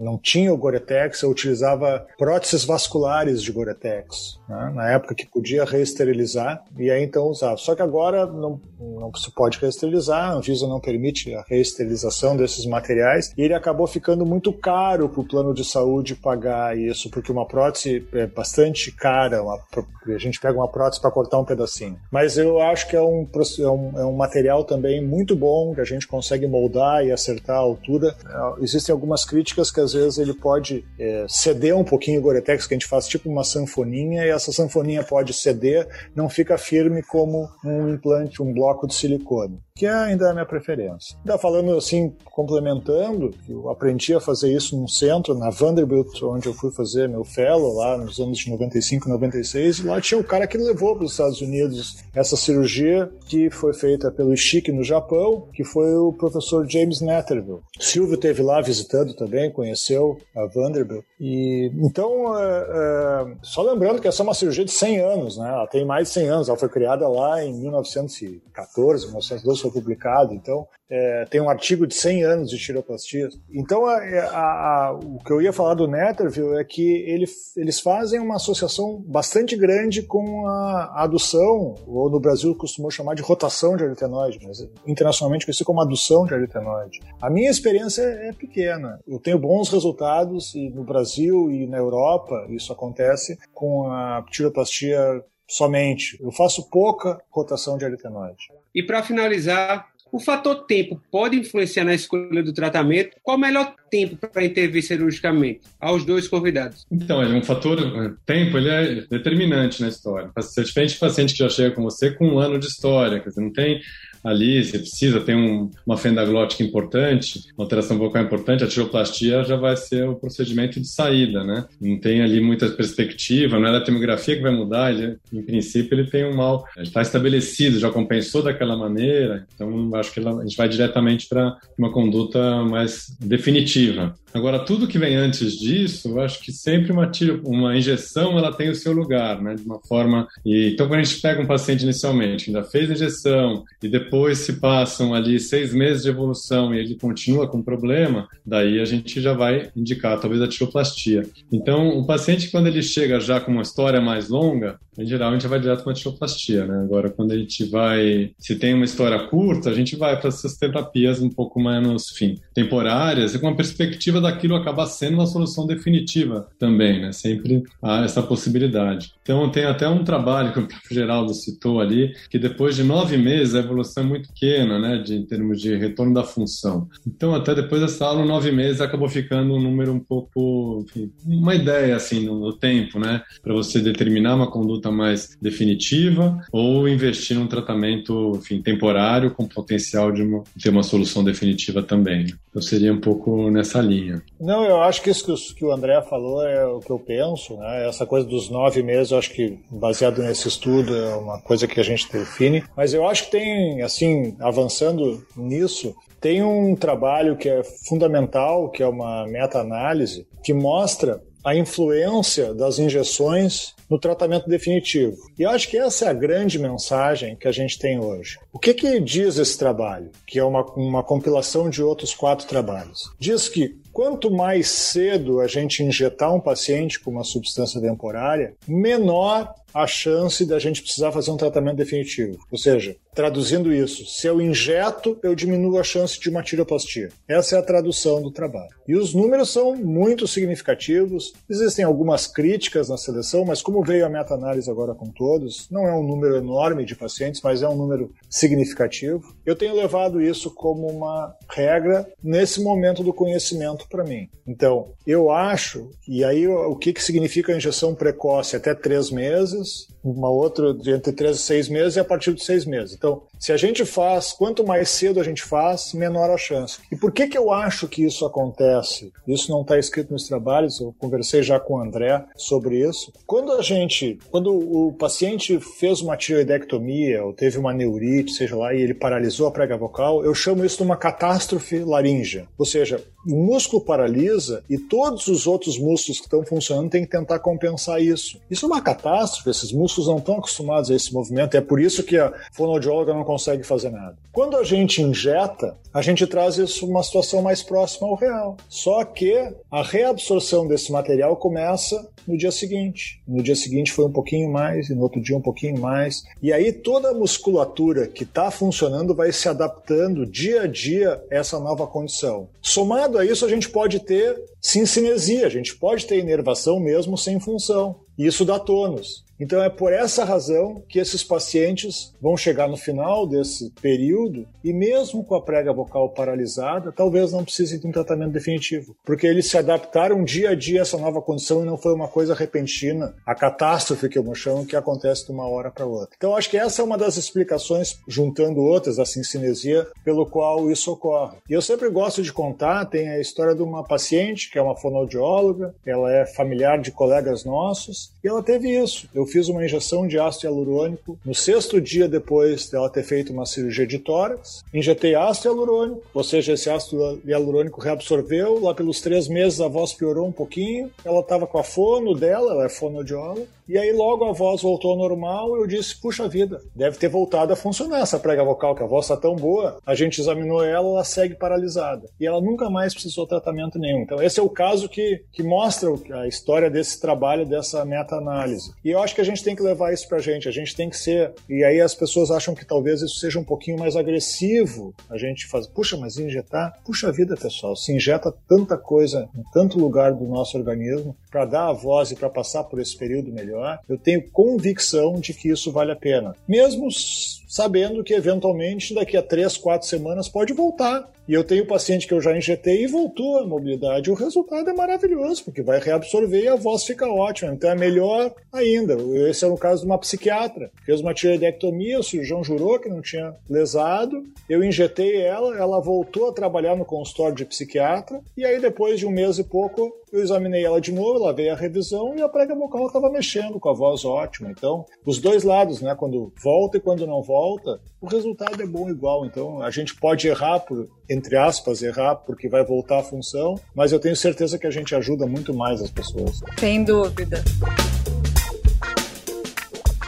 Não 0.00 0.18
tinha 0.18 0.52
o 0.52 0.56
Goretex, 0.56 1.22
eu 1.22 1.30
utilizava 1.30 2.04
próteses 2.18 2.64
vasculares 2.64 3.40
de 3.40 3.52
Goretex, 3.52 4.40
né? 4.48 4.72
na 4.74 4.90
época 4.90 5.14
que 5.14 5.24
podia 5.24 5.64
reesterilizar, 5.64 6.64
e 6.76 6.90
aí 6.90 7.04
então 7.04 7.28
usava. 7.28 7.56
Só 7.58 7.76
que 7.76 7.82
agora 7.82 8.26
não, 8.26 8.60
não 8.80 9.14
se 9.14 9.30
pode 9.30 9.58
reesterilizar, 9.58 10.30
a 10.30 10.34
Anvisa 10.34 10.66
não 10.66 10.80
permite 10.80 11.32
a 11.34 11.44
reesterilização 11.46 12.36
desses 12.36 12.66
materiais, 12.66 13.32
e 13.38 13.42
ele 13.42 13.54
acabou 13.54 13.86
ficando 13.86 14.26
muito 14.26 14.52
caro 14.52 15.08
para 15.08 15.20
o 15.20 15.24
plano 15.24 15.54
de 15.54 15.64
saúde 15.64 16.16
pagar 16.16 16.76
isso, 16.76 17.08
porque 17.08 17.30
uma 17.30 17.46
prótese 17.46 18.04
é 18.12 18.26
bastante 18.26 18.90
cara, 18.90 19.42
uma, 19.42 19.60
a 20.08 20.18
gente 20.18 20.40
pega 20.40 20.58
uma 20.58 20.68
prótese 20.68 21.00
para 21.00 21.10
cortar 21.10 21.38
um 21.38 21.44
pedacinho. 21.44 21.96
Mas 22.10 22.36
eu 22.36 22.60
acho 22.60 22.88
que 22.88 22.96
é 22.96 23.02
um, 23.02 23.28
é 23.60 23.68
um, 23.68 24.00
é 24.00 24.04
um 24.04 24.16
material 24.16 24.64
também 24.64 25.04
muito 25.04 25.36
bom, 25.36 25.72
que 25.72 25.80
a 25.80 25.84
gente 25.84 26.08
consegue 26.08 26.48
moldar 26.48 26.71
e 27.04 27.12
acertar 27.12 27.56
a 27.56 27.60
altura. 27.60 28.16
É, 28.26 28.62
existem 28.62 28.92
algumas 28.92 29.24
críticas 29.24 29.70
que 29.70 29.80
às 29.80 29.92
vezes 29.92 30.18
ele 30.18 30.34
pode 30.34 30.84
é, 30.98 31.26
ceder 31.28 31.76
um 31.76 31.84
pouquinho 31.84 32.20
o 32.20 32.22
Goretex, 32.22 32.66
que 32.66 32.74
a 32.74 32.76
gente 32.76 32.88
faz 32.88 33.06
tipo 33.06 33.30
uma 33.30 33.44
sanfoninha, 33.44 34.24
e 34.24 34.30
essa 34.30 34.52
sanfoninha 34.52 35.02
pode 35.02 35.32
ceder, 35.32 35.88
não 36.14 36.28
fica 36.28 36.56
firme 36.58 37.02
como 37.02 37.48
um 37.64 37.90
implante, 37.90 38.42
um 38.42 38.52
bloco 38.52 38.86
de 38.86 38.94
silicone. 38.94 39.60
Que 39.82 39.88
ainda 39.88 40.26
é 40.26 40.30
a 40.30 40.32
minha 40.32 40.46
preferência. 40.46 41.16
Ainda 41.24 41.36
falando 41.36 41.76
assim, 41.76 42.14
complementando, 42.26 43.34
eu 43.48 43.68
aprendi 43.68 44.14
a 44.14 44.20
fazer 44.20 44.54
isso 44.54 44.76
num 44.76 44.86
centro, 44.86 45.34
na 45.34 45.50
Vanderbilt, 45.50 46.22
onde 46.22 46.46
eu 46.46 46.54
fui 46.54 46.70
fazer 46.70 47.08
meu 47.08 47.24
fellow 47.24 47.74
lá 47.74 47.98
nos 47.98 48.20
anos 48.20 48.38
de 48.38 48.48
95, 48.48 49.08
96, 49.08 49.78
e 49.78 49.82
lá 49.88 50.00
tinha 50.00 50.20
o 50.20 50.22
cara 50.22 50.46
que 50.46 50.56
levou 50.56 50.94
para 50.94 51.04
os 51.04 51.10
Estados 51.10 51.40
Unidos 51.40 51.96
essa 52.14 52.36
cirurgia 52.36 53.10
que 53.26 53.50
foi 53.50 53.74
feita 53.74 54.08
pelo 54.08 54.36
Chique 54.36 54.70
no 54.70 54.84
Japão, 54.84 55.48
que 55.52 55.64
foi 55.64 55.96
o 55.96 56.12
professor 56.12 56.64
James 56.70 57.00
Netterville. 57.00 57.58
Silvio 57.80 58.16
teve 58.16 58.40
lá 58.40 58.60
visitando 58.60 59.14
também, 59.14 59.50
conheceu 59.50 60.16
a 60.36 60.46
Vanderbilt. 60.46 61.02
E 61.18 61.72
então, 61.74 62.38
é, 62.38 62.66
é, 62.70 63.36
só 63.42 63.62
lembrando 63.62 64.00
que 64.00 64.06
essa 64.06 64.22
é 64.22 64.24
uma 64.24 64.34
cirurgia 64.34 64.64
de 64.64 64.70
100 64.70 65.00
anos, 65.00 65.38
né? 65.38 65.48
Ela 65.48 65.66
tem 65.66 65.84
mais 65.84 66.06
de 66.06 66.14
100 66.14 66.28
anos. 66.28 66.48
Ela 66.48 66.58
foi 66.58 66.68
criada 66.68 67.08
lá 67.08 67.44
em 67.44 67.52
1914, 67.54 69.06
1912 69.06 69.60
foi 69.60 69.71
publicado. 69.72 70.34
Então, 70.34 70.66
é, 70.90 71.24
tem 71.24 71.40
um 71.40 71.48
artigo 71.48 71.86
de 71.86 71.94
100 71.94 72.24
anos 72.24 72.50
de 72.50 72.58
tiroplastia. 72.58 73.28
Então, 73.50 73.86
a, 73.86 73.96
a, 73.96 74.88
a, 74.88 74.92
o 74.92 75.18
que 75.24 75.32
eu 75.32 75.40
ia 75.40 75.52
falar 75.52 75.72
do 75.72 75.88
Netterville 75.88 76.58
é 76.58 76.64
que 76.64 76.82
ele, 76.82 77.24
eles 77.56 77.80
fazem 77.80 78.20
uma 78.20 78.36
associação 78.36 79.02
bastante 79.06 79.56
grande 79.56 80.02
com 80.02 80.46
a 80.46 81.02
adução, 81.02 81.74
ou 81.86 82.10
no 82.10 82.20
Brasil 82.20 82.54
costumou 82.54 82.90
chamar 82.90 83.14
de 83.14 83.22
rotação 83.22 83.74
de 83.74 83.84
aritenoide, 83.84 84.38
mas 84.46 84.58
internacionalmente 84.86 85.46
conhecido 85.46 85.64
como 85.64 85.80
adução 85.80 86.26
de 86.26 86.34
aritenoide. 86.34 87.00
A 87.22 87.30
minha 87.30 87.50
experiência 87.50 88.02
é 88.02 88.32
pequena. 88.32 89.00
Eu 89.06 89.18
tenho 89.18 89.38
bons 89.38 89.70
resultados 89.70 90.54
e 90.54 90.68
no 90.68 90.84
Brasil 90.84 91.50
e 91.50 91.66
na 91.66 91.78
Europa 91.78 92.46
isso 92.50 92.70
acontece 92.70 93.38
com 93.54 93.90
a 93.90 94.22
tiroplastia 94.30 95.24
somente. 95.52 96.18
Eu 96.20 96.32
faço 96.32 96.68
pouca 96.70 97.20
rotação 97.30 97.76
de 97.76 97.84
aritenoide. 97.84 98.48
E 98.74 98.82
para 98.82 99.02
finalizar, 99.02 99.86
o 100.10 100.20
fator 100.20 100.66
tempo 100.66 101.00
pode 101.10 101.38
influenciar 101.38 101.84
na 101.84 101.94
escolha 101.94 102.42
do 102.42 102.52
tratamento? 102.52 103.16
Qual 103.22 103.36
o 103.36 103.40
melhor 103.40 103.74
tempo 103.90 104.16
para 104.16 104.44
intervir 104.44 104.82
cirurgicamente? 104.82 105.60
Aos 105.80 106.04
dois 106.04 106.28
convidados. 106.28 106.86
Então, 106.90 107.22
é 107.22 107.28
um 107.28 107.42
fator 107.42 107.78
é, 107.78 108.12
tempo, 108.26 108.58
ele 108.58 108.68
é 108.68 109.06
determinante 109.08 109.80
na 109.80 109.88
história. 109.88 110.30
É 110.36 110.62
diferente 110.62 110.94
do 110.94 111.00
paciente 111.00 111.32
que 111.32 111.38
já 111.38 111.48
chega 111.48 111.74
com 111.74 111.82
você 111.82 112.10
com 112.10 112.28
um 112.28 112.38
ano 112.38 112.58
de 112.58 112.66
história, 112.66 113.20
quer 113.20 113.30
dizer, 113.30 113.40
não 113.40 113.52
tem 113.52 113.80
ali, 114.22 114.64
você 114.64 114.78
precisa 114.78 115.20
ter 115.20 115.34
um, 115.34 115.70
uma 115.86 115.96
fenda 115.96 116.24
glótica 116.24 116.62
importante, 116.62 117.40
uma 117.56 117.64
alteração 117.64 117.98
vocal 117.98 118.22
importante, 118.22 118.64
a 118.64 118.68
tiroplastia 118.68 119.44
já 119.44 119.56
vai 119.56 119.76
ser 119.76 120.08
o 120.08 120.14
procedimento 120.14 120.80
de 120.80 120.86
saída, 120.86 121.44
né? 121.44 121.64
Não 121.80 121.98
tem 121.98 122.22
ali 122.22 122.40
muita 122.40 122.68
perspectiva, 122.70 123.58
não 123.58 123.68
é 123.68 123.76
a 123.76 123.80
tomografia 123.80 124.36
que 124.36 124.42
vai 124.42 124.52
mudar, 124.52 124.92
ele, 124.92 125.16
em 125.32 125.42
princípio 125.42 125.98
ele 125.98 126.10
tem 126.10 126.24
um 126.24 126.34
mal, 126.34 126.64
está 126.78 127.02
estabelecido, 127.02 127.78
já 127.78 127.90
compensou 127.90 128.42
daquela 128.42 128.76
maneira, 128.76 129.46
então 129.54 129.94
acho 129.96 130.12
que 130.12 130.20
a 130.20 130.42
gente 130.42 130.56
vai 130.56 130.68
diretamente 130.68 131.28
para 131.28 131.56
uma 131.76 131.90
conduta 131.90 132.62
mais 132.64 133.16
definitiva. 133.20 134.14
Agora, 134.34 134.64
tudo 134.64 134.88
que 134.88 134.98
vem 134.98 135.14
antes 135.14 135.52
disso, 135.52 136.08
eu 136.08 136.20
acho 136.20 136.40
que 136.40 136.52
sempre 136.52 136.92
uma, 136.92 137.10
uma 137.44 137.76
injeção 137.76 138.38
ela 138.38 138.52
tem 138.52 138.70
o 138.70 138.74
seu 138.74 138.92
lugar, 138.92 139.42
né? 139.42 139.54
De 139.54 139.62
uma 139.62 139.80
forma. 139.80 140.26
E, 140.44 140.70
então, 140.72 140.88
quando 140.88 141.00
a 141.00 141.02
gente 141.02 141.20
pega 141.20 141.40
um 141.40 141.46
paciente 141.46 141.82
inicialmente, 141.82 142.48
ainda 142.48 142.64
fez 142.64 142.90
a 142.90 142.94
injeção 142.94 143.64
e 143.82 143.88
depois 143.88 144.38
se 144.38 144.54
passam 144.54 145.14
ali 145.14 145.38
seis 145.38 145.74
meses 145.74 146.02
de 146.02 146.08
evolução 146.08 146.74
e 146.74 146.78
ele 146.78 146.94
continua 146.96 147.46
com 147.46 147.62
problema, 147.62 148.28
daí 148.44 148.80
a 148.80 148.84
gente 148.84 149.20
já 149.20 149.32
vai 149.32 149.70
indicar 149.76 150.18
talvez 150.18 150.40
a 150.40 150.48
tiroplastia. 150.48 151.26
Então, 151.50 151.98
o 151.98 152.06
paciente, 152.06 152.50
quando 152.50 152.68
ele 152.68 152.82
chega 152.82 153.20
já 153.20 153.40
com 153.40 153.52
uma 153.52 153.62
história 153.62 154.00
mais 154.00 154.28
longa, 154.28 154.78
em 154.98 155.06
geral 155.06 155.30
a 155.30 155.32
gente 155.32 155.46
vai 155.46 155.58
direto 155.58 155.82
para 155.82 155.92
a 155.92 155.94
tiroplastia, 155.94 156.66
né? 156.66 156.80
Agora, 156.82 157.10
quando 157.10 157.32
a 157.32 157.36
gente 157.36 157.64
vai. 157.64 158.30
Se 158.38 158.56
tem 158.56 158.74
uma 158.74 158.84
história 158.84 159.18
curta, 159.26 159.70
a 159.70 159.74
gente 159.74 159.96
vai 159.96 160.18
para 160.18 160.28
essas 160.28 160.56
terapias 160.56 161.20
um 161.20 161.30
pouco 161.30 161.60
menos, 161.60 162.12
enfim, 162.12 162.38
temporárias 162.54 163.34
e 163.34 163.38
com 163.38 163.46
uma 163.46 163.56
perspectiva 163.56 164.20
daquilo 164.22 164.56
acabar 164.56 164.86
sendo 164.86 165.14
uma 165.14 165.26
solução 165.26 165.66
definitiva 165.66 166.48
também, 166.58 167.00
né? 167.00 167.12
Sempre 167.12 167.62
há 167.82 168.04
essa 168.04 168.22
possibilidade. 168.22 169.12
Então, 169.22 169.48
tem 169.50 169.64
até 169.64 169.88
um 169.88 170.04
trabalho 170.04 170.52
que 170.52 170.58
o 170.58 170.66
próprio 170.66 170.94
Geraldo 170.94 171.32
citou 171.34 171.80
ali, 171.80 172.14
que 172.28 172.38
depois 172.38 172.76
de 172.76 172.82
nove 172.82 173.16
meses 173.16 173.54
a 173.54 173.60
evolução 173.60 174.02
é 174.02 174.06
muito 174.06 174.28
pequena, 174.28 174.78
né? 174.78 174.98
De, 174.98 175.14
em 175.14 175.24
termos 175.24 175.60
de 175.60 175.74
retorno 175.76 176.12
da 176.12 176.24
função. 176.24 176.88
Então, 177.06 177.34
até 177.34 177.54
depois 177.54 177.80
dessa 177.80 178.04
aula, 178.04 178.24
nove 178.24 178.50
meses 178.50 178.80
acabou 178.80 179.08
ficando 179.08 179.54
um 179.54 179.60
número 179.60 179.92
um 179.92 180.00
pouco, 180.00 180.84
enfim, 180.84 181.10
uma 181.24 181.54
ideia, 181.54 181.96
assim, 181.96 182.24
no, 182.24 182.52
tempo, 182.52 182.98
né? 182.98 183.22
Para 183.42 183.54
você 183.54 183.80
determinar 183.80 184.34
uma 184.34 184.50
conduta 184.50 184.90
mais 184.90 185.36
definitiva 185.40 186.38
ou 186.52 186.88
investir 186.88 187.36
num 187.36 187.46
tratamento, 187.46 188.32
enfim, 188.36 188.60
temporário 188.60 189.30
com 189.30 189.46
potencial 189.46 190.12
de 190.12 190.22
uma, 190.22 190.42
ter 190.60 190.70
uma 190.70 190.82
solução 190.82 191.24
definitiva 191.24 191.82
também. 191.82 192.26
Então, 192.50 192.60
seria 192.60 192.92
um 192.92 193.00
pouco 193.00 193.50
nessa 193.50 193.80
linha. 193.80 194.11
Não, 194.40 194.64
eu 194.64 194.82
acho 194.82 195.02
que 195.02 195.10
isso 195.10 195.24
que 195.24 195.32
o, 195.32 195.54
que 195.56 195.64
o 195.64 195.72
André 195.72 196.00
falou 196.02 196.46
é 196.46 196.66
o 196.66 196.80
que 196.80 196.90
eu 196.90 196.98
penso, 196.98 197.56
né? 197.56 197.88
Essa 197.88 198.06
coisa 198.06 198.26
dos 198.26 198.48
nove 198.50 198.82
meses, 198.82 199.12
eu 199.12 199.18
acho 199.18 199.30
que 199.30 199.58
baseado 199.70 200.22
nesse 200.22 200.48
estudo 200.48 200.94
é 200.94 201.14
uma 201.14 201.40
coisa 201.40 201.66
que 201.66 201.78
a 201.80 201.84
gente 201.84 202.10
define. 202.10 202.64
Mas 202.76 202.94
eu 202.94 203.06
acho 203.06 203.24
que 203.24 203.30
tem, 203.32 203.82
assim, 203.82 204.36
avançando 204.40 205.24
nisso, 205.36 205.94
tem 206.20 206.42
um 206.42 206.76
trabalho 206.76 207.36
que 207.36 207.48
é 207.48 207.62
fundamental, 207.64 208.70
que 208.70 208.82
é 208.82 208.86
uma 208.86 209.26
meta-análise, 209.26 210.26
que 210.42 210.54
mostra 210.54 211.20
a 211.44 211.56
influência 211.56 212.54
das 212.54 212.78
injeções 212.78 213.74
no 213.90 213.98
tratamento 213.98 214.48
definitivo. 214.48 215.16
E 215.38 215.42
eu 215.42 215.50
acho 215.50 215.68
que 215.68 215.76
essa 215.76 216.06
é 216.06 216.08
a 216.08 216.14
grande 216.14 216.58
mensagem 216.58 217.36
que 217.36 217.48
a 217.48 217.52
gente 217.52 217.78
tem 217.78 217.98
hoje. 217.98 218.38
O 218.52 218.58
que, 218.58 218.72
que 218.72 219.00
diz 219.00 219.36
esse 219.36 219.58
trabalho, 219.58 220.10
que 220.26 220.38
é 220.38 220.44
uma, 220.44 220.64
uma 220.76 221.02
compilação 221.02 221.68
de 221.68 221.82
outros 221.82 222.14
quatro 222.14 222.46
trabalhos? 222.46 223.12
Diz 223.18 223.48
que 223.48 223.76
Quanto 223.92 224.30
mais 224.30 224.68
cedo 224.68 225.40
a 225.40 225.46
gente 225.46 225.82
injetar 225.82 226.34
um 226.34 226.40
paciente 226.40 226.98
com 226.98 227.10
uma 227.10 227.24
substância 227.24 227.80
temporária, 227.80 228.54
menor 228.66 229.54
a 229.74 229.86
chance 229.86 230.44
da 230.44 230.58
gente 230.58 230.82
precisar 230.82 231.12
fazer 231.12 231.30
um 231.30 231.36
tratamento 231.36 231.76
definitivo. 231.76 232.38
Ou 232.50 232.58
seja, 232.58 232.96
traduzindo 233.14 233.72
isso, 233.72 234.04
se 234.06 234.26
eu 234.26 234.40
injeto, 234.40 235.18
eu 235.22 235.34
diminuo 235.34 235.78
a 235.78 235.82
chance 235.82 236.20
de 236.20 236.28
uma 236.28 236.42
tireoplastia. 236.42 237.08
Essa 237.26 237.56
é 237.56 237.58
a 237.58 237.62
tradução 237.62 238.20
do 238.20 238.30
trabalho. 238.30 238.70
E 238.86 238.94
os 238.94 239.14
números 239.14 239.50
são 239.50 239.74
muito 239.74 240.26
significativos. 240.26 241.32
Existem 241.48 241.84
algumas 241.84 242.26
críticas 242.26 242.88
na 242.88 242.96
seleção, 242.96 243.44
mas 243.44 243.62
como 243.62 243.82
veio 243.82 244.04
a 244.04 244.10
meta-análise 244.10 244.70
agora 244.70 244.94
com 244.94 245.10
todos, 245.10 245.68
não 245.70 245.86
é 245.86 245.94
um 245.94 246.02
número 246.02 246.36
enorme 246.36 246.84
de 246.84 246.94
pacientes, 246.94 247.40
mas 247.42 247.62
é 247.62 247.68
um 247.68 247.76
número 247.76 248.12
significativo. 248.28 249.34
Eu 249.44 249.56
tenho 249.56 249.74
levado 249.74 250.20
isso 250.20 250.50
como 250.50 250.86
uma 250.86 251.34
regra 251.48 252.06
nesse 252.22 252.60
momento 252.60 253.02
do 253.02 253.12
conhecimento 253.12 253.81
para 253.88 254.04
mim. 254.04 254.28
Então, 254.46 254.92
eu 255.06 255.30
acho, 255.30 255.90
e 256.06 256.24
aí 256.24 256.46
o 256.46 256.76
que, 256.76 256.92
que 256.92 257.02
significa 257.02 257.52
a 257.52 257.56
injeção 257.56 257.94
precoce? 257.94 258.56
Até 258.56 258.74
três 258.74 259.10
meses, 259.10 259.88
uma 260.02 260.28
outra 260.30 260.74
de 260.74 260.90
entre 260.90 261.12
três 261.12 261.36
e 261.36 261.40
seis 261.40 261.68
meses 261.68 261.96
e 261.96 262.00
a 262.00 262.04
partir 262.04 262.34
de 262.34 262.44
seis 262.44 262.64
meses. 262.64 262.94
Então, 262.94 263.22
se 263.38 263.52
a 263.52 263.56
gente 263.56 263.84
faz, 263.84 264.32
quanto 264.32 264.66
mais 264.66 264.88
cedo 264.88 265.20
a 265.20 265.24
gente 265.24 265.42
faz, 265.42 265.92
menor 265.94 266.30
a 266.30 266.36
chance. 266.36 266.78
E 266.90 266.96
por 266.96 267.12
que, 267.12 267.26
que 267.26 267.38
eu 267.38 267.52
acho 267.52 267.88
que 267.88 268.04
isso 268.04 268.24
acontece? 268.24 269.12
Isso 269.26 269.50
não 269.50 269.62
está 269.62 269.78
escrito 269.78 270.12
nos 270.12 270.26
trabalhos, 270.26 270.80
eu 270.80 270.94
conversei 270.98 271.42
já 271.42 271.58
com 271.58 271.74
o 271.74 271.80
André 271.80 272.24
sobre 272.36 272.88
isso. 272.88 273.12
Quando 273.26 273.52
a 273.52 273.62
gente, 273.62 274.18
quando 274.30 274.52
o 274.52 274.92
paciente 274.92 275.58
fez 275.58 276.00
uma 276.00 276.16
tiroidectomia 276.16 277.24
ou 277.24 277.32
teve 277.32 277.58
uma 277.58 277.72
neurite, 277.72 278.32
seja 278.32 278.56
lá, 278.56 278.74
e 278.74 278.82
ele 278.82 278.94
paralisou 278.94 279.46
a 279.46 279.52
prega 279.52 279.76
vocal, 279.76 280.24
eu 280.24 280.34
chamo 280.34 280.64
isso 280.64 280.78
de 280.78 280.82
uma 280.82 280.96
catástrofe 280.96 281.78
laríngea. 281.80 282.46
Ou 282.58 282.64
seja, 282.64 283.02
o 283.26 283.36
músculo 283.36 283.84
paralisa 283.84 284.64
e 284.68 284.78
todos 284.78 285.28
os 285.28 285.46
outros 285.46 285.78
músculos 285.78 286.18
que 286.18 286.26
estão 286.26 286.44
funcionando 286.44 286.90
têm 286.90 287.04
que 287.04 287.10
tentar 287.10 287.38
compensar 287.38 288.00
isso. 288.02 288.40
Isso 288.50 288.66
é 288.66 288.68
uma 288.68 288.80
catástrofe, 288.80 289.50
esses 289.50 289.72
músculos 289.72 289.91
não 289.98 290.18
estão 290.18 290.36
acostumados 290.36 290.90
a 290.90 290.94
esse 290.94 291.12
movimento, 291.12 291.56
é 291.56 291.60
por 291.60 291.80
isso 291.80 292.02
que 292.02 292.16
a 292.16 292.32
fonoaudióloga 292.52 293.14
não 293.14 293.24
consegue 293.24 293.62
fazer 293.62 293.90
nada. 293.90 294.16
Quando 294.32 294.56
a 294.56 294.64
gente 294.64 295.02
injeta, 295.02 295.76
a 295.92 296.00
gente 296.00 296.26
traz 296.26 296.56
isso 296.56 296.86
uma 296.86 297.02
situação 297.02 297.42
mais 297.42 297.62
próxima 297.62 298.08
ao 298.08 298.14
real. 298.14 298.56
Só 298.68 299.04
que 299.04 299.52
a 299.70 299.82
reabsorção 299.82 300.66
desse 300.66 300.90
material 300.90 301.36
começa 301.36 302.08
no 302.26 302.36
dia 302.36 302.50
seguinte. 302.50 303.20
No 303.26 303.42
dia 303.42 303.56
seguinte 303.56 303.92
foi 303.92 304.06
um 304.06 304.12
pouquinho 304.12 304.50
mais, 304.50 304.88
e 304.88 304.94
no 304.94 305.02
outro 305.02 305.20
dia 305.20 305.36
um 305.36 305.40
pouquinho 305.40 305.80
mais. 305.80 306.22
E 306.40 306.52
aí 306.52 306.72
toda 306.72 307.10
a 307.10 307.14
musculatura 307.14 308.06
que 308.06 308.24
está 308.24 308.50
funcionando 308.50 309.14
vai 309.14 309.32
se 309.32 309.48
adaptando 309.48 310.26
dia 310.26 310.62
a 310.62 310.66
dia 310.66 311.22
a 311.30 311.34
essa 311.34 311.58
nova 311.58 311.86
condição. 311.86 312.48
Somado 312.60 313.18
a 313.18 313.24
isso, 313.24 313.44
a 313.44 313.48
gente 313.48 313.68
pode 313.68 314.00
ter 314.00 314.40
sincinesia, 314.60 315.46
a 315.46 315.50
gente 315.50 315.76
pode 315.76 316.06
ter 316.06 316.18
inervação 316.18 316.78
mesmo 316.78 317.18
sem 317.18 317.40
função. 317.40 317.96
Isso 318.16 318.44
dá 318.44 318.58
tônus. 318.58 319.24
Então 319.42 319.60
é 319.60 319.68
por 319.68 319.92
essa 319.92 320.24
razão 320.24 320.84
que 320.88 321.00
esses 321.00 321.24
pacientes 321.24 322.14
vão 322.22 322.36
chegar 322.36 322.68
no 322.68 322.76
final 322.76 323.26
desse 323.26 323.72
período 323.82 324.46
e 324.62 324.72
mesmo 324.72 325.24
com 325.24 325.34
a 325.34 325.42
prega 325.42 325.72
vocal 325.72 326.10
paralisada, 326.10 326.92
talvez 326.92 327.32
não 327.32 327.42
precisem 327.42 327.80
de 327.80 327.86
um 327.88 327.90
tratamento 327.90 328.30
definitivo, 328.30 328.94
porque 329.04 329.26
eles 329.26 329.50
se 329.50 329.58
adaptaram 329.58 330.22
dia 330.22 330.50
a 330.50 330.54
dia 330.54 330.78
a 330.78 330.82
essa 330.82 330.96
nova 330.96 331.20
condição 331.20 331.62
e 331.62 331.66
não 331.66 331.76
foi 331.76 331.92
uma 331.92 332.06
coisa 332.06 332.34
repentina, 332.34 333.16
a 333.26 333.34
catástrofe 333.34 334.08
que 334.08 334.16
eu 334.16 334.32
chamo 334.32 334.64
que 334.64 334.76
acontece 334.76 335.26
de 335.26 335.32
uma 335.32 335.48
hora 335.48 335.72
para 335.72 335.86
outra. 335.86 336.14
Então 336.16 336.36
acho 336.36 336.48
que 336.48 336.56
essa 336.56 336.80
é 336.80 336.84
uma 336.84 336.96
das 336.96 337.16
explicações, 337.16 337.98
juntando 338.06 338.60
outras, 338.60 338.96
da 338.96 339.04
sincinesia, 339.04 339.88
pelo 340.04 340.24
qual 340.24 340.70
isso 340.70 340.92
ocorre. 340.92 341.38
E 341.50 341.52
eu 341.52 341.60
sempre 341.60 341.90
gosto 341.90 342.22
de 342.22 342.32
contar, 342.32 342.84
tem 342.84 343.08
a 343.08 343.20
história 343.20 343.56
de 343.56 343.62
uma 343.62 343.82
paciente 343.82 344.48
que 344.50 344.58
é 344.58 344.62
uma 344.62 344.76
fonoaudióloga, 344.76 345.74
ela 345.84 346.12
é 346.12 346.26
familiar 346.26 346.80
de 346.80 346.92
colegas 346.92 347.44
nossos, 347.44 348.12
e 348.22 348.28
ela 348.28 348.42
teve 348.42 348.70
isso. 348.70 349.08
Eu 349.12 349.26
fiz 349.32 349.48
uma 349.48 349.64
injeção 349.64 350.06
de 350.06 350.18
ácido 350.18 350.46
hialurônico. 350.46 351.18
No 351.24 351.34
sexto 351.34 351.80
dia 351.80 352.06
depois 352.06 352.68
dela 352.68 352.90
ter 352.90 353.02
feito 353.02 353.32
uma 353.32 353.46
cirurgia 353.46 353.86
de 353.86 353.98
tórax, 353.98 354.62
injetei 354.72 355.14
ácido 355.14 355.48
hialurônico, 355.48 356.02
ou 356.12 356.22
seja, 356.22 356.52
esse 356.52 356.68
ácido 356.68 357.20
hialurônico 357.24 357.80
reabsorveu, 357.80 358.60
lá 358.60 358.74
pelos 358.74 359.00
três 359.00 359.26
meses 359.28 359.60
a 359.60 359.68
voz 359.68 359.94
piorou 359.94 360.28
um 360.28 360.32
pouquinho, 360.32 360.90
ela 361.04 361.20
estava 361.20 361.46
com 361.46 361.58
a 361.58 361.64
fono 361.64 362.14
dela, 362.14 362.52
ela 362.52 362.66
é 362.66 362.68
fonoaudióloga, 362.68 363.46
e 363.72 363.78
aí 363.78 363.90
logo 363.90 364.26
a 364.26 364.32
voz 364.32 364.60
voltou 364.60 364.90
ao 364.90 364.98
normal, 364.98 365.56
eu 365.56 365.66
disse, 365.66 365.98
puxa 365.98 366.28
vida, 366.28 366.60
deve 366.76 366.98
ter 366.98 367.08
voltado 367.08 367.54
a 367.54 367.56
funcionar 367.56 368.00
essa 368.00 368.18
prega 368.18 368.44
vocal, 368.44 368.74
que 368.74 368.82
a 368.82 368.86
voz 368.86 369.06
está 369.06 369.16
tão 369.16 369.34
boa, 369.34 369.78
a 369.86 369.94
gente 369.94 370.20
examinou 370.20 370.62
ela, 370.62 370.86
ela 370.90 371.04
segue 371.04 371.34
paralisada. 371.34 372.06
E 372.20 372.26
ela 372.26 372.38
nunca 372.38 372.68
mais 372.68 372.92
precisou 372.92 373.26
tratamento 373.26 373.78
nenhum. 373.78 374.02
Então 374.02 374.22
esse 374.22 374.38
é 374.38 374.42
o 374.42 374.50
caso 374.50 374.90
que, 374.90 375.24
que 375.32 375.42
mostra 375.42 375.88
a 376.20 376.28
história 376.28 376.68
desse 376.68 377.00
trabalho, 377.00 377.46
dessa 377.46 377.82
meta-análise. 377.82 378.74
E 378.84 378.90
eu 378.90 379.00
acho 379.00 379.14
que 379.14 379.22
a 379.22 379.24
gente 379.24 379.42
tem 379.42 379.56
que 379.56 379.62
levar 379.62 379.90
isso 379.90 380.06
pra 380.06 380.18
gente, 380.18 380.46
a 380.46 380.52
gente 380.52 380.76
tem 380.76 380.90
que 380.90 380.96
ser, 380.98 381.32
e 381.48 381.64
aí 381.64 381.80
as 381.80 381.94
pessoas 381.94 382.30
acham 382.30 382.54
que 382.54 382.66
talvez 382.66 383.00
isso 383.00 383.20
seja 383.20 383.38
um 383.38 383.44
pouquinho 383.44 383.78
mais 383.78 383.96
agressivo, 383.96 384.94
a 385.08 385.16
gente 385.16 385.46
faz, 385.46 385.66
puxa, 385.66 385.96
mas 385.96 386.18
injetar, 386.18 386.78
puxa 386.84 387.10
vida 387.10 387.36
pessoal, 387.36 387.74
se 387.74 387.90
injeta 387.90 388.34
tanta 388.46 388.76
coisa 388.76 389.30
em 389.34 389.42
tanto 389.50 389.78
lugar 389.78 390.12
do 390.12 390.26
nosso 390.26 390.58
organismo 390.58 391.16
para 391.32 391.46
dar 391.46 391.68
a 391.68 391.72
voz 391.72 392.10
e 392.10 392.14
para 392.14 392.28
passar 392.28 392.64
por 392.64 392.78
esse 392.78 392.94
período 392.96 393.32
melhor, 393.32 393.80
eu 393.88 393.96
tenho 393.96 394.30
convicção 394.30 395.18
de 395.18 395.32
que 395.32 395.48
isso 395.48 395.72
vale 395.72 395.90
a 395.90 395.96
pena. 395.96 396.36
Mesmo 396.46 396.88
sabendo 396.92 398.04
que 398.04 398.12
eventualmente 398.12 398.94
daqui 398.94 399.16
a 399.16 399.22
três, 399.22 399.56
quatro 399.56 399.88
semanas 399.88 400.28
pode 400.28 400.52
voltar. 400.52 401.10
E 401.32 401.34
eu 401.34 401.42
tenho 401.42 401.66
paciente 401.66 402.06
que 402.06 402.12
eu 402.12 402.20
já 402.20 402.36
injetei 402.36 402.84
e 402.84 402.86
voltou 402.86 403.38
a 403.38 403.46
mobilidade. 403.46 404.10
O 404.10 404.14
resultado 404.14 404.68
é 404.68 404.74
maravilhoso, 404.74 405.42
porque 405.46 405.62
vai 405.62 405.80
reabsorver 405.80 406.44
e 406.44 406.48
a 406.48 406.56
voz 406.56 406.84
fica 406.84 407.10
ótima. 407.10 407.54
Então 407.54 407.70
é 407.70 407.74
melhor 407.74 408.34
ainda. 408.52 408.98
Esse 409.30 409.46
é 409.46 409.48
no 409.48 409.56
caso 409.56 409.80
de 409.80 409.86
uma 409.86 409.96
psiquiatra. 409.96 410.70
Fez 410.84 411.00
uma 411.00 411.14
tireoidectomia, 411.14 411.98
o 411.98 412.02
cirurgião 412.02 412.44
jurou 412.44 412.78
que 412.78 412.90
não 412.90 413.00
tinha 413.00 413.34
lesado. 413.48 414.22
Eu 414.46 414.62
injetei 414.62 415.22
ela, 415.22 415.56
ela 415.56 415.80
voltou 415.80 416.28
a 416.28 416.34
trabalhar 416.34 416.76
no 416.76 416.84
consultório 416.84 417.34
de 417.34 417.46
psiquiatra. 417.46 418.20
E 418.36 418.44
aí, 418.44 418.60
depois 418.60 419.00
de 419.00 419.06
um 419.06 419.10
mês 419.10 419.38
e 419.38 419.44
pouco, 419.44 419.90
eu 420.12 420.20
examinei 420.20 420.62
ela 420.62 420.82
de 420.82 420.92
novo, 420.92 421.24
ela 421.24 421.32
veio 421.32 421.54
a 421.54 421.56
revisão 421.56 422.14
e 422.14 422.20
a 422.20 422.28
prega 422.28 422.54
vocal 422.54 422.86
estava 422.86 423.10
mexendo 423.10 423.58
com 423.58 423.70
a 423.70 423.74
voz 423.74 424.04
ótima. 424.04 424.50
Então, 424.50 424.84
os 425.06 425.18
dois 425.18 425.44
lados, 425.44 425.80
né? 425.80 425.94
Quando 425.94 426.30
volta 426.44 426.76
e 426.76 426.80
quando 426.80 427.06
não 427.06 427.22
volta, 427.22 427.80
o 428.02 428.06
resultado 428.06 428.60
é 428.60 428.66
bom 428.66 428.90
igual. 428.90 429.24
Então 429.24 429.62
a 429.62 429.70
gente 429.70 429.94
pode 429.94 430.26
errar 430.28 430.60
por, 430.60 430.88
entre 431.22 431.36
aspas, 431.36 431.82
errar 431.82 432.16
porque 432.16 432.48
vai 432.48 432.64
voltar 432.64 432.98
a 432.98 433.02
função, 433.04 433.60
mas 433.72 433.92
eu 433.92 434.00
tenho 434.00 434.16
certeza 434.16 434.58
que 434.58 434.66
a 434.66 434.70
gente 434.70 434.92
ajuda 434.92 435.24
muito 435.24 435.54
mais 435.54 435.80
as 435.80 435.88
pessoas. 435.88 436.40
Sem 436.58 436.82
dúvida. 436.82 437.44